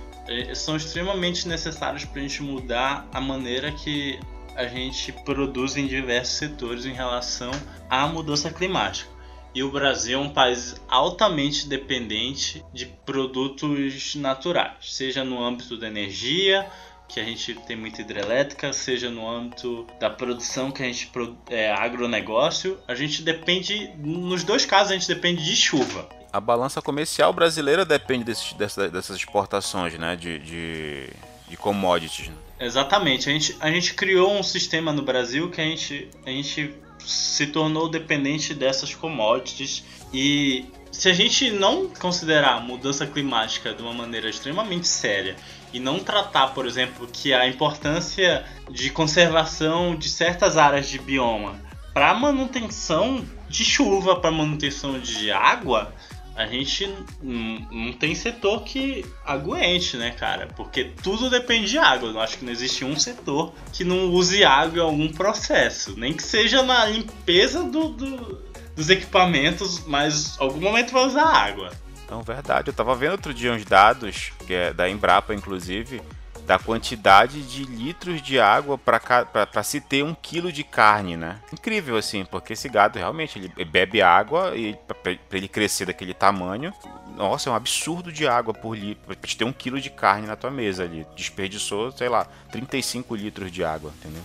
são 0.55 0.77
extremamente 0.77 1.49
necessários 1.49 2.05
para 2.05 2.21
a 2.21 2.23
gente 2.23 2.43
mudar 2.43 3.09
a 3.13 3.21
maneira 3.21 3.73
que 3.73 4.19
a 4.55 4.67
gente 4.67 5.13
produz 5.13 5.77
em 5.77 5.87
diversos 5.87 6.37
setores 6.37 6.85
em 6.85 6.93
relação 6.93 7.51
à 7.89 8.07
mudança 8.07 8.51
climática. 8.51 9.11
E 9.55 9.63
o 9.65 9.71
Brasil 9.71 10.19
é 10.19 10.23
um 10.23 10.29
país 10.29 10.77
altamente 10.89 11.67
dependente 11.67 12.65
de 12.73 12.87
produtos 12.87 14.15
naturais, 14.15 14.75
seja 14.83 15.25
no 15.25 15.43
âmbito 15.43 15.77
da 15.77 15.89
energia, 15.89 16.71
que 17.09 17.19
a 17.19 17.25
gente 17.25 17.55
tem 17.67 17.75
muita 17.75 18.03
hidrelétrica, 18.03 18.73
seja 18.73 19.11
no 19.11 19.29
âmbito 19.29 19.85
da 19.99 20.09
produção 20.09 20.71
que 20.71 20.83
a 20.83 20.87
gente 20.87 21.11
é 21.49 21.73
agronegócio, 21.73 22.79
a 22.87 22.95
gente 22.95 23.23
depende, 23.23 23.91
nos 23.99 24.45
dois 24.45 24.65
casos 24.65 24.93
a 24.93 24.95
gente 24.95 25.09
depende 25.09 25.45
de 25.45 25.57
chuva 25.57 26.20
a 26.33 26.41
balança 26.41 26.81
comercial 26.81 27.33
brasileira 27.33 27.85
depende 27.85 28.25
desses, 28.25 28.53
dessas, 28.53 28.91
dessas 28.91 29.17
exportações, 29.17 29.99
né? 29.99 30.17
De, 30.17 30.39
de, 30.39 31.09
de 31.49 31.57
commodities. 31.57 32.29
Né? 32.29 32.35
Exatamente. 32.61 33.29
A 33.29 33.33
gente, 33.33 33.57
a 33.61 33.71
gente 33.71 33.95
criou 33.95 34.33
um 34.33 34.43
sistema 34.43 34.93
no 34.93 35.03
Brasil 35.03 35.51
que 35.51 35.61
a 35.61 35.65
gente, 35.65 36.09
a 36.25 36.31
gente 36.31 36.75
se 37.05 37.47
tornou 37.47 37.89
dependente 37.89 38.55
dessas 38.55 38.95
commodities 38.95 39.83
e 40.13 40.67
se 40.93 41.09
a 41.09 41.13
gente 41.13 41.51
não 41.51 41.89
considerar 41.89 42.57
a 42.57 42.61
mudança 42.61 43.07
climática 43.07 43.73
de 43.73 43.83
uma 43.83 43.95
maneira 43.95 44.29
extremamente 44.29 44.87
séria 44.87 45.37
e 45.73 45.81
não 45.81 46.01
tratar, 46.01 46.49
por 46.49 46.67
exemplo, 46.67 47.09
que 47.11 47.33
a 47.33 47.47
importância 47.47 48.45
de 48.71 48.91
conservação 48.91 49.97
de 49.97 50.09
certas 50.09 50.57
áreas 50.57 50.89
de 50.89 50.99
bioma 50.99 51.59
para 51.95 52.13
manutenção 52.15 53.25
de 53.49 53.65
chuva, 53.65 54.17
para 54.17 54.31
manutenção 54.31 54.99
de 54.99 55.31
água, 55.31 55.93
a 56.43 56.47
gente 56.47 56.89
não 57.23 57.93
tem 57.93 58.15
setor 58.15 58.63
que 58.63 59.05
aguente, 59.25 59.97
né, 59.97 60.11
cara? 60.11 60.49
Porque 60.57 60.85
tudo 61.03 61.29
depende 61.29 61.69
de 61.69 61.79
água. 61.79 62.09
Eu 62.09 62.21
acho 62.21 62.39
que 62.39 62.45
não 62.45 62.53
existe 62.53 62.85
um 62.85 62.99
setor 62.99 63.53
que 63.73 63.85
não 63.85 64.11
use 64.11 64.45
água 64.45 64.79
em 64.79 64.85
algum 64.85 65.09
processo. 65.09 65.95
Nem 65.99 66.13
que 66.13 66.23
seja 66.23 66.63
na 66.63 66.87
limpeza 66.87 67.63
do, 67.63 67.89
do 67.91 68.51
dos 68.75 68.89
equipamentos, 68.89 69.85
mas 69.87 70.41
algum 70.41 70.61
momento 70.61 70.93
vai 70.93 71.05
usar 71.05 71.27
água. 71.27 71.71
Não, 72.11 72.23
verdade. 72.23 72.71
Eu 72.71 72.75
tava 72.75 72.95
vendo 72.95 73.13
outro 73.13 73.35
dia 73.35 73.53
uns 73.53 73.65
dados, 73.65 74.33
que 74.47 74.55
é 74.55 74.73
da 74.73 74.89
Embrapa, 74.89 75.35
inclusive, 75.35 76.01
da 76.51 76.59
quantidade 76.59 77.43
de 77.43 77.63
litros 77.63 78.21
de 78.21 78.41
água 78.41 78.77
para 78.77 79.63
se 79.63 79.81
ter 79.81 80.03
um 80.03 80.13
quilo 80.13 80.51
de 80.51 80.65
carne, 80.65 81.17
né? 81.17 81.39
Incrível 81.53 81.97
assim, 81.97 82.25
porque 82.25 82.55
esse 82.55 82.69
gado 82.69 82.99
realmente 82.99 83.39
ele 83.39 83.65
bebe 83.65 84.03
água 84.03 84.57
e 84.57 84.77
para 85.01 85.39
ele 85.39 85.47
crescer 85.47 85.87
daquele 85.87 86.13
tamanho, 86.13 86.75
nossa, 87.17 87.49
é 87.49 87.53
um 87.53 87.55
absurdo 87.55 88.11
de 88.11 88.27
água 88.27 88.53
por 88.53 88.77
litro 88.77 89.01
para 89.07 89.15
te 89.15 89.37
ter 89.37 89.45
um 89.45 89.53
quilo 89.53 89.81
de 89.81 89.91
carne 89.91 90.27
na 90.27 90.35
tua 90.35 90.51
mesa 90.51 90.83
ali. 90.83 91.07
Desperdiçou, 91.15 91.93
sei 91.93 92.09
lá, 92.09 92.27
35 92.51 93.15
litros 93.15 93.53
de 93.53 93.63
água, 93.63 93.93
entendeu? 94.01 94.25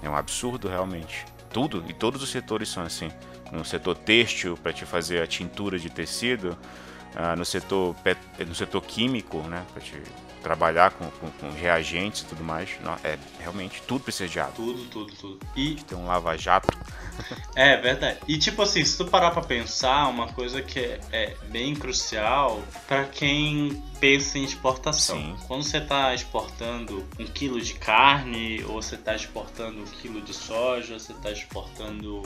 É 0.00 0.08
um 0.08 0.14
absurdo 0.14 0.68
realmente. 0.68 1.24
Tudo 1.52 1.84
e 1.88 1.92
todos 1.92 2.22
os 2.22 2.30
setores 2.30 2.68
são 2.68 2.84
assim. 2.84 3.10
No 3.50 3.64
setor 3.64 3.96
têxtil 3.96 4.56
para 4.56 4.72
te 4.72 4.86
fazer 4.86 5.20
a 5.20 5.26
tintura 5.26 5.80
de 5.80 5.90
tecido, 5.90 6.56
uh, 7.16 7.36
no 7.36 7.44
setor 7.44 7.96
no 8.46 8.54
setor 8.54 8.82
químico, 8.82 9.38
né, 9.42 9.64
para 9.72 9.82
te 9.82 10.00
trabalhar 10.42 10.92
com, 10.92 11.06
com, 11.10 11.28
com, 11.30 11.50
reagentes 11.50 12.22
e 12.22 12.26
tudo 12.26 12.44
mais. 12.44 12.70
Não, 12.80 12.94
é 13.02 13.18
realmente 13.40 13.82
tudo 13.82 14.04
precisa 14.04 14.28
de 14.28 14.38
água. 14.38 14.52
Tudo, 14.54 14.84
tudo, 14.84 15.12
tudo. 15.16 15.40
E 15.56 15.74
tem 15.74 15.98
um 15.98 16.06
lava-jato. 16.06 16.68
É 17.56 17.78
verdade. 17.78 18.18
E 18.28 18.36
tipo 18.36 18.60
assim, 18.60 18.84
se 18.84 18.98
tu 18.98 19.06
parar 19.06 19.30
para 19.30 19.40
pensar, 19.40 20.06
uma 20.08 20.28
coisa 20.28 20.60
que 20.60 20.78
é, 20.78 21.00
é 21.10 21.36
bem 21.48 21.74
crucial 21.74 22.62
para 22.86 23.04
quem 23.04 23.82
pensa 23.98 24.38
em 24.38 24.44
exportação. 24.44 25.16
Sim. 25.16 25.36
Quando 25.48 25.62
você 25.62 25.78
está 25.78 26.14
exportando 26.14 27.08
um 27.18 27.24
quilo 27.24 27.58
de 27.58 27.72
carne, 27.72 28.62
ou 28.64 28.82
você 28.82 28.96
está 28.96 29.14
exportando 29.14 29.80
um 29.80 29.84
quilo 29.86 30.20
de 30.20 30.34
soja, 30.34 30.98
você 30.98 31.12
está 31.12 31.30
exportando 31.30 32.22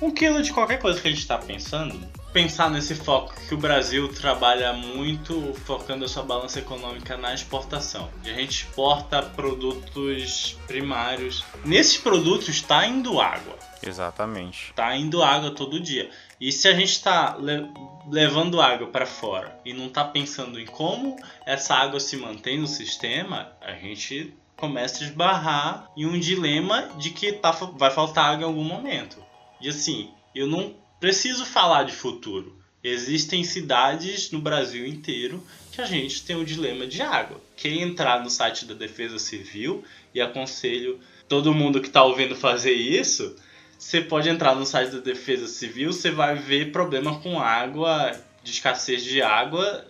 um 0.00 0.10
quilo 0.10 0.42
de 0.42 0.52
qualquer 0.52 0.78
coisa 0.78 1.00
que 1.00 1.08
a 1.08 1.10
gente 1.10 1.20
está 1.20 1.38
pensando, 1.38 1.98
pensar 2.32 2.70
nesse 2.70 2.94
foco 2.94 3.34
que 3.48 3.54
o 3.54 3.58
Brasil 3.58 4.08
trabalha 4.08 4.72
muito 4.72 5.54
focando 5.64 6.04
a 6.04 6.08
sua 6.08 6.22
balança 6.22 6.60
econômica 6.60 7.16
na 7.16 7.34
exportação. 7.34 8.08
E 8.24 8.30
a 8.30 8.34
gente 8.34 8.64
exporta 8.64 9.22
produtos 9.22 10.56
primários. 10.66 11.44
Nesses 11.64 11.96
produtos 11.96 12.48
está 12.48 12.86
indo 12.86 13.20
água. 13.20 13.56
Exatamente. 13.82 14.70
Está 14.70 14.94
indo 14.96 15.22
água 15.22 15.50
todo 15.50 15.80
dia. 15.80 16.10
E 16.40 16.52
se 16.52 16.68
a 16.68 16.74
gente 16.74 16.90
está 16.90 17.36
le 17.36 17.68
levando 18.10 18.60
água 18.62 18.86
para 18.86 19.04
fora 19.04 19.60
e 19.66 19.74
não 19.74 19.86
está 19.86 20.02
pensando 20.02 20.58
em 20.58 20.64
como 20.64 21.16
essa 21.44 21.74
água 21.74 22.00
se 22.00 22.16
mantém 22.16 22.58
no 22.58 22.66
sistema, 22.66 23.52
a 23.60 23.72
gente 23.72 24.34
começa 24.56 25.04
a 25.04 25.06
esbarrar 25.06 25.90
em 25.96 26.06
um 26.06 26.18
dilema 26.18 26.88
de 26.96 27.10
que 27.10 27.32
tá, 27.32 27.50
vai 27.50 27.90
faltar 27.90 28.32
água 28.32 28.44
em 28.44 28.46
algum 28.46 28.64
momento. 28.64 29.27
E 29.60 29.68
assim, 29.68 30.10
eu 30.34 30.46
não 30.46 30.74
preciso 31.00 31.44
falar 31.44 31.84
de 31.84 31.92
futuro. 31.92 32.56
Existem 32.82 33.42
cidades 33.42 34.30
no 34.30 34.40
Brasil 34.40 34.86
inteiro 34.86 35.42
que 35.72 35.80
a 35.80 35.86
gente 35.86 36.22
tem 36.22 36.36
o 36.36 36.44
dilema 36.44 36.86
de 36.86 37.02
água. 37.02 37.40
Quem 37.56 37.82
entrar 37.82 38.22
no 38.22 38.30
site 38.30 38.64
da 38.64 38.74
Defesa 38.74 39.18
Civil, 39.18 39.84
e 40.14 40.20
aconselho 40.20 40.98
todo 41.28 41.54
mundo 41.54 41.80
que 41.80 41.88
está 41.88 42.02
ouvindo 42.02 42.34
fazer 42.34 42.72
isso, 42.72 43.36
você 43.78 44.00
pode 44.00 44.28
entrar 44.28 44.54
no 44.54 44.64
site 44.64 44.92
da 44.92 44.98
Defesa 44.98 45.46
Civil, 45.46 45.92
você 45.92 46.10
vai 46.10 46.34
ver 46.34 46.72
problema 46.72 47.20
com 47.20 47.40
água, 47.40 48.12
de 48.42 48.50
escassez 48.50 49.04
de 49.04 49.22
água 49.22 49.84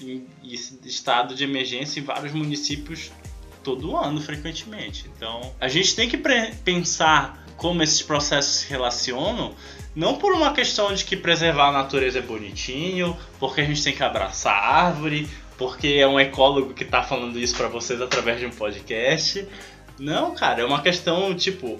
e 0.00 0.24
estado 0.84 1.34
de 1.34 1.44
emergência 1.44 2.00
em 2.00 2.04
vários 2.04 2.32
municípios 2.32 3.10
todo 3.62 3.96
ano, 3.96 4.20
frequentemente. 4.20 5.10
Então, 5.14 5.54
a 5.60 5.68
gente 5.68 5.94
tem 5.96 6.08
que 6.08 6.18
pensar 6.64 7.43
como 7.64 7.82
esses 7.82 8.02
processos 8.02 8.56
se 8.56 8.68
relacionam, 8.68 9.54
não 9.96 10.16
por 10.16 10.34
uma 10.34 10.52
questão 10.52 10.92
de 10.92 11.02
que 11.02 11.16
preservar 11.16 11.68
a 11.68 11.72
natureza 11.72 12.18
é 12.18 12.20
bonitinho, 12.20 13.16
porque 13.40 13.62
a 13.62 13.64
gente 13.64 13.82
tem 13.82 13.94
que 13.94 14.02
abraçar 14.02 14.52
a 14.52 14.84
árvore, 14.84 15.26
porque 15.56 15.88
é 15.98 16.06
um 16.06 16.20
ecólogo 16.20 16.74
que 16.74 16.84
está 16.84 17.02
falando 17.02 17.40
isso 17.40 17.56
para 17.56 17.66
vocês 17.66 18.02
através 18.02 18.38
de 18.38 18.44
um 18.44 18.50
podcast. 18.50 19.48
Não, 19.98 20.34
cara, 20.34 20.60
é 20.60 20.64
uma 20.66 20.82
questão 20.82 21.34
tipo 21.34 21.78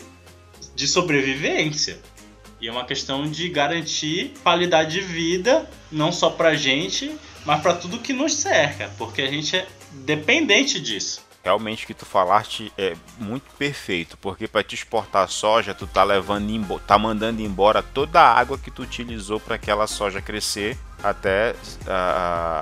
de 0.74 0.89
sobrevivência. 0.89 2.01
E 2.62 2.66
é 2.66 2.72
uma 2.72 2.87
questão 2.87 3.30
de 3.30 3.51
garantir 3.51 4.32
qualidade 4.43 4.93
de 4.93 5.01
vida, 5.03 5.68
não 5.93 6.11
só 6.11 6.30
pra 6.30 6.55
gente, 6.55 7.14
mas 7.45 7.61
para 7.61 7.74
tudo 7.74 7.99
que 7.99 8.14
nos 8.14 8.32
cerca, 8.37 8.91
porque 8.97 9.20
a 9.20 9.28
gente 9.28 9.55
é 9.55 9.66
dependente 9.93 10.80
disso 10.80 11.24
realmente 11.45 11.87
que 11.87 11.93
tu 11.93 12.07
falaste 12.07 12.73
é 12.77 12.97
muito 13.19 13.45
perfeito, 13.59 14.17
porque 14.17 14.49
para 14.49 14.65
te 14.65 14.75
exportar 14.75 15.29
soja, 15.29 15.75
tu 15.75 15.87
tá 15.87 16.03
levando 16.03 16.45
tá 16.87 16.99
mandando 16.99 17.43
embora 17.43 17.83
toda 17.83 18.21
a 18.21 18.33
água 18.33 18.57
que 18.57 18.71
tu 18.71 18.83
utilizou 18.83 19.39
para 19.39 19.57
aquela 19.57 19.87
soja 19.87 20.23
crescer 20.23 20.77
até 21.03 21.55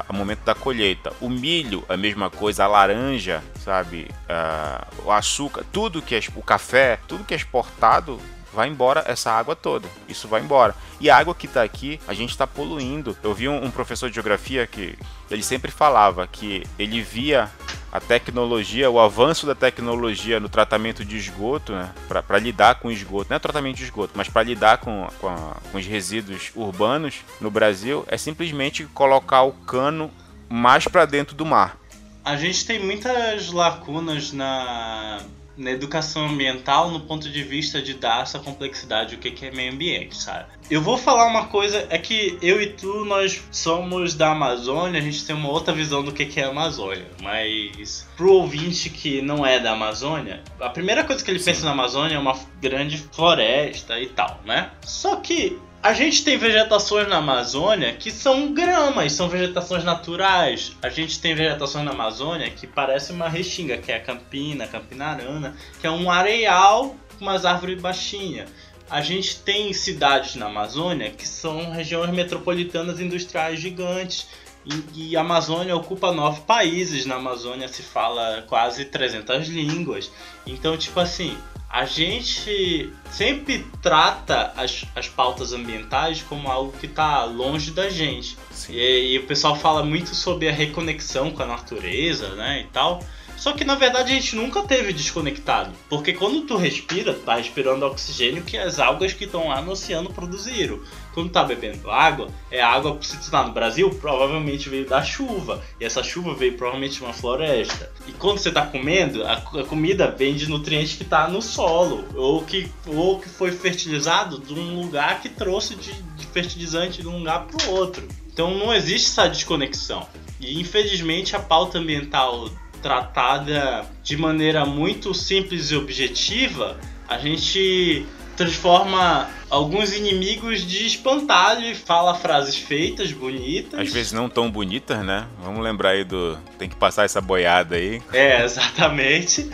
o 0.08 0.12
momento 0.12 0.40
da 0.40 0.54
colheita. 0.54 1.12
O 1.20 1.30
milho, 1.30 1.84
a 1.88 1.96
mesma 1.96 2.28
coisa, 2.28 2.64
a 2.64 2.66
laranja, 2.66 3.42
sabe, 3.64 4.08
uh, 4.28 5.06
o 5.06 5.12
açúcar, 5.12 5.64
tudo 5.72 6.02
que 6.02 6.16
é 6.16 6.20
o 6.34 6.42
café, 6.42 6.98
tudo 7.06 7.24
que 7.24 7.34
é 7.34 7.36
exportado 7.36 8.20
vai 8.52 8.68
embora 8.68 9.04
essa 9.06 9.30
água 9.30 9.56
toda. 9.56 9.88
Isso 10.08 10.28
vai 10.28 10.42
embora. 10.42 10.74
E 11.00 11.08
a 11.08 11.16
água 11.16 11.34
que 11.34 11.46
está 11.46 11.62
aqui, 11.62 12.00
a 12.06 12.12
gente 12.12 12.30
está 12.30 12.46
poluindo. 12.46 13.16
Eu 13.22 13.32
vi 13.32 13.48
um, 13.48 13.64
um, 13.64 13.70
professor 13.70 14.08
de 14.08 14.14
geografia 14.14 14.66
que 14.66 14.98
ele 15.30 15.42
sempre 15.42 15.70
falava 15.70 16.26
que 16.26 16.64
ele 16.78 17.00
via 17.00 17.50
a 17.92 18.00
tecnologia, 18.00 18.90
o 18.90 18.98
avanço 18.98 19.46
da 19.46 19.54
tecnologia 19.54 20.40
no 20.40 20.48
tratamento 20.48 21.04
de 21.04 21.18
esgoto, 21.18 21.72
né, 21.72 21.90
para 22.08 22.38
lidar 22.38 22.76
com 22.76 22.90
esgoto, 22.90 23.28
não 23.28 23.36
é 23.36 23.38
tratamento 23.38 23.76
de 23.76 23.84
esgoto, 23.84 24.14
mas 24.16 24.30
para 24.30 24.42
lidar 24.42 24.78
com, 24.78 25.06
com, 25.20 25.28
a, 25.28 25.56
com 25.70 25.76
os 25.76 25.84
resíduos 25.84 26.50
urbanos 26.56 27.16
no 27.38 27.50
Brasil, 27.50 28.02
é 28.08 28.16
simplesmente 28.16 28.84
colocar 28.86 29.42
o 29.42 29.52
cano 29.52 30.10
mais 30.48 30.88
para 30.88 31.04
dentro 31.04 31.36
do 31.36 31.44
mar. 31.44 31.76
A 32.24 32.34
gente 32.36 32.64
tem 32.64 32.78
muitas 32.78 33.50
lacunas 33.50 34.32
na 34.32 35.20
na 35.56 35.70
educação 35.70 36.26
ambiental 36.26 36.90
no 36.90 37.00
ponto 37.00 37.30
de 37.30 37.42
vista 37.42 37.80
de 37.80 37.94
dar 37.94 38.22
essa 38.22 38.38
complexidade 38.38 39.14
o 39.14 39.18
que 39.18 39.46
é 39.46 39.50
meio 39.50 39.72
ambiente, 39.72 40.16
sabe? 40.16 40.46
Eu 40.70 40.80
vou 40.80 40.96
falar 40.96 41.26
uma 41.26 41.46
coisa, 41.46 41.86
é 41.90 41.98
que 41.98 42.38
eu 42.40 42.60
e 42.60 42.68
tu, 42.68 43.04
nós 43.04 43.42
somos 43.50 44.14
da 44.14 44.32
Amazônia, 44.32 45.00
a 45.00 45.04
gente 45.04 45.24
tem 45.24 45.34
uma 45.36 45.50
outra 45.50 45.72
visão 45.74 46.02
do 46.02 46.12
que 46.12 46.40
é 46.40 46.44
a 46.44 46.48
Amazônia, 46.48 47.06
mas 47.20 48.08
pro 48.16 48.32
ouvinte 48.32 48.88
que 48.88 49.20
não 49.20 49.44
é 49.44 49.58
da 49.58 49.72
Amazônia, 49.72 50.42
a 50.60 50.70
primeira 50.70 51.04
coisa 51.04 51.22
que 51.24 51.30
ele 51.30 51.38
Sim. 51.38 51.46
pensa 51.46 51.66
na 51.66 51.72
Amazônia 51.72 52.16
é 52.16 52.18
uma 52.18 52.38
grande 52.60 52.98
floresta 53.12 54.00
e 54.00 54.06
tal, 54.06 54.40
né? 54.44 54.70
Só 54.82 55.16
que 55.16 55.58
a 55.82 55.92
gente 55.92 56.22
tem 56.22 56.38
vegetações 56.38 57.08
na 57.08 57.16
Amazônia 57.16 57.92
que 57.92 58.12
são 58.12 58.54
gramas, 58.54 59.12
são 59.12 59.28
vegetações 59.28 59.82
naturais. 59.82 60.76
A 60.80 60.88
gente 60.88 61.20
tem 61.20 61.34
vegetações 61.34 61.84
na 61.84 61.90
Amazônia 61.90 62.48
que 62.50 62.68
parece 62.68 63.10
uma 63.10 63.28
restinga, 63.28 63.76
que 63.76 63.90
é 63.90 63.96
a 63.96 64.00
campina, 64.00 64.62
a 64.62 64.68
campinarana, 64.68 65.56
que 65.80 65.86
é 65.86 65.90
um 65.90 66.08
areal 66.08 66.94
com 67.18 67.24
umas 67.24 67.44
árvores 67.44 67.82
baixinhas. 67.82 68.48
A 68.88 69.00
gente 69.00 69.40
tem 69.40 69.72
cidades 69.72 70.36
na 70.36 70.46
Amazônia 70.46 71.10
que 71.10 71.26
são 71.26 71.72
regiões 71.72 72.10
metropolitanas 72.10 73.00
industriais 73.00 73.58
gigantes. 73.58 74.28
E, 74.64 75.10
e 75.10 75.16
a 75.16 75.22
Amazônia 75.22 75.74
ocupa 75.74 76.12
nove 76.12 76.42
países. 76.42 77.06
Na 77.06 77.16
Amazônia 77.16 77.66
se 77.66 77.82
fala 77.82 78.44
quase 78.46 78.84
300 78.84 79.48
línguas. 79.48 80.12
Então, 80.46 80.76
tipo 80.76 81.00
assim, 81.00 81.36
a 81.72 81.86
gente 81.86 82.92
sempre 83.10 83.66
trata 83.80 84.52
as, 84.54 84.84
as 84.94 85.08
pautas 85.08 85.54
ambientais 85.54 86.20
como 86.20 86.50
algo 86.50 86.70
que 86.72 86.84
está 86.84 87.24
longe 87.24 87.70
da 87.70 87.88
gente. 87.88 88.36
E, 88.68 89.14
e, 89.14 89.18
o 89.18 89.26
pessoal 89.26 89.56
fala 89.56 89.82
muito 89.82 90.14
sobre 90.14 90.50
a 90.50 90.52
reconexão 90.52 91.30
com 91.30 91.42
a 91.42 91.46
natureza, 91.46 92.28
né, 92.34 92.60
e 92.60 92.64
tal. 92.64 93.02
Só 93.42 93.52
que 93.54 93.64
na 93.64 93.74
verdade 93.74 94.12
a 94.12 94.14
gente 94.14 94.36
nunca 94.36 94.62
teve 94.62 94.92
desconectado. 94.92 95.72
Porque 95.88 96.12
quando 96.12 96.42
tu 96.42 96.56
respira, 96.56 97.12
tá 97.12 97.34
respirando 97.34 97.84
oxigênio 97.84 98.44
que 98.44 98.56
as 98.56 98.78
algas 98.78 99.14
que 99.14 99.24
estão 99.24 99.48
lá 99.48 99.60
no 99.60 99.72
oceano 99.72 100.12
produziram. 100.12 100.78
Quando 101.12 101.28
tá 101.28 101.42
bebendo 101.42 101.90
água, 101.90 102.28
é 102.52 102.62
água, 102.62 102.96
se 103.02 103.16
tu 103.16 103.28
tá 103.32 103.42
no 103.42 103.52
Brasil, 103.52 103.90
provavelmente 104.00 104.68
veio 104.68 104.88
da 104.88 105.02
chuva. 105.02 105.60
E 105.80 105.84
essa 105.84 106.04
chuva 106.04 106.34
veio 106.34 106.56
provavelmente 106.56 106.98
de 106.98 107.02
uma 107.02 107.12
floresta. 107.12 107.90
E 108.06 108.12
quando 108.12 108.38
você 108.38 108.52
tá 108.52 108.64
comendo, 108.64 109.24
a, 109.24 109.32
a 109.32 109.64
comida 109.64 110.08
vem 110.08 110.36
de 110.36 110.48
nutrientes 110.48 110.94
que 110.94 111.04
tá 111.04 111.26
no 111.26 111.42
solo. 111.42 112.04
Ou 112.14 112.44
que, 112.44 112.70
ou 112.86 113.18
que 113.18 113.28
foi 113.28 113.50
fertilizado 113.50 114.38
de 114.38 114.54
um 114.54 114.80
lugar 114.80 115.20
que 115.20 115.28
trouxe 115.28 115.74
de, 115.74 115.92
de 115.92 116.26
fertilizante 116.26 117.02
de 117.02 117.08
um 117.08 117.18
lugar 117.18 117.48
pro 117.48 117.72
outro. 117.72 118.06
Então 118.32 118.56
não 118.56 118.72
existe 118.72 119.08
essa 119.08 119.28
desconexão. 119.28 120.06
E 120.40 120.60
infelizmente 120.60 121.34
a 121.34 121.40
pauta 121.40 121.78
ambiental 121.78 122.48
tratada 122.82 123.86
de 124.02 124.16
maneira 124.16 124.66
muito 124.66 125.14
simples 125.14 125.70
e 125.70 125.76
objetiva, 125.76 126.76
a 127.08 127.16
gente 127.18 128.04
transforma 128.36 129.28
alguns 129.48 129.92
inimigos 129.92 130.66
de 130.66 130.86
espantalho 130.86 131.66
e 131.66 131.74
fala 131.74 132.14
frases 132.14 132.56
feitas, 132.56 133.12
bonitas. 133.12 133.78
Às 133.78 133.92
vezes 133.92 134.12
não 134.12 134.28
tão 134.28 134.50
bonitas, 134.50 135.04
né? 135.04 135.26
Vamos 135.42 135.62
lembrar 135.62 135.90
aí 135.90 136.04
do. 136.04 136.38
Tem 136.58 136.68
que 136.68 136.76
passar 136.76 137.04
essa 137.04 137.20
boiada 137.20 137.76
aí. 137.76 138.02
É, 138.12 138.42
exatamente. 138.44 139.50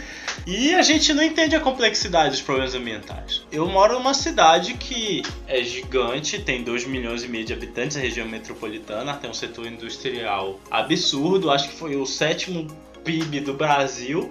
E 0.47 0.75
a 0.75 0.83
gente 0.83 1.13
não 1.13 1.23
entende 1.23 1.57
a 1.57 1.61
complexidade 1.61 2.31
dos 2.31 2.41
problemas 2.41 2.75
ambientais. 2.75 3.43
Eu 3.51 3.67
moro 3.67 3.95
numa 3.95 4.15
cidade 4.15 4.75
que 4.75 5.23
é 5.47 5.63
gigante, 5.63 6.39
tem 6.39 6.63
2 6.63 6.87
milhões 6.87 7.25
e 7.25 7.29
meio 7.29 7.45
de 7.45 7.53
habitantes, 7.53 7.97
a 7.97 8.01
região 8.01 8.27
metropolitana, 8.27 9.15
tem 9.15 9.29
um 9.29 9.35
setor 9.35 9.67
industrial 9.67 10.59
absurdo, 10.71 11.51
acho 11.51 11.69
que 11.69 11.75
foi 11.75 11.97
o 11.97 12.07
sétimo 12.07 12.67
PIB 13.09 13.41
do 13.41 13.55
Brasil. 13.55 14.31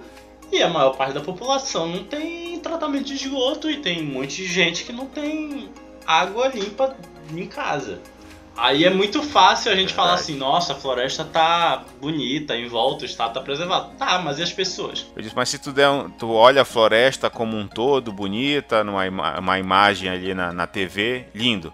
E 0.52 0.62
a 0.62 0.68
maior 0.68 0.96
parte 0.96 1.12
da 1.12 1.20
população 1.20 1.88
não 1.88 2.04
tem 2.04 2.58
tratamento 2.60 3.06
de 3.06 3.14
esgoto 3.14 3.68
e 3.68 3.78
tem 3.78 4.02
um 4.02 4.14
monte 4.14 4.36
de 4.36 4.46
gente 4.46 4.84
que 4.84 4.92
não 4.92 5.06
tem 5.06 5.68
água 6.06 6.48
limpa 6.48 6.96
em 7.34 7.46
casa. 7.46 8.00
Aí 8.56 8.84
é 8.84 8.90
muito 8.90 9.22
fácil 9.22 9.70
a 9.70 9.74
gente 9.74 9.88
Verdade. 9.88 9.94
falar 9.94 10.14
assim, 10.14 10.36
nossa, 10.36 10.72
a 10.72 10.76
floresta 10.76 11.24
tá 11.24 11.84
bonita, 12.00 12.56
em 12.56 12.66
volta, 12.66 13.02
o 13.02 13.06
estado 13.06 13.34
tá 13.34 13.40
preservado. 13.40 13.90
Tá, 13.98 14.18
mas 14.18 14.38
e 14.38 14.42
as 14.42 14.52
pessoas? 14.52 15.06
Eu 15.14 15.22
disse, 15.22 15.36
mas 15.36 15.48
se 15.48 15.58
tu, 15.58 15.70
der 15.70 15.88
um, 15.90 16.10
tu 16.10 16.32
olha 16.32 16.62
a 16.62 16.64
floresta 16.64 17.28
como 17.28 17.56
um 17.56 17.68
todo, 17.68 18.10
bonita, 18.10 18.82
numa 18.82 19.06
ima 19.06 19.38
uma 19.38 19.58
imagem 19.58 20.08
ali 20.08 20.34
na, 20.34 20.52
na 20.52 20.66
TV, 20.66 21.26
lindo. 21.34 21.72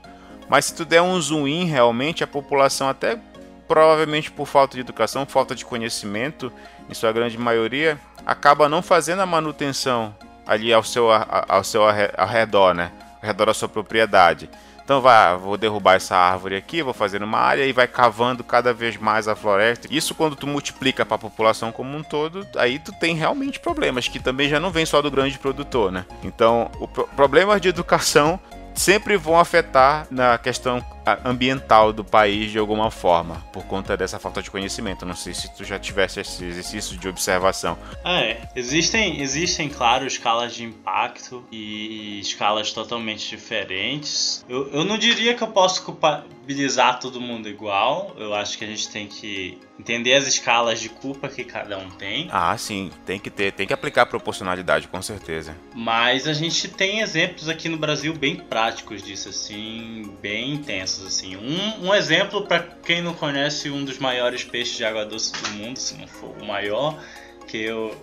Mas 0.49 0.67
se 0.67 0.75
tu 0.75 0.85
der 0.85 1.01
um 1.01 1.19
zoom 1.21 1.47
in, 1.47 1.65
realmente 1.65 2.23
a 2.23 2.27
população 2.27 2.89
até 2.89 3.19
provavelmente 3.67 4.31
por 4.31 4.47
falta 4.47 4.75
de 4.75 4.81
educação, 4.81 5.27
falta 5.27 5.55
de 5.55 5.65
conhecimento, 5.65 6.53
em 6.89 6.95
sua 6.95 7.13
grande 7.13 7.39
maioria, 7.39 7.99
acaba 8.27 8.69
não 8.69 8.83
fazendo 8.83 9.21
a 9.21 9.27
manutenção 9.27 10.15
ali 10.47 10.73
ao 10.73 10.83
seu, 10.83 11.09
ao 11.11 11.65
seu 11.65 11.83
arredor, 11.85 12.75
né? 12.75 12.93
Ao 13.23 13.27
redor 13.27 13.47
da 13.47 13.55
sua 13.55 13.69
propriedade. 13.69 14.49
Então 14.85 15.01
vai, 15.01 15.35
vou 15.39 15.57
derrubar 15.57 15.95
essa 15.95 16.15
árvore 16.15 16.57
aqui, 16.57 16.83
vou 16.83 16.93
fazer 16.93 17.23
uma 17.23 17.39
área 17.39 17.65
e 17.65 17.73
vai 17.73 17.89
cavando 17.89 18.45
cada 18.45 18.75
vez 18.75 18.99
mais 18.99 19.27
a 19.27 19.35
floresta. 19.35 19.89
Isso 19.91 20.15
quando 20.15 20.37
tu 20.37 20.47
multiplica 20.47 21.07
para 21.07 21.15
a 21.15 21.19
população 21.19 21.73
como 21.73 21.97
um 21.97 22.03
todo, 22.03 22.47
aí 22.57 22.79
tu 22.79 22.93
tem 22.93 23.15
realmente 23.15 23.59
problemas 23.59 24.09
que 24.09 24.21
também 24.21 24.47
já 24.47 24.61
não 24.61 24.71
vem 24.71 24.85
só 24.85 25.01
do 25.01 25.11
grande 25.11 25.39
produtor, 25.39 25.91
né? 25.91 26.05
Então, 26.23 26.71
o 26.79 26.87
pro 26.87 27.09
problemas 27.09 27.63
de 27.63 27.69
educação 27.69 28.39
sempre 28.75 29.17
vão 29.17 29.41
afetar 29.41 30.07
na 30.11 30.37
questão 30.37 30.85
ambiental 31.25 31.93
do 31.93 32.05
país 32.05 32.51
de 32.51 32.59
alguma 32.59 32.91
forma, 32.91 33.45
por 33.53 33.65
conta 33.65 33.97
dessa 33.97 34.19
falta 34.19 34.43
de 34.43 34.51
conhecimento. 34.51 35.05
Não 35.05 35.17
sei 35.17 35.35
se 35.35 35.55
tu 35.55 35.65
já 35.65 35.79
tivesse 35.79 36.21
esse 36.21 36.45
exercício 36.45 36.97
de 36.97 37.09
observação. 37.09 37.79
Ah, 38.03 38.21
é, 38.21 38.49
existem, 38.55 39.21
existem, 39.21 39.69
claro, 39.69 40.07
escalas 40.07 40.55
de 40.55 40.65
impacto 40.65 41.45
e 41.51 42.21
escalas 42.21 42.73
totalmente 42.73 43.29
diferentes. 43.29 44.45
Eu, 44.49 44.71
eu 44.71 44.85
não 44.85 44.99
diria 44.99 45.35
que 45.35 45.43
eu 45.43 45.49
posso 45.49 45.83
culpabilizar 45.85 47.01
todo 47.01 47.21
mundo 47.21 47.49
igual. 47.49 48.15
Eu 48.19 48.35
acho 48.35 48.57
que 48.59 48.65
a 48.65 48.69
gente 48.69 48.89
tem 48.89 49.07
que 49.07 49.59
entender 49.79 50.15
as 50.15 50.27
escalas 50.27 50.81
de 50.81 50.89
culpa 50.89 51.29
que 51.29 51.45
cada 51.45 51.79
um 51.79 51.91
tem. 51.91 52.29
Ah, 52.31 52.57
sim, 52.57 52.91
tem 53.05 53.19
que 53.19 53.31
ter, 53.31 53.53
tem 53.53 53.67
que 53.67 53.73
aplicar 53.73 54.07
proporcionalidade, 54.07 54.89
com 54.89 55.03
certeza. 55.03 55.57
Mas 55.75 56.29
a 56.29 56.33
gente 56.33 56.69
tem 56.69 57.01
exemplos 57.01 57.49
aqui 57.49 57.69
no 57.69 57.77
Brasil 57.77 58.15
bem 58.15 58.37
práticos 58.37 59.03
disso, 59.03 59.29
assim, 59.29 60.15
bem 60.21 60.53
intensos, 60.55 60.94
assim. 61.03 61.37
Um, 61.37 61.89
um 61.89 61.95
exemplo 61.95 62.47
para 62.47 62.61
quem 62.61 63.01
não 63.03 63.15
conhece 63.15 63.71
um 63.71 63.85
dos 63.85 63.99
maiores 63.99 64.45
peixes 64.45 64.77
de 64.77 64.85
água 64.85 65.05
doce 65.05 65.33
do 65.33 65.51
mundo, 65.51 65.79
se 65.79 65.95
não 65.97 66.07
for 66.07 66.35
o 66.41 66.45
maior, 66.45 67.03
que 67.47 67.59
eu 67.59 67.97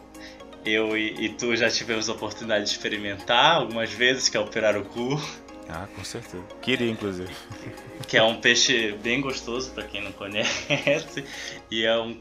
eu 0.66 0.98
e, 0.98 1.26
e 1.26 1.30
tu 1.30 1.56
já 1.56 1.70
tivemos 1.70 2.10
a 2.10 2.14
oportunidade 2.14 2.66
de 2.66 2.72
experimentar 2.72 3.58
algumas 3.58 3.92
vezes, 3.92 4.30
que 4.30 4.38
é 4.38 4.40
o 4.40 4.48
pirarucu. 4.48 5.20
Ah, 5.70 5.88
com 5.96 6.04
certeza. 6.04 6.44
Queria, 6.62 6.90
inclusive. 6.90 7.32
Que 8.08 8.18
é 8.18 8.24
um 8.24 8.42
peixe 8.42 8.94
bem 9.02 9.22
gostoso, 9.22 9.72
para 9.72 9.86
quem 9.86 10.04
não 10.04 10.12
conhece. 10.12 11.24
E 11.70 11.86
é 11.86 11.98
um, 11.98 12.20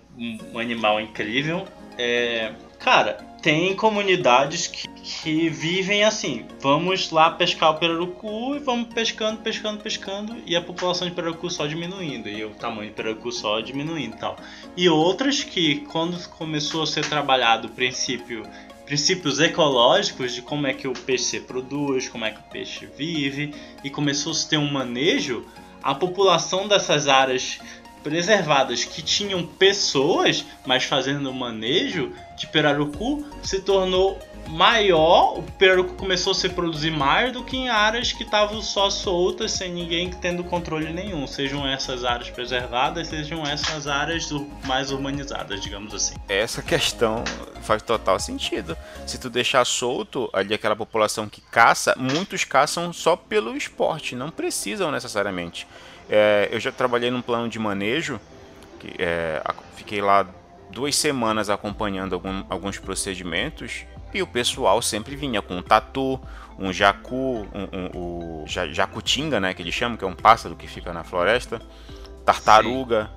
um 0.52 0.58
animal 0.58 1.00
incrível. 1.00 1.66
É, 1.98 2.52
cara, 2.78 3.18
tem 3.42 3.74
comunidades 3.74 4.66
que, 4.66 4.88
que 4.88 5.48
vivem 5.48 6.04
assim. 6.04 6.46
Vamos 6.60 7.10
lá 7.10 7.30
pescar 7.30 7.70
o 7.70 7.74
pirarucu 7.78 8.56
e 8.56 8.58
vamos 8.58 8.92
pescando, 8.92 9.40
pescando, 9.40 9.82
pescando. 9.82 10.36
E 10.46 10.54
a 10.54 10.60
população 10.60 11.08
de 11.08 11.14
pirarucu 11.14 11.50
só 11.50 11.66
diminuindo. 11.66 12.28
E 12.28 12.44
o 12.44 12.50
tamanho 12.50 12.90
do 12.90 12.94
pirarucu 12.94 13.32
só 13.32 13.60
diminuindo 13.60 14.16
e 14.16 14.18
tal. 14.18 14.36
E 14.76 14.88
outras 14.88 15.42
que, 15.42 15.80
quando 15.90 16.18
começou 16.30 16.82
a 16.82 16.86
ser 16.86 17.04
trabalhado 17.06 17.68
o 17.68 17.70
princípio 17.70 18.42
princípios 18.84 19.38
ecológicos 19.38 20.34
de 20.34 20.42
como 20.42 20.66
é 20.66 20.74
que 20.74 20.88
o 20.88 20.92
peixe 20.92 21.22
se 21.22 21.40
produz, 21.40 22.08
como 22.08 22.24
é 22.24 22.32
que 22.32 22.40
o 22.40 22.50
peixe 22.50 22.88
vive, 22.98 23.54
e 23.84 23.88
começou 23.88 24.32
a 24.32 24.34
se 24.34 24.48
ter 24.48 24.56
um 24.56 24.68
manejo, 24.68 25.46
a 25.80 25.94
população 25.94 26.66
dessas 26.66 27.06
áreas 27.06 27.60
preservadas 28.02 28.84
que 28.84 29.00
tinham 29.00 29.46
pessoas, 29.46 30.44
mas 30.66 30.82
fazendo 30.82 31.32
manejo 31.32 32.12
de 32.40 32.46
pirarucu, 32.46 33.22
se 33.42 33.60
tornou 33.60 34.18
maior, 34.48 35.38
o 35.38 35.42
pirarucu 35.42 35.92
começou 35.94 36.30
a 36.30 36.34
se 36.34 36.48
produzir 36.48 36.90
mais 36.90 37.32
do 37.34 37.44
que 37.44 37.54
em 37.54 37.68
áreas 37.68 38.12
que 38.12 38.24
estavam 38.24 38.62
só 38.62 38.88
soltas, 38.88 39.52
sem 39.52 39.70
ninguém 39.70 40.10
tendo 40.10 40.42
controle 40.42 40.90
nenhum. 40.90 41.26
Sejam 41.26 41.68
essas 41.68 42.02
áreas 42.02 42.30
preservadas, 42.30 43.08
sejam 43.08 43.44
essas 43.44 43.86
áreas 43.86 44.28
mais 44.64 44.90
urbanizadas, 44.90 45.60
digamos 45.60 45.92
assim. 45.92 46.14
Essa 46.28 46.62
questão 46.62 47.22
faz 47.60 47.82
total 47.82 48.18
sentido. 48.18 48.74
Se 49.06 49.18
tu 49.18 49.28
deixar 49.28 49.64
solto 49.66 50.30
ali 50.32 50.54
aquela 50.54 50.74
população 50.74 51.28
que 51.28 51.42
caça, 51.42 51.94
muitos 51.98 52.42
caçam 52.42 52.90
só 52.90 53.16
pelo 53.16 53.54
esporte, 53.54 54.16
não 54.16 54.30
precisam 54.30 54.90
necessariamente. 54.90 55.68
É, 56.08 56.48
eu 56.50 56.58
já 56.58 56.72
trabalhei 56.72 57.10
num 57.10 57.20
plano 57.20 57.50
de 57.50 57.58
manejo, 57.58 58.18
que, 58.80 58.94
é, 58.98 59.42
fiquei 59.76 60.00
lá 60.00 60.26
duas 60.72 60.96
semanas 60.96 61.50
acompanhando 61.50 62.14
algum, 62.14 62.44
alguns 62.48 62.78
procedimentos 62.78 63.84
e 64.12 64.22
o 64.22 64.26
pessoal 64.26 64.80
sempre 64.82 65.14
vinha 65.16 65.40
com 65.40 65.56
um 65.56 65.62
tatu, 65.62 66.20
um 66.58 66.72
jacu, 66.72 67.46
um, 67.54 67.68
um, 67.72 68.42
um 68.42 68.46
jacutinga, 68.46 69.38
né, 69.40 69.54
que 69.54 69.62
eles 69.62 69.74
chamam, 69.74 69.96
que 69.96 70.04
é 70.04 70.06
um 70.06 70.14
pássaro 70.14 70.56
que 70.56 70.66
fica 70.66 70.92
na 70.92 71.04
floresta, 71.04 71.60
tartaruga. 72.24 73.10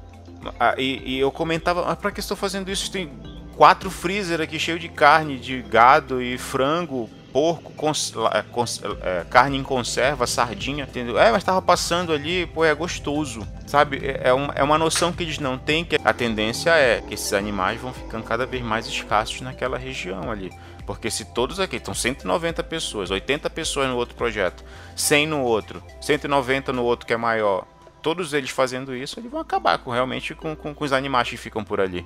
Ah, 0.60 0.76
e, 0.78 1.16
e, 1.16 1.20
eu 1.20 1.32
comentava, 1.32 1.86
mas 1.86 1.98
para 1.98 2.12
que 2.12 2.20
estou 2.20 2.36
fazendo 2.36 2.70
isso? 2.70 2.92
Tem 2.92 3.10
quatro 3.56 3.90
freezer 3.90 4.42
aqui 4.42 4.60
cheio 4.60 4.78
de 4.78 4.90
carne, 4.90 5.38
de 5.38 5.62
gado 5.62 6.22
e 6.22 6.38
frango, 6.38 7.10
porco, 7.34 7.74
cons, 7.74 8.14
é, 8.32 8.44
cons, 8.44 8.80
é, 9.02 9.26
carne 9.28 9.58
em 9.58 9.64
conserva, 9.64 10.28
sardinha, 10.28 10.84
entendeu? 10.84 11.18
É, 11.18 11.32
mas 11.32 11.42
estava 11.42 11.62
passando 11.62 12.14
ali, 12.14 12.46
pô, 12.46 12.64
é 12.64 12.74
gostoso, 12.76 13.46
sabe? 13.66 13.98
É, 14.06 14.30
é, 14.30 14.34
uma, 14.34 14.54
é 14.54 14.64
uma 14.64 14.78
noção 14.78 15.12
que 15.12 15.24
eles 15.24 15.40
não 15.40 15.58
têm, 15.58 15.84
que 15.84 16.00
a 16.06 16.14
tendência 16.14 16.70
é 16.70 17.02
que 17.02 17.16
esses 17.16 17.34
animais 17.34 17.82
vão 17.82 17.92
ficando 17.92 18.24
cada 18.24 18.46
vez 18.46 18.64
mais 18.64 18.86
escassos 18.86 19.42
naquela 19.42 19.78
região 19.78 20.30
ali. 20.30 20.52
Porque 20.86 21.10
se 21.10 21.26
todos 21.26 21.60
aqui 21.60 21.78
estão 21.78 21.94
190 21.94 22.64
pessoas, 22.64 23.10
80 23.10 23.50
pessoas 23.50 23.90
no 23.90 23.96
outro 23.96 24.16
projeto, 24.16 24.64
100 24.96 25.28
no 25.28 25.42
outro, 25.42 25.82
190 26.02 26.72
no 26.72 26.84
outro 26.84 27.08
que 27.08 27.14
é 27.14 27.18
maior, 27.18 27.66
todos 28.04 28.34
eles 28.34 28.50
fazendo 28.50 28.96
isso, 28.96 29.20
eles 29.20 29.32
vão 29.32 29.40
acabar 29.40 29.80
com 29.80 29.90
realmente 29.90 30.36
com, 30.36 30.56
com, 30.56 30.76
com 30.76 30.84
os 30.84 30.94
animais 30.94 31.30
que 31.30 31.38
ficam 31.38 31.64
por 31.64 31.80
ali. 31.80 32.06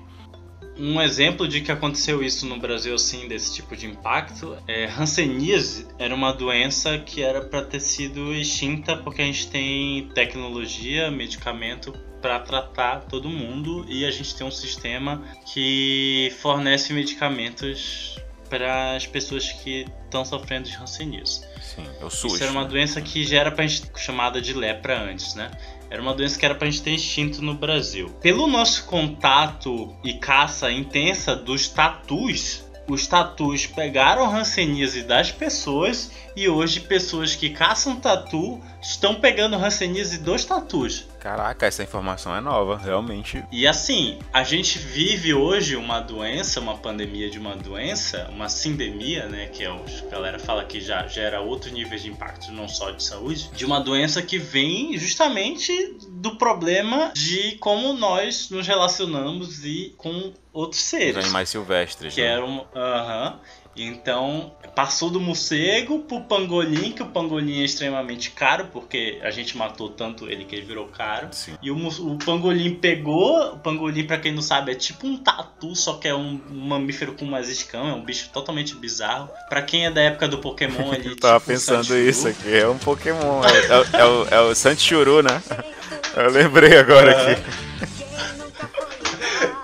Um 0.79 1.01
exemplo 1.01 1.47
de 1.47 1.61
que 1.61 1.71
aconteceu 1.71 2.23
isso 2.23 2.45
no 2.45 2.59
Brasil 2.59 2.93
assim 2.93 3.27
desse 3.27 3.55
tipo 3.55 3.75
de 3.75 3.87
impacto 3.87 4.57
é 4.67 4.85
Hanseníase 4.85 5.87
era 5.97 6.13
uma 6.13 6.31
doença 6.31 6.97
que 6.99 7.21
era 7.21 7.41
para 7.41 7.63
ter 7.63 7.79
sido 7.79 8.33
extinta 8.33 8.95
porque 8.97 9.21
a 9.21 9.25
gente 9.25 9.47
tem 9.47 10.09
tecnologia, 10.13 11.09
medicamento 11.09 11.91
para 12.21 12.39
tratar 12.39 13.01
todo 13.01 13.29
mundo 13.29 13.85
e 13.87 14.05
a 14.05 14.11
gente 14.11 14.35
tem 14.35 14.45
um 14.45 14.51
sistema 14.51 15.23
que 15.45 16.33
fornece 16.41 16.93
medicamentos 16.93 18.19
para 18.49 18.95
as 18.95 19.05
pessoas 19.05 19.51
que 19.51 19.85
estão 20.05 20.23
sofrendo 20.23 20.69
de 20.69 20.75
hanseníase. 20.75 21.41
Sim, 21.61 21.85
é 21.99 22.05
o 22.05 22.09
SUS. 22.09 22.33
Isso 22.33 22.43
era 22.43 22.51
uma 22.51 22.63
né? 22.63 22.69
doença 22.69 23.01
que 23.01 23.25
já 23.25 23.39
era 23.39 23.51
pra 23.51 23.67
gente, 23.67 23.89
chamada 23.97 24.41
de 24.41 24.53
lepra 24.53 24.99
antes, 24.99 25.35
né? 25.35 25.51
Era 25.89 26.01
uma 26.01 26.13
doença 26.13 26.37
que 26.37 26.45
era 26.45 26.55
pra 26.55 26.69
gente 26.69 26.83
ter 26.83 26.91
extinto 26.91 27.41
no 27.41 27.53
Brasil. 27.53 28.09
Pelo 28.21 28.47
nosso 28.47 28.85
contato 28.85 29.95
e 30.03 30.13
caça 30.13 30.71
intensa 30.71 31.35
dos 31.35 31.69
tatus, 31.69 32.66
os 32.87 33.05
tatus 33.05 33.65
pegaram 33.65 34.29
hanseníase 34.29 35.03
das 35.03 35.31
pessoas 35.31 36.11
e 36.35 36.47
hoje 36.47 36.81
pessoas 36.81 37.35
que 37.35 37.49
caçam 37.49 37.95
tatu 37.95 38.61
estão 38.81 39.15
pegando 39.15 39.55
hanseníase 39.55 40.19
dos 40.19 40.45
tatus. 40.45 41.07
Caraca, 41.19 41.65
essa 41.65 41.83
informação 41.83 42.33
é 42.35 42.39
nova, 42.39 42.77
realmente. 42.77 43.43
E 43.51 43.67
assim, 43.67 44.19
a 44.31 44.43
gente 44.43 44.77
vive 44.77 45.33
hoje 45.33 45.75
uma 45.75 45.99
doença, 45.99 46.59
uma 46.59 46.77
pandemia 46.77 47.29
de 47.29 47.39
uma 47.39 47.55
doença, 47.55 48.29
uma 48.31 48.47
sindemia, 48.47 49.25
né, 49.25 49.47
que 49.47 49.63
é 49.63 49.67
a 49.67 50.09
galera 50.09 50.39
fala 50.39 50.63
que 50.63 50.79
já 50.79 51.05
gera 51.07 51.41
outro 51.41 51.71
nível 51.71 51.97
de 51.97 52.07
impacto, 52.07 52.51
não 52.51 52.67
só 52.67 52.91
de 52.91 53.03
saúde, 53.03 53.49
de 53.53 53.65
uma 53.65 53.79
doença 53.79 54.21
que 54.21 54.37
vem 54.37 54.97
justamente 54.97 55.97
do 56.17 56.35
problema 56.35 57.11
de 57.13 57.57
como 57.59 57.93
nós 57.93 58.49
nos 58.49 58.67
relacionamos 58.67 59.63
e 59.63 59.93
com 59.97 60.33
outros 60.51 60.81
seres. 60.81 61.17
Os 61.17 61.25
animais 61.25 61.49
silvestres. 61.49 62.13
Que 62.13 62.21
né? 62.21 62.27
era 62.27 62.45
um, 62.45 62.57
uh 62.57 62.65
-huh, 62.73 63.35
Então, 63.83 64.51
passou 64.75 65.09
do 65.09 65.19
morcego 65.19 65.99
pro 65.99 66.21
pangolim, 66.21 66.91
que 66.91 67.01
o 67.03 67.07
pangolim 67.07 67.61
é 67.61 67.65
extremamente 67.65 68.31
caro, 68.31 68.67
porque 68.71 69.19
a 69.21 69.29
gente 69.29 69.57
matou 69.57 69.89
tanto 69.89 70.29
ele 70.29 70.45
que 70.45 70.55
ele 70.55 70.65
virou 70.65 70.87
caro. 70.87 71.27
Sim. 71.31 71.55
E 71.61 71.69
o, 71.69 71.87
o 71.87 72.17
pangolim 72.17 72.75
pegou. 72.75 73.53
O 73.53 73.59
pangolim, 73.59 74.05
pra 74.05 74.17
quem 74.17 74.31
não 74.31 74.41
sabe, 74.41 74.71
é 74.71 74.75
tipo 74.75 75.05
um 75.05 75.17
tatu, 75.17 75.75
só 75.75 75.93
que 75.93 76.07
é 76.07 76.15
um, 76.15 76.39
um 76.51 76.67
mamífero 76.67 77.13
com 77.13 77.25
umas 77.25 77.49
escamas, 77.49 77.93
é 77.93 77.95
um 77.95 78.03
bicho 78.03 78.29
totalmente 78.33 78.75
bizarro. 78.75 79.29
Pra 79.49 79.61
quem 79.61 79.85
é 79.85 79.91
da 79.91 80.01
época 80.01 80.27
do 80.27 80.39
Pokémon, 80.39 80.93
ele 80.93 81.09
Eu 81.17 81.17
tava 81.17 81.39
tipo 81.39 81.51
pensando 81.51 81.97
isso 81.97 82.27
aqui, 82.27 82.55
é 82.55 82.67
um 82.67 82.77
Pokémon, 82.77 83.41
é, 83.43 83.57
é, 83.57 84.01
é 84.01 84.05
o, 84.05 84.27
é 84.29 84.41
o 84.41 85.21
né? 85.21 85.43
Eu 86.15 86.31
lembrei 86.31 86.77
agora 86.77 87.15
Ah. 87.15 87.31
aqui. 87.31 87.41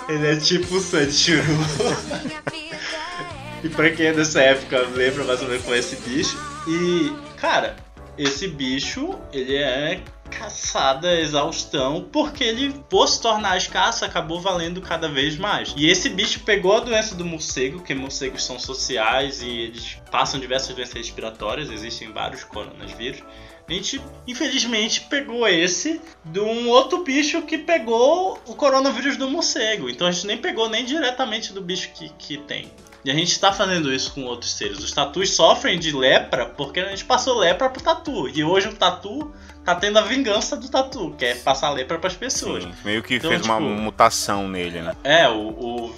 Ele 0.09 0.28
é 0.28 0.36
tipo 0.36 0.76
o 0.76 0.82
Sandshrew. 0.82 1.41
E 3.64 3.70
pra 3.70 3.89
quem 3.89 4.07
é 4.07 4.14
dessa 4.14 4.41
época 4.41 4.80
lembra 4.93 5.24
mais 5.24 5.41
ou 5.41 5.47
menos 5.47 5.64
como 5.64 5.74
é 5.74 5.80
esse 5.80 5.95
bicho. 5.95 6.38
E, 6.68 7.14
cara, 7.38 7.78
esse 8.18 8.47
bicho, 8.47 9.18
ele 9.32 9.55
é 9.55 10.01
caçada 10.30 11.20
exaustão 11.20 12.09
porque 12.11 12.43
ele, 12.43 12.74
por 12.89 13.07
se 13.07 13.22
tornar 13.22 13.55
escasso, 13.55 14.03
acabou 14.03 14.41
valendo 14.41 14.82
cada 14.82 15.07
vez 15.07 15.38
mais. 15.38 15.74
E 15.78 15.88
esse 15.88 16.09
bicho 16.09 16.41
pegou 16.41 16.76
a 16.76 16.80
doença 16.80 17.16
do 17.16 17.24
morcego, 17.24 17.82
que 17.82 17.93
morcegos 17.93 18.43
são 18.43 18.59
sociais 18.59 19.41
e 19.41 19.49
eles 19.49 19.97
passam 20.11 20.39
diversas 20.39 20.76
doenças 20.76 20.95
respiratórias, 20.95 21.70
existem 21.70 22.11
vários 22.11 22.43
coronavírus. 22.43 23.24
A 23.68 23.72
gente, 23.72 24.01
infelizmente, 24.28 25.01
pegou 25.01 25.47
esse 25.47 26.01
de 26.26 26.39
um 26.39 26.68
outro 26.68 27.03
bicho 27.03 27.43
que 27.43 27.57
pegou 27.57 28.38
o 28.45 28.55
coronavírus 28.55 29.16
do 29.16 29.30
morcego. 29.30 29.89
Então 29.89 30.05
a 30.05 30.11
gente 30.11 30.28
nem 30.28 30.38
pegou 30.38 30.68
nem 30.68 30.84
diretamente 30.84 31.53
do 31.53 31.61
bicho 31.61 31.89
que, 31.93 32.09
que 32.09 32.38
tem. 32.39 32.70
E 33.05 33.11
a 33.11 33.13
gente 33.13 33.31
está 33.31 33.51
fazendo 33.51 33.93
isso 33.93 34.13
com 34.13 34.23
outros 34.23 34.53
seres. 34.53 34.79
Os 34.79 34.91
tatus 34.91 35.31
sofrem 35.35 35.77
de 35.77 35.91
lepra 35.91 36.45
porque 36.45 36.79
a 36.79 36.87
gente 36.89 37.03
passou 37.03 37.37
lepra 37.37 37.69
pro 37.69 37.81
tatu. 37.83 38.29
E 38.29 38.43
hoje 38.43 38.69
o 38.69 38.73
tatu 38.75 39.33
tá 39.65 39.75
tendo 39.75 39.99
a 39.99 40.01
vingança 40.03 40.55
do 40.55 40.69
tatu, 40.69 41.13
que 41.17 41.25
é 41.25 41.35
passar 41.35 41.69
lepra 41.71 41.99
pras 41.99 42.15
pessoas. 42.15 42.63
Sim, 42.63 42.73
meio 42.85 43.03
que 43.03 43.15
Então, 43.15 43.29
fez 43.29 43.45
uma 43.45 43.57
tipo- 43.57 43.67
mutação 43.69 44.47
nele, 44.47 44.81
né? 44.81 44.95
É, 45.03 45.27
o, 45.27 45.35
o, 45.49 45.95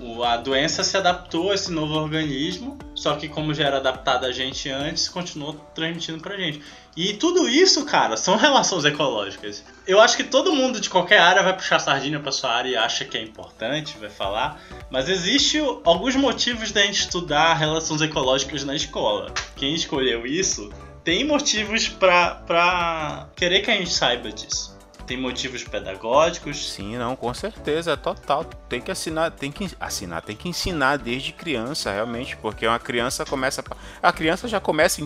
o- 0.00 0.24
a 0.24 0.36
doença 0.36 0.82
se 0.82 0.96
adaptou 0.96 1.50
a 1.52 1.54
esse 1.54 1.70
novo 1.72 1.94
organismo, 1.94 2.76
só 2.94 3.14
que 3.14 3.28
como 3.28 3.54
já 3.54 3.64
era 3.66 3.76
adaptada 3.76 4.26
a 4.26 4.32
gente 4.32 4.68
antes, 4.68 5.08
continuou 5.08 5.54
transmitindo 5.74 6.20
pra 6.20 6.36
gente. 6.36 6.60
E 6.96 7.14
tudo 7.14 7.48
isso, 7.48 7.84
cara, 7.84 8.16
são 8.16 8.36
relações 8.38 8.84
ecológicas. 8.84 9.64
Eu 9.86 10.00
acho 10.00 10.16
que 10.16 10.24
todo 10.24 10.52
mundo 10.52 10.80
de 10.80 10.88
qualquer 10.88 11.18
área 11.18 11.42
vai 11.42 11.56
puxar 11.56 11.78
sardinha 11.78 12.20
pra 12.20 12.32
sua 12.32 12.52
área 12.52 12.68
e 12.68 12.76
acha 12.76 13.04
que 13.04 13.16
é 13.16 13.22
importante, 13.22 13.98
vai 13.98 14.10
falar, 14.10 14.60
mas 14.90 15.08
existe 15.08 15.58
alguns 15.84 16.16
motivos 16.16 16.70
da 16.72 16.82
gente 16.82 17.00
estudar 17.00 17.54
relações 17.54 18.00
ecológicas 18.00 18.64
na 18.64 18.74
escola. 18.74 19.32
Quem 19.56 19.74
escolheu 19.74 20.26
isso 20.26 20.70
tem 21.02 21.24
motivos 21.24 21.88
pra 21.88 23.28
querer 23.36 23.60
que 23.60 23.70
a 23.70 23.74
gente 23.74 23.92
saiba 23.92 24.32
disso. 24.32 24.73
Tem 25.06 25.16
motivos 25.18 25.62
pedagógicos, 25.62 26.72
Sim, 26.72 26.96
não, 26.96 27.14
com 27.14 27.32
certeza, 27.34 27.92
é 27.92 27.96
total. 27.96 28.44
Tem 28.68 28.80
que 28.80 28.90
assinar, 28.90 29.30
tem 29.30 29.52
que 29.52 29.68
assinar, 29.78 30.22
tem 30.22 30.34
que 30.34 30.48
ensinar 30.48 30.96
desde 30.96 31.32
criança, 31.32 31.92
realmente, 31.92 32.36
porque 32.36 32.66
uma 32.66 32.78
criança 32.78 33.24
começa 33.24 33.62
a 34.02 34.12
criança 34.12 34.48
já 34.48 34.60
começa 34.60 35.02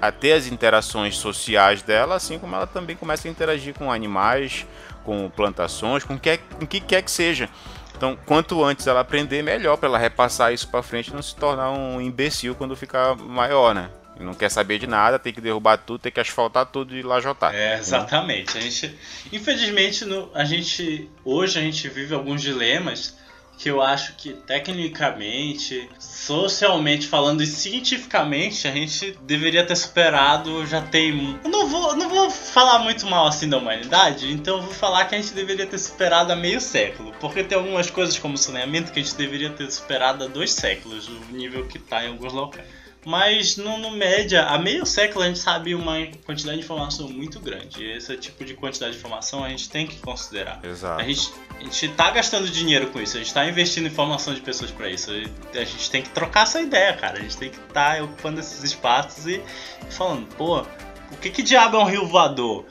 a, 0.00 0.12
ter 0.12 0.32
as 0.32 0.46
interações 0.46 1.16
sociais 1.16 1.82
dela, 1.82 2.14
assim 2.14 2.38
como 2.38 2.54
ela 2.54 2.66
também 2.66 2.94
começa 2.94 3.26
a 3.26 3.30
interagir 3.30 3.74
com 3.74 3.90
animais, 3.90 4.66
com 5.04 5.28
plantações, 5.30 6.04
com 6.04 6.18
que, 6.18 6.38
com 6.38 6.66
que 6.66 6.80
quer 6.80 7.02
que 7.02 7.10
seja. 7.10 7.48
Então, 7.96 8.16
quanto 8.26 8.64
antes 8.64 8.86
ela 8.86 9.00
aprender, 9.00 9.42
melhor 9.42 9.76
para 9.76 9.88
ela 9.88 9.98
repassar 9.98 10.52
isso 10.52 10.68
para 10.68 10.82
frente 10.82 11.12
não 11.12 11.22
se 11.22 11.36
tornar 11.36 11.70
um 11.70 12.00
imbecil 12.00 12.54
quando 12.54 12.74
ficar 12.74 13.16
maior, 13.16 13.74
né? 13.74 13.90
Não 14.22 14.34
quer 14.34 14.50
saber 14.50 14.78
de 14.78 14.86
nada, 14.86 15.18
tem 15.18 15.32
que 15.32 15.40
derrubar 15.40 15.76
tudo, 15.78 15.98
tem 16.00 16.12
que 16.12 16.20
asfaltar 16.20 16.66
tudo 16.66 16.96
e 16.96 17.02
lajotar. 17.02 17.54
É, 17.54 17.78
exatamente. 17.78 18.56
A 18.56 18.60
gente, 18.60 18.96
infelizmente, 19.32 20.04
no- 20.04 20.30
a 20.34 20.44
gente 20.44 21.10
hoje 21.24 21.58
a 21.58 21.62
gente 21.62 21.88
vive 21.88 22.14
alguns 22.14 22.40
dilemas 22.40 23.20
que 23.58 23.68
eu 23.68 23.80
acho 23.82 24.14
que 24.16 24.32
tecnicamente, 24.32 25.88
socialmente 25.98 27.06
falando 27.06 27.42
e 27.42 27.46
cientificamente 27.46 28.66
a 28.66 28.72
gente 28.72 29.16
deveria 29.22 29.64
ter 29.64 29.76
superado 29.76 30.66
já 30.66 30.80
tem. 30.80 31.38
Eu 31.44 31.50
não 31.50 31.68
vou, 31.68 31.94
não 31.96 32.08
vou 32.08 32.30
falar 32.30 32.78
muito 32.80 33.06
mal 33.06 33.26
assim 33.26 33.48
da 33.48 33.58
humanidade, 33.58 34.32
então 34.32 34.56
eu 34.56 34.62
vou 34.62 34.72
falar 34.74 35.04
que 35.04 35.14
a 35.14 35.20
gente 35.20 35.32
deveria 35.34 35.66
ter 35.66 35.78
superado 35.78 36.32
há 36.32 36.36
meio 36.36 36.60
século, 36.60 37.12
porque 37.20 37.44
tem 37.44 37.56
algumas 37.56 37.90
coisas 37.90 38.18
como 38.18 38.36
saneamento 38.36 38.90
que 38.92 38.98
a 39.00 39.02
gente 39.02 39.14
deveria 39.16 39.50
ter 39.50 39.70
superado 39.70 40.24
há 40.24 40.26
dois 40.26 40.52
séculos, 40.52 41.08
o 41.08 41.20
nível 41.32 41.66
que 41.66 41.78
tá 41.78 42.04
em 42.04 42.08
alguns 42.08 42.32
locais. 42.32 42.66
Mas 43.04 43.56
no, 43.56 43.78
no 43.78 43.90
média, 43.90 44.44
há 44.44 44.58
meio 44.58 44.86
século 44.86 45.24
a 45.24 45.26
gente 45.26 45.40
sabe 45.40 45.74
uma 45.74 46.06
quantidade 46.24 46.58
de 46.58 46.64
informação 46.64 47.08
muito 47.08 47.40
grande. 47.40 47.82
E 47.82 47.96
esse 47.96 48.16
tipo 48.16 48.44
de 48.44 48.54
quantidade 48.54 48.92
de 48.92 48.98
informação 48.98 49.42
a 49.42 49.48
gente 49.48 49.68
tem 49.68 49.86
que 49.86 49.96
considerar. 49.96 50.60
Exato. 50.64 51.00
A 51.00 51.04
gente, 51.04 51.32
a 51.58 51.64
gente 51.64 51.88
tá 51.90 52.10
gastando 52.12 52.48
dinheiro 52.48 52.90
com 52.90 53.00
isso, 53.00 53.16
a 53.16 53.20
gente 53.20 53.34
tá 53.34 53.44
investindo 53.48 53.86
em 53.86 53.90
formação 53.90 54.32
de 54.32 54.40
pessoas 54.40 54.70
para 54.70 54.88
isso. 54.88 55.10
A 55.10 55.64
gente 55.64 55.90
tem 55.90 56.02
que 56.02 56.10
trocar 56.10 56.44
essa 56.44 56.60
ideia, 56.60 56.92
cara. 56.92 57.18
A 57.18 57.22
gente 57.22 57.36
tem 57.36 57.50
que 57.50 57.58
estar 57.58 57.96
tá 57.96 58.02
ocupando 58.04 58.38
esses 58.38 58.62
espaços 58.62 59.26
e 59.26 59.42
falando, 59.90 60.26
pô, 60.36 60.60
o 60.60 61.16
que 61.20 61.30
que 61.30 61.42
diabo 61.42 61.76
é 61.76 61.80
um 61.80 61.86
rio 61.86 62.06
voador? 62.06 62.64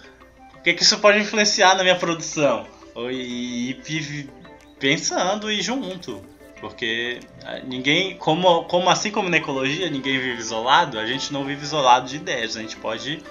O 0.55 0.61
que 0.63 0.73
que 0.73 0.84
isso 0.84 0.97
pode 0.99 1.19
influenciar 1.19 1.75
na 1.75 1.84
minha 1.84 1.95
produção? 1.95 2.65
E, 3.11 3.71
e 3.71 4.29
pensando 4.79 5.51
e 5.51 5.61
junto. 5.61 6.21
Porque 6.62 7.20
ah, 7.43 7.59
ninguém, 7.66 8.16
como, 8.16 8.64
como 8.66 8.89
assim 8.89 9.12
como 9.12 9.28
na 9.28 9.38
ecologia, 9.38 9.89
ninguém 9.89 10.20
vive 10.20 10.39
isolado, 10.39 10.99
a 10.99 11.05
gente 11.05 11.34
não 11.34 11.43
vive 11.43 11.64
isolado 11.64 12.07
de 12.07 12.16
ideias. 12.16 12.55
A 12.55 12.62
gente 12.62 12.78
pode 12.78 13.22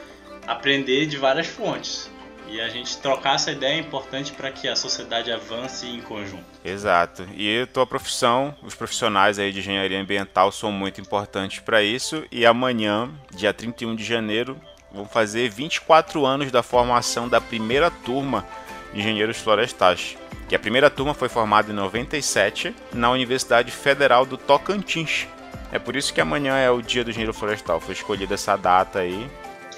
aprender 0.46 1.06
de 1.06 1.16
várias 1.16 1.46
fontes. 1.46 2.10
E 2.48 2.60
a 2.60 2.68
gente 2.68 2.98
trocar 2.98 3.36
essa 3.36 3.52
ideia 3.52 3.76
é 3.76 3.78
importante 3.78 4.32
para 4.32 4.50
que 4.50 4.66
a 4.66 4.74
sociedade 4.74 5.30
avance 5.30 5.86
em 5.86 6.00
conjunto. 6.00 6.44
Exato. 6.64 7.24
E 7.36 7.62
a 7.62 7.66
tua 7.66 7.86
profissão, 7.86 8.52
os 8.60 8.74
profissionais 8.74 9.38
aí 9.38 9.52
de 9.52 9.60
engenharia 9.60 10.00
ambiental 10.00 10.50
são 10.50 10.72
muito 10.72 11.00
importantes 11.00 11.60
para 11.60 11.80
isso. 11.80 12.24
E 12.32 12.44
amanhã, 12.44 13.08
dia 13.32 13.54
31 13.54 13.94
de 13.94 14.02
janeiro, 14.02 14.60
vão 14.92 15.06
fazer 15.06 15.48
24 15.48 16.26
anos 16.26 16.50
da 16.50 16.60
formação 16.60 17.28
da 17.28 17.40
primeira 17.40 17.88
turma 17.88 18.44
de 18.92 18.98
engenheiros 18.98 19.36
florestais. 19.36 20.16
Que 20.50 20.56
a 20.56 20.58
primeira 20.58 20.90
turma 20.90 21.14
foi 21.14 21.28
formada 21.28 21.70
em 21.70 21.74
97 21.76 22.74
na 22.92 23.08
Universidade 23.12 23.70
Federal 23.70 24.26
do 24.26 24.36
Tocantins. 24.36 25.28
É 25.70 25.78
por 25.78 25.94
isso 25.94 26.12
que 26.12 26.20
amanhã 26.20 26.56
é 26.56 26.68
o 26.68 26.82
dia 26.82 27.04
do 27.04 27.10
engenheiro 27.10 27.32
florestal. 27.32 27.78
Foi 27.80 27.94
escolhida 27.94 28.34
essa 28.34 28.56
data 28.56 28.98
aí. 28.98 29.30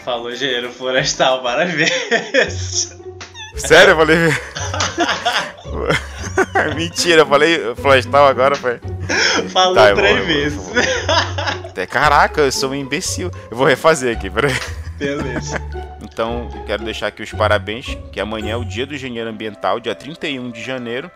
Falou 0.03 0.33
engenheiro 0.33 0.73
florestal 0.73 1.43
vezes. 1.67 2.97
Sério, 3.55 3.91
eu 3.93 3.97
falei. 3.99 4.17
Mentira, 6.75 7.21
eu 7.21 7.27
falei 7.27 7.75
florestal 7.77 8.27
agora, 8.27 8.57
foi. 8.57 8.81
Falou 9.51 9.75
Tá, 9.75 9.95
três 9.95 10.17
vou- 10.17 10.19
eu 10.19 10.25
vou- 10.27 10.35
vezes. 10.35 10.57
vou- 10.57 10.75
Até 11.69 11.87
caraca, 11.87 12.41
eu 12.41 12.51
sou 12.51 12.71
um 12.71 12.75
imbecil. 12.75 13.31
Eu 13.51 13.57
vou 13.59 13.67
refazer 13.67 14.17
aqui, 14.17 14.31
peraí. 14.31 14.55
Beleza. 14.97 15.61
Então, 16.13 16.49
quero 16.67 16.85
deixar 16.85 17.07
aqui 17.07 17.23
os 17.23 17.33
parabéns, 17.33 17.97
que 18.13 18.21
amanhã 18.21 18.53
é 18.53 18.57
o 18.57 18.65
dia 18.65 18.87
do 18.87 18.95
engenheiro 18.95 19.31
ambiental, 19.31 19.81
dia 19.81 19.95
31 19.95 20.51
de 20.51 20.63
janeiro. 20.63 21.11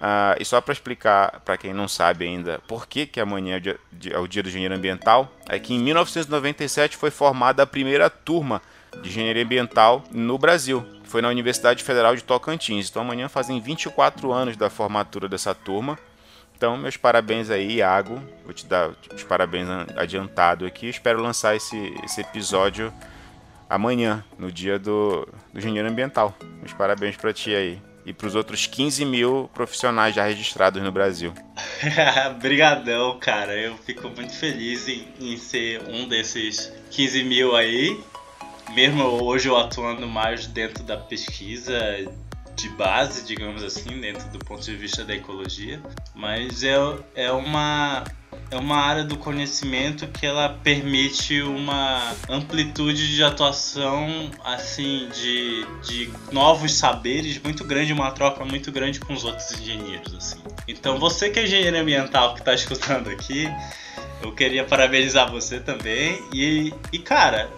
Ah, 0.00 0.34
e 0.40 0.44
só 0.44 0.60
para 0.60 0.72
explicar 0.72 1.40
para 1.44 1.56
quem 1.56 1.72
não 1.72 1.86
sabe 1.86 2.26
ainda 2.26 2.60
por 2.66 2.86
que, 2.86 3.06
que 3.06 3.20
amanhã 3.20 3.54
é 3.54 3.58
o, 3.58 3.60
dia, 3.60 4.12
é 4.12 4.18
o 4.18 4.26
dia 4.26 4.42
do 4.42 4.48
engenheiro 4.48 4.74
ambiental, 4.74 5.32
é 5.48 5.58
que 5.58 5.72
em 5.72 5.78
1997 5.78 6.96
foi 6.96 7.10
formada 7.10 7.62
a 7.62 7.66
primeira 7.66 8.10
turma 8.10 8.60
de 9.00 9.08
engenharia 9.08 9.42
ambiental 9.44 10.04
no 10.10 10.36
Brasil. 10.36 10.84
Foi 11.04 11.22
na 11.22 11.28
Universidade 11.28 11.82
Federal 11.84 12.14
de 12.16 12.22
Tocantins. 12.24 12.90
Então 12.90 13.02
amanhã 13.02 13.28
fazem 13.28 13.60
24 13.60 14.32
anos 14.32 14.56
da 14.56 14.68
formatura 14.68 15.28
dessa 15.28 15.54
turma. 15.54 15.96
Então, 16.56 16.76
meus 16.76 16.96
parabéns 16.96 17.50
aí, 17.50 17.76
Iago. 17.76 18.20
Vou 18.44 18.52
te 18.52 18.66
dar 18.66 18.90
os 19.14 19.22
parabéns 19.24 19.68
an- 19.68 19.86
adiantado 19.96 20.66
aqui. 20.66 20.88
Espero 20.88 21.20
lançar 21.22 21.54
esse, 21.56 21.94
esse 22.04 22.20
episódio 22.20 22.92
amanhã, 23.68 24.24
no 24.38 24.50
dia 24.50 24.78
do, 24.78 25.28
do 25.52 25.58
engenheiro 25.58 25.88
ambiental. 25.88 26.36
Meus 26.60 26.72
parabéns 26.72 27.16
para 27.16 27.32
ti 27.32 27.54
aí. 27.54 27.80
E 28.06 28.12
para 28.12 28.26
os 28.26 28.34
outros 28.34 28.66
15 28.66 29.04
mil 29.04 29.50
profissionais 29.54 30.14
já 30.14 30.24
registrados 30.24 30.82
no 30.82 30.92
Brasil. 30.92 31.32
Brigadão, 32.40 33.18
cara. 33.18 33.54
Eu 33.56 33.76
fico 33.78 34.10
muito 34.10 34.34
feliz 34.34 34.86
em, 34.88 35.08
em 35.18 35.36
ser 35.38 35.82
um 35.88 36.06
desses 36.06 36.70
15 36.90 37.24
mil 37.24 37.56
aí. 37.56 37.98
Mesmo 38.74 39.04
hoje 39.04 39.48
eu 39.48 39.56
atuando 39.56 40.06
mais 40.06 40.46
dentro 40.46 40.82
da 40.84 40.98
pesquisa 40.98 41.78
de 42.54 42.68
base, 42.70 43.24
digamos 43.24 43.62
assim, 43.62 44.00
dentro 44.00 44.28
do 44.28 44.38
ponto 44.38 44.62
de 44.62 44.76
vista 44.76 45.02
da 45.02 45.14
ecologia. 45.14 45.80
Mas 46.14 46.62
é, 46.62 46.76
é 47.14 47.32
uma 47.32 48.04
é 48.50 48.56
uma 48.56 48.76
área 48.76 49.04
do 49.04 49.16
conhecimento 49.16 50.06
que 50.08 50.24
ela 50.24 50.48
permite 50.48 51.42
uma 51.42 52.14
amplitude 52.28 53.14
de 53.14 53.22
atuação 53.22 54.30
assim 54.44 55.08
de, 55.12 55.66
de 55.82 56.10
novos 56.32 56.74
saberes 56.74 57.40
muito 57.42 57.64
grande, 57.64 57.92
uma 57.92 58.10
troca 58.12 58.44
muito 58.44 58.70
grande 58.70 59.00
com 59.00 59.12
os 59.12 59.24
outros 59.24 59.52
engenheiros 59.52 60.14
assim. 60.14 60.40
Então 60.68 60.98
você 60.98 61.30
que 61.30 61.40
é 61.40 61.44
engenheiro 61.44 61.78
ambiental 61.78 62.34
que 62.34 62.40
está 62.40 62.54
escutando 62.54 63.10
aqui, 63.10 63.48
Eu 64.24 64.32
queria 64.32 64.64
parabenizar 64.64 65.30
você 65.30 65.60
também. 65.60 66.18
E, 66.32 66.72
e 66.90 66.98
cara, 66.98 67.50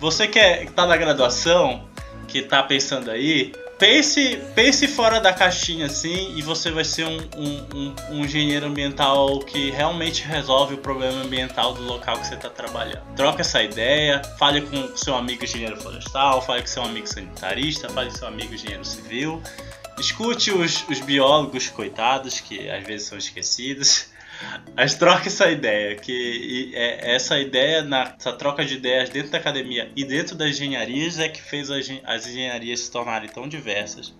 você 0.00 0.26
que, 0.26 0.38
é, 0.38 0.64
tá 0.64 0.86
na 0.86 0.96
graduação, 0.96 1.84
que 2.26 2.40
tá 2.40 2.62
pensando 2.62 3.10
aí, 3.10 3.52
pense, 3.78 4.36
pense 4.54 4.86
fora 4.88 5.20
da 5.20 5.32
caixinha 5.32 5.86
assim 5.86 6.34
e 6.36 6.42
você 6.42 6.70
vai 6.70 6.84
ser 6.84 7.06
um, 7.06 7.18
um, 7.36 7.66
um, 7.74 7.94
um, 8.10 8.24
engenheiro 8.24 8.66
ambiental 8.66 9.40
que 9.40 9.70
realmente 9.70 10.22
resolve 10.24 10.74
o 10.74 10.78
problema 10.78 11.22
ambiental 11.22 11.74
do 11.74 11.82
local 11.82 12.18
que 12.18 12.26
você 12.26 12.34
está 12.34 12.48
trabalhando. 12.48 13.04
Troca 13.16 13.42
essa 13.42 13.62
ideia, 13.62 14.22
fale 14.38 14.62
com 14.62 14.96
seu 14.96 15.14
amigo 15.14 15.44
engenheiro 15.44 15.76
florestal, 15.80 16.40
fale 16.42 16.62
com 16.62 16.68
seu 16.68 16.82
amigo 16.82 17.06
sanitarista, 17.06 17.88
fale 17.88 18.10
com 18.10 18.16
seu 18.16 18.28
amigo 18.28 18.54
engenheiro 18.54 18.84
civil. 18.84 19.42
Escute 19.98 20.50
os, 20.50 20.84
os 20.88 21.00
biólogos, 21.00 21.68
coitados, 21.68 22.40
que 22.40 22.68
às 22.68 22.84
vezes 22.84 23.06
são 23.06 23.16
esquecidos. 23.16 24.13
Mas 24.76 24.94
troca 24.94 25.28
essa 25.28 25.50
ideia, 25.50 25.96
que 25.96 26.72
é, 26.74 27.14
essa 27.14 27.38
ideia, 27.38 27.82
na, 27.82 28.14
essa 28.18 28.32
troca 28.32 28.64
de 28.64 28.74
ideias 28.74 29.08
dentro 29.08 29.30
da 29.30 29.38
academia 29.38 29.90
e 29.94 30.04
dentro 30.04 30.34
das 30.34 30.50
engenharias 30.50 31.18
é 31.18 31.28
que 31.28 31.40
fez 31.40 31.70
as, 31.70 31.90
as 32.04 32.26
engenharias 32.26 32.80
se 32.80 32.90
tornarem 32.90 33.28
tão 33.28 33.48
diversas 33.48 34.12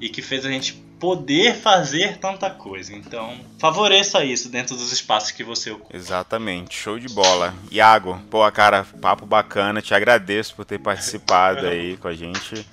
e 0.00 0.08
que 0.08 0.22
fez 0.22 0.44
a 0.44 0.50
gente 0.50 0.74
poder 0.98 1.54
fazer 1.54 2.18
tanta 2.18 2.50
coisa. 2.50 2.94
Então, 2.94 3.38
favoreça 3.58 4.24
isso 4.24 4.48
dentro 4.48 4.76
dos 4.76 4.92
espaços 4.92 5.30
que 5.30 5.44
você 5.44 5.70
ocupa. 5.70 5.94
Exatamente, 5.94 6.76
show 6.76 6.98
de 6.98 7.08
bola. 7.08 7.54
Iago, 7.70 8.20
pô, 8.30 8.50
cara, 8.50 8.84
papo 9.00 9.26
bacana, 9.26 9.82
te 9.82 9.94
agradeço 9.94 10.54
por 10.54 10.64
ter 10.64 10.78
participado 10.78 11.66
aí 11.68 11.96
com 11.96 12.08
a 12.08 12.14
gente 12.14 12.66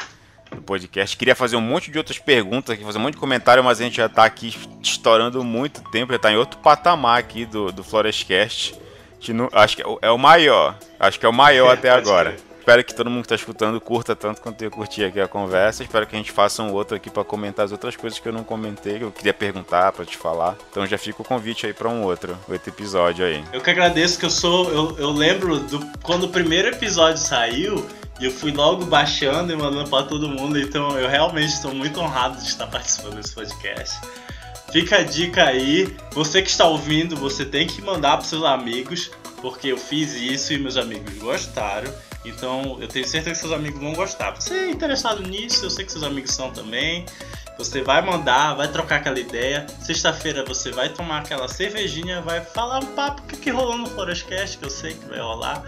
do 0.56 0.62
podcast. 0.62 1.16
Queria 1.18 1.36
fazer 1.36 1.56
um 1.56 1.62
monte 1.62 1.92
de 1.92 1.98
outras 1.98 2.20
perguntas 2.20 2.72
aqui, 2.74 2.84
fazer 2.84 2.98
um 2.98 3.02
monte 3.02 3.16
de 3.16 3.20
comentário, 3.20 3.64
mas 3.64 3.80
a 3.80 3.84
gente 3.84 3.98
já 3.98 4.06
está 4.06 4.26
aqui 4.26 4.56
estourando 4.82 5.44
muito 5.44 5.82
tempo, 5.92 6.12
já 6.12 6.18
está 6.18 6.32
em 6.32 6.38
outro 6.38 6.60
patamar 6.60 7.20
aqui 7.20 7.46
do, 7.46 7.72
do 7.72 7.84
Florestcast. 7.84 8.76
Não, 9.30 9.50
acho 9.54 9.78
que 9.78 9.82
é 9.82 9.88
o, 9.88 10.00
é 10.02 10.12
o, 10.12 10.18
maior. 10.18 10.78
Acho 11.00 11.20
que 11.20 11.26
é 11.26 11.30
o 11.30 11.34
maior 11.34 11.70
é, 11.70 11.74
até 11.80 11.90
agora. 11.90 12.32
Ser. 12.32 12.54
Espero 12.64 12.82
que 12.82 12.96
todo 12.96 13.10
mundo 13.10 13.24
que 13.24 13.26
está 13.26 13.36
escutando 13.36 13.82
curta 13.82 14.16
tanto 14.16 14.40
quanto 14.42 14.62
eu 14.64 14.72
curti 14.72 15.04
aqui 15.04 15.20
a 15.20 15.28
conversa. 15.28 15.84
Espero 15.84 16.08
que 16.08 16.16
a 16.16 16.18
gente 16.18 16.32
faça 16.32 16.64
um 16.64 16.72
outro 16.72 16.96
aqui 16.96 17.10
para 17.10 17.22
comentar 17.22 17.66
as 17.66 17.74
outras 17.74 17.98
coisas 17.98 18.18
que 18.20 18.26
eu 18.26 18.32
não 18.32 18.46
comentei, 18.46 19.00
que 19.00 19.04
eu 19.04 19.12
queria 19.12 19.34
perguntar 19.34 19.92
para 19.92 20.06
te 20.06 20.16
falar. 20.16 20.56
Então 20.72 20.88
já 20.88 20.98
fica 20.98 21.22
o 21.22 21.26
convite 21.26 21.66
aí 21.66 21.74
para 21.74 21.90
um 21.90 22.04
outro, 22.04 22.38
outro 22.48 22.70
episódio 22.70 23.26
aí. 23.26 23.44
Eu 23.52 23.60
que 23.60 23.70
agradeço 23.70 24.18
que 24.18 24.26
eu 24.26 24.30
sou, 24.30 24.72
eu, 24.72 24.98
eu 24.98 25.12
lembro 25.12 25.60
do 25.60 25.86
quando 26.02 26.24
o 26.24 26.30
primeiro 26.30 26.70
episódio 26.70 27.18
saiu, 27.18 27.86
e 28.20 28.26
eu 28.26 28.32
fui 28.32 28.52
logo 28.52 28.86
baixando 28.86 29.52
e 29.52 29.56
mandando 29.56 29.90
para 29.90 30.06
todo 30.06 30.30
mundo, 30.30 30.60
então 30.60 30.98
eu 30.98 31.10
realmente 31.10 31.54
estou 31.54 31.74
muito 31.74 32.00
honrado 32.00 32.38
de 32.42 32.48
estar 32.48 32.68
participando 32.68 33.16
desse 33.16 33.34
podcast. 33.34 34.00
Fica 34.72 34.98
a 34.98 35.04
dica 35.04 35.46
aí, 35.46 35.96
você 36.12 36.42
que 36.42 36.50
está 36.50 36.66
ouvindo, 36.68 37.16
você 37.16 37.46
tem 37.46 37.68
que 37.68 37.82
mandar 37.82 38.18
para 38.18 38.26
seus 38.26 38.44
amigos, 38.44 39.12
porque 39.42 39.68
eu 39.68 39.78
fiz 39.78 40.14
isso 40.16 40.54
e 40.54 40.58
meus 40.58 40.78
amigos 40.78 41.14
gostaram. 41.18 41.94
Então 42.26 42.78
eu 42.80 42.88
tenho 42.88 43.06
certeza 43.06 43.36
que 43.36 43.38
seus 43.38 43.52
amigos 43.52 43.80
vão 43.80 43.94
gostar. 43.94 44.32
Você 44.32 44.54
é 44.54 44.70
interessado 44.72 45.22
nisso, 45.22 45.66
eu 45.66 45.70
sei 45.70 45.86
que 45.86 45.92
seus 45.92 46.04
amigos 46.04 46.32
são 46.32 46.52
também. 46.52 47.06
Você 47.58 47.84
vai 47.84 48.02
mandar, 48.02 48.56
vai 48.56 48.68
trocar 48.68 48.96
aquela 48.96 49.20
ideia. 49.20 49.68
Sexta-feira 49.82 50.44
você 50.44 50.72
vai 50.72 50.90
tomar 50.90 51.20
aquela 51.20 51.48
cervejinha, 51.48 52.22
vai 52.22 52.42
falar 52.42 52.80
um 52.80 52.96
papo 52.96 53.22
que, 53.24 53.38
que 53.38 53.50
rolou 53.52 53.78
no 53.78 53.86
Forestcast, 53.86 54.58
que 54.58 54.66
eu 54.66 54.72
sei 54.72 54.94
que 54.94 55.06
vai 55.06 55.20
rolar 55.20 55.64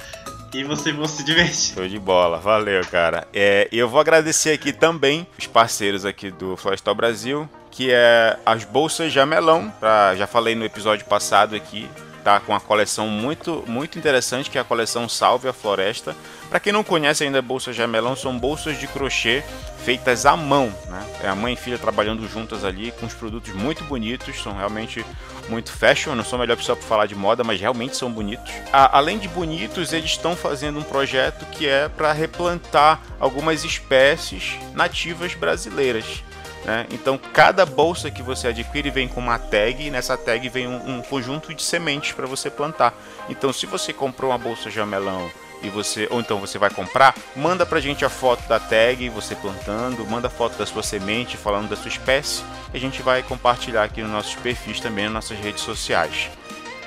e 0.56 0.64
vocês 0.64 0.96
vão 0.96 1.06
se 1.06 1.24
divertir. 1.24 1.76
Show 1.76 1.88
de 1.88 2.00
bola, 2.00 2.40
valeu, 2.40 2.82
cara. 2.86 3.28
É, 3.34 3.68
eu 3.72 3.90
vou 3.90 4.00
agradecer 4.00 4.52
aqui 4.52 4.72
também 4.72 5.28
os 5.38 5.48
parceiros 5.48 6.06
aqui 6.06 6.32
do 6.32 6.56
Florestal 6.56 6.96
Brasil, 6.96 7.50
que 7.70 7.92
é 7.92 8.38
as 8.46 8.64
bolsas 8.64 9.12
Jamelão. 9.12 9.70
Pra, 9.80 10.16
já 10.16 10.26
falei 10.26 10.56
no 10.56 10.64
episódio 10.64 11.06
passado 11.06 11.56
aqui, 11.56 11.90
tá 12.26 12.40
com 12.40 12.54
uma 12.54 12.60
coleção 12.60 13.08
muito, 13.08 13.64
muito 13.68 14.00
interessante, 14.00 14.50
que 14.50 14.58
é 14.58 14.62
a 14.62 14.64
coleção 14.64 15.08
Salve 15.08 15.48
a 15.48 15.54
Floresta. 15.54 16.16
Para 16.50 16.60
quem 16.60 16.74
não 16.74 16.84
conhece 16.84 17.24
ainda 17.24 17.40
bolsas 17.40 17.76
Jamelão, 17.76 18.16
são 18.16 18.36
bolsas 18.36 18.80
de 18.80 18.88
crochê 18.88 19.44
feitas 19.86 20.26
à 20.26 20.36
mão, 20.36 20.74
né? 20.88 21.06
É 21.24 21.28
a 21.28 21.36
mãe 21.36 21.54
e 21.54 21.56
filha 21.56 21.78
trabalhando 21.78 22.28
juntas 22.28 22.66
ali 22.66 22.92
com 22.94 23.06
os 23.06 23.14
produtos 23.14 23.54
muito 23.54 23.84
bonitos, 23.84 24.42
são 24.42 24.58
realmente 24.58 25.06
muito 25.48 25.72
fashion, 25.72 26.16
não 26.16 26.24
sou 26.24 26.38
a 26.38 26.40
melhor 26.40 26.58
pessoa 26.58 26.76
para 26.76 26.88
falar 26.88 27.06
de 27.06 27.14
moda, 27.14 27.44
mas 27.44 27.62
realmente 27.62 27.96
são 27.96 28.12
bonitos. 28.12 28.52
A, 28.74 28.98
além 28.98 29.20
de 29.20 29.28
bonitos, 29.28 29.94
eles 29.94 30.10
estão 30.10 30.36
fazendo 30.36 30.80
um 30.80 30.84
projeto 30.84 31.46
que 31.52 31.68
é 31.68 31.88
para 31.88 32.12
replantar 32.12 33.02
algumas 33.20 33.64
espécies 33.64 34.58
nativas 34.74 35.36
brasileiras. 35.36 36.24
Né? 36.66 36.88
Então, 36.92 37.18
cada 37.18 37.64
bolsa 37.66 38.10
que 38.10 38.24
você 38.24 38.48
adquire 38.48 38.90
vem 38.90 39.08
com 39.08 39.20
uma 39.20 39.38
tag, 39.38 39.86
e 39.86 39.92
nessa 39.92 40.18
tag 40.18 40.50
vem 40.50 40.68
um, 40.68 40.98
um 40.98 41.02
conjunto 41.02 41.54
de 41.54 41.62
sementes 41.62 42.12
para 42.12 42.26
você 42.26 42.50
plantar. 42.50 42.94
Então, 43.30 43.54
se 43.54 43.68
você 43.68 43.94
comprou 43.94 44.32
uma 44.32 44.38
bolsa 44.38 44.72
jamelão 44.72 45.30
e 45.62 45.70
você 45.70 46.08
ou 46.12 46.20
então 46.20 46.40
você 46.40 46.58
vai 46.58 46.70
comprar, 46.70 47.16
manda 47.36 47.66
pra 47.66 47.80
gente 47.80 48.04
a 48.04 48.10
foto 48.10 48.48
da 48.48 48.60
tag, 48.60 49.08
você 49.10 49.36
plantando, 49.36 50.06
manda 50.06 50.30
foto 50.30 50.58
da 50.58 50.66
sua 50.66 50.82
semente, 50.82 51.38
falando 51.38 51.70
da 51.70 51.76
sua 51.76 51.90
espécie, 51.90 52.44
e 52.74 52.78
a 52.78 52.80
gente 52.80 53.02
vai 53.02 53.22
compartilhar 53.22 53.84
aqui 53.84 54.02
nos 54.02 54.12
nossos 54.12 54.36
perfis 54.36 54.80
também 54.80 55.06
nas 55.06 55.14
nossas 55.14 55.38
redes 55.38 55.62
sociais. 55.62 56.30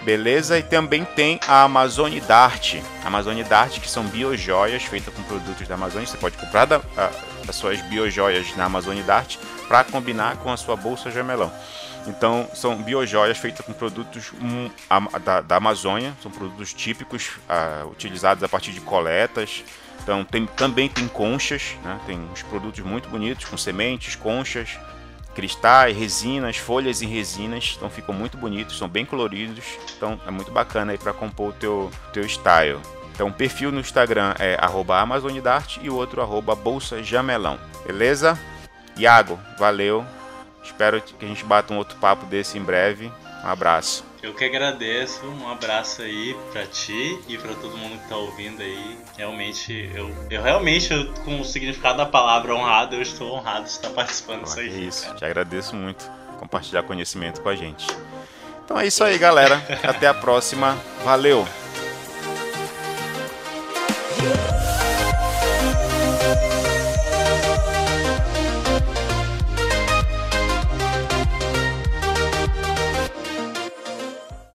Beleza? 0.03 0.59
E 0.59 0.63
também 0.63 1.05
tem 1.05 1.41
a 1.47 1.65
Amazônia 1.65 2.21
Dart. 2.23 2.77
Amazônia 3.05 3.45
Dart, 3.45 3.81
que 3.81 3.91
são 3.91 4.05
biojoias 4.05 4.85
feitas 4.85 5.13
com 5.13 5.23
produtos 5.25 5.67
da 5.67 5.75
Amazônia. 5.75 6.07
Você 6.07 6.17
pode 6.17 6.37
comprar 6.37 6.65
da, 6.65 6.81
a, 6.97 7.11
as 7.49 7.57
suas 7.57 7.81
biojoias 7.83 8.57
na 8.57 8.65
Amazônia 8.65 9.03
Dart 9.03 9.37
para 9.67 9.85
combinar 9.85 10.37
com 10.37 10.53
a 10.53 10.57
sua 10.57 10.77
bolsa 10.77 11.11
jamelão. 11.11 11.53
Então, 12.07 12.49
são 12.55 12.77
biojoias 12.77 13.37
feitas 13.37 13.65
com 13.65 13.73
produtos 13.73 14.33
um, 14.41 14.71
a, 14.89 15.19
da, 15.19 15.41
da, 15.43 15.57
Amazônia, 15.57 16.15
são 16.23 16.31
produtos 16.31 16.73
típicos 16.73 17.33
uh, 17.49 17.87
utilizados 17.89 18.43
a 18.43 18.49
partir 18.49 18.73
de 18.73 18.81
coletas. 18.81 19.63
Então, 20.03 20.25
tem, 20.25 20.47
também 20.47 20.89
tem 20.89 21.07
conchas, 21.07 21.77
né? 21.85 22.01
tem 22.07 22.19
uns 22.33 22.43
produtos 22.43 22.81
muito 22.81 23.09
bonitos 23.11 23.45
com 23.45 23.59
sementes, 23.59 24.15
conchas, 24.15 24.79
cristais, 25.39 25.97
resinas, 25.97 26.57
folhas 26.57 27.01
e 27.01 27.07
resinas. 27.07 27.75
Então, 27.77 27.89
ficam 27.89 28.13
muito 28.13 28.37
bonitos, 28.37 28.77
são 28.77 28.89
bem 28.89 29.07
coloridos. 29.07 29.65
Então, 29.97 30.21
é 30.27 30.33
muito 30.33 30.51
bacana 30.51 30.91
aí 30.91 30.99
para 30.99 31.13
compor 31.13 31.51
o 31.51 31.53
teu, 31.53 31.91
teu 32.13 32.25
style. 32.25 32.81
Então, 33.15 33.29
o 33.29 33.33
perfil 33.33 33.71
no 33.71 33.79
Instagram 33.79 34.35
é 34.37 34.59
amazonidarte 34.61 35.79
e 35.81 35.89
o 35.89 35.95
outro 35.95 36.21
arroba 36.21 36.57
bolsa 36.57 37.05
jamelão. 37.05 37.57
Beleza? 37.87 38.37
Iago, 38.97 39.39
valeu. 39.57 40.05
Espero 40.61 41.01
que 41.01 41.25
a 41.25 41.29
gente 41.29 41.45
bata 41.45 41.73
um 41.73 41.79
outro 41.79 41.97
papo 41.99 42.27
desse 42.27 42.59
em 42.59 42.63
breve. 42.63 43.09
Um 43.45 43.49
abraço. 43.49 44.08
Eu 44.21 44.35
que 44.35 44.45
agradeço, 44.45 45.25
um 45.27 45.49
abraço 45.49 46.03
aí 46.03 46.37
para 46.53 46.67
ti 46.67 47.21
e 47.29 47.39
para 47.39 47.55
todo 47.55 47.77
mundo 47.77 48.01
que 48.01 48.09
tá 48.09 48.17
ouvindo 48.17 48.61
aí. 48.61 48.99
Realmente, 49.17 49.91
eu, 49.95 50.13
eu 50.29 50.43
realmente, 50.43 50.93
eu, 50.93 51.13
com 51.25 51.41
o 51.41 51.45
significado 51.45 51.99
da 51.99 52.07
palavra 52.07 52.55
honrado, 52.55 52.97
eu 52.97 53.03
estou 53.03 53.33
honrado 53.33 53.65
de 53.65 53.71
estar 53.71 53.91
participando 53.91 54.43
disso 54.43 54.59
ah, 54.59 54.63
aí. 54.63 54.87
Isso, 54.89 55.07
cara. 55.07 55.17
te 55.17 55.25
agradeço 55.25 55.77
muito 55.77 56.11
compartilhar 56.39 56.83
conhecimento 56.85 57.41
com 57.41 57.49
a 57.49 57.57
gente. 57.57 57.87
Então 58.65 58.79
é 58.79 58.87
isso 58.87 59.03
aí, 59.05 59.19
galera. 59.19 59.63
Até 59.83 60.07
a 60.07 60.15
próxima. 60.15 60.77
Valeu! 61.05 61.47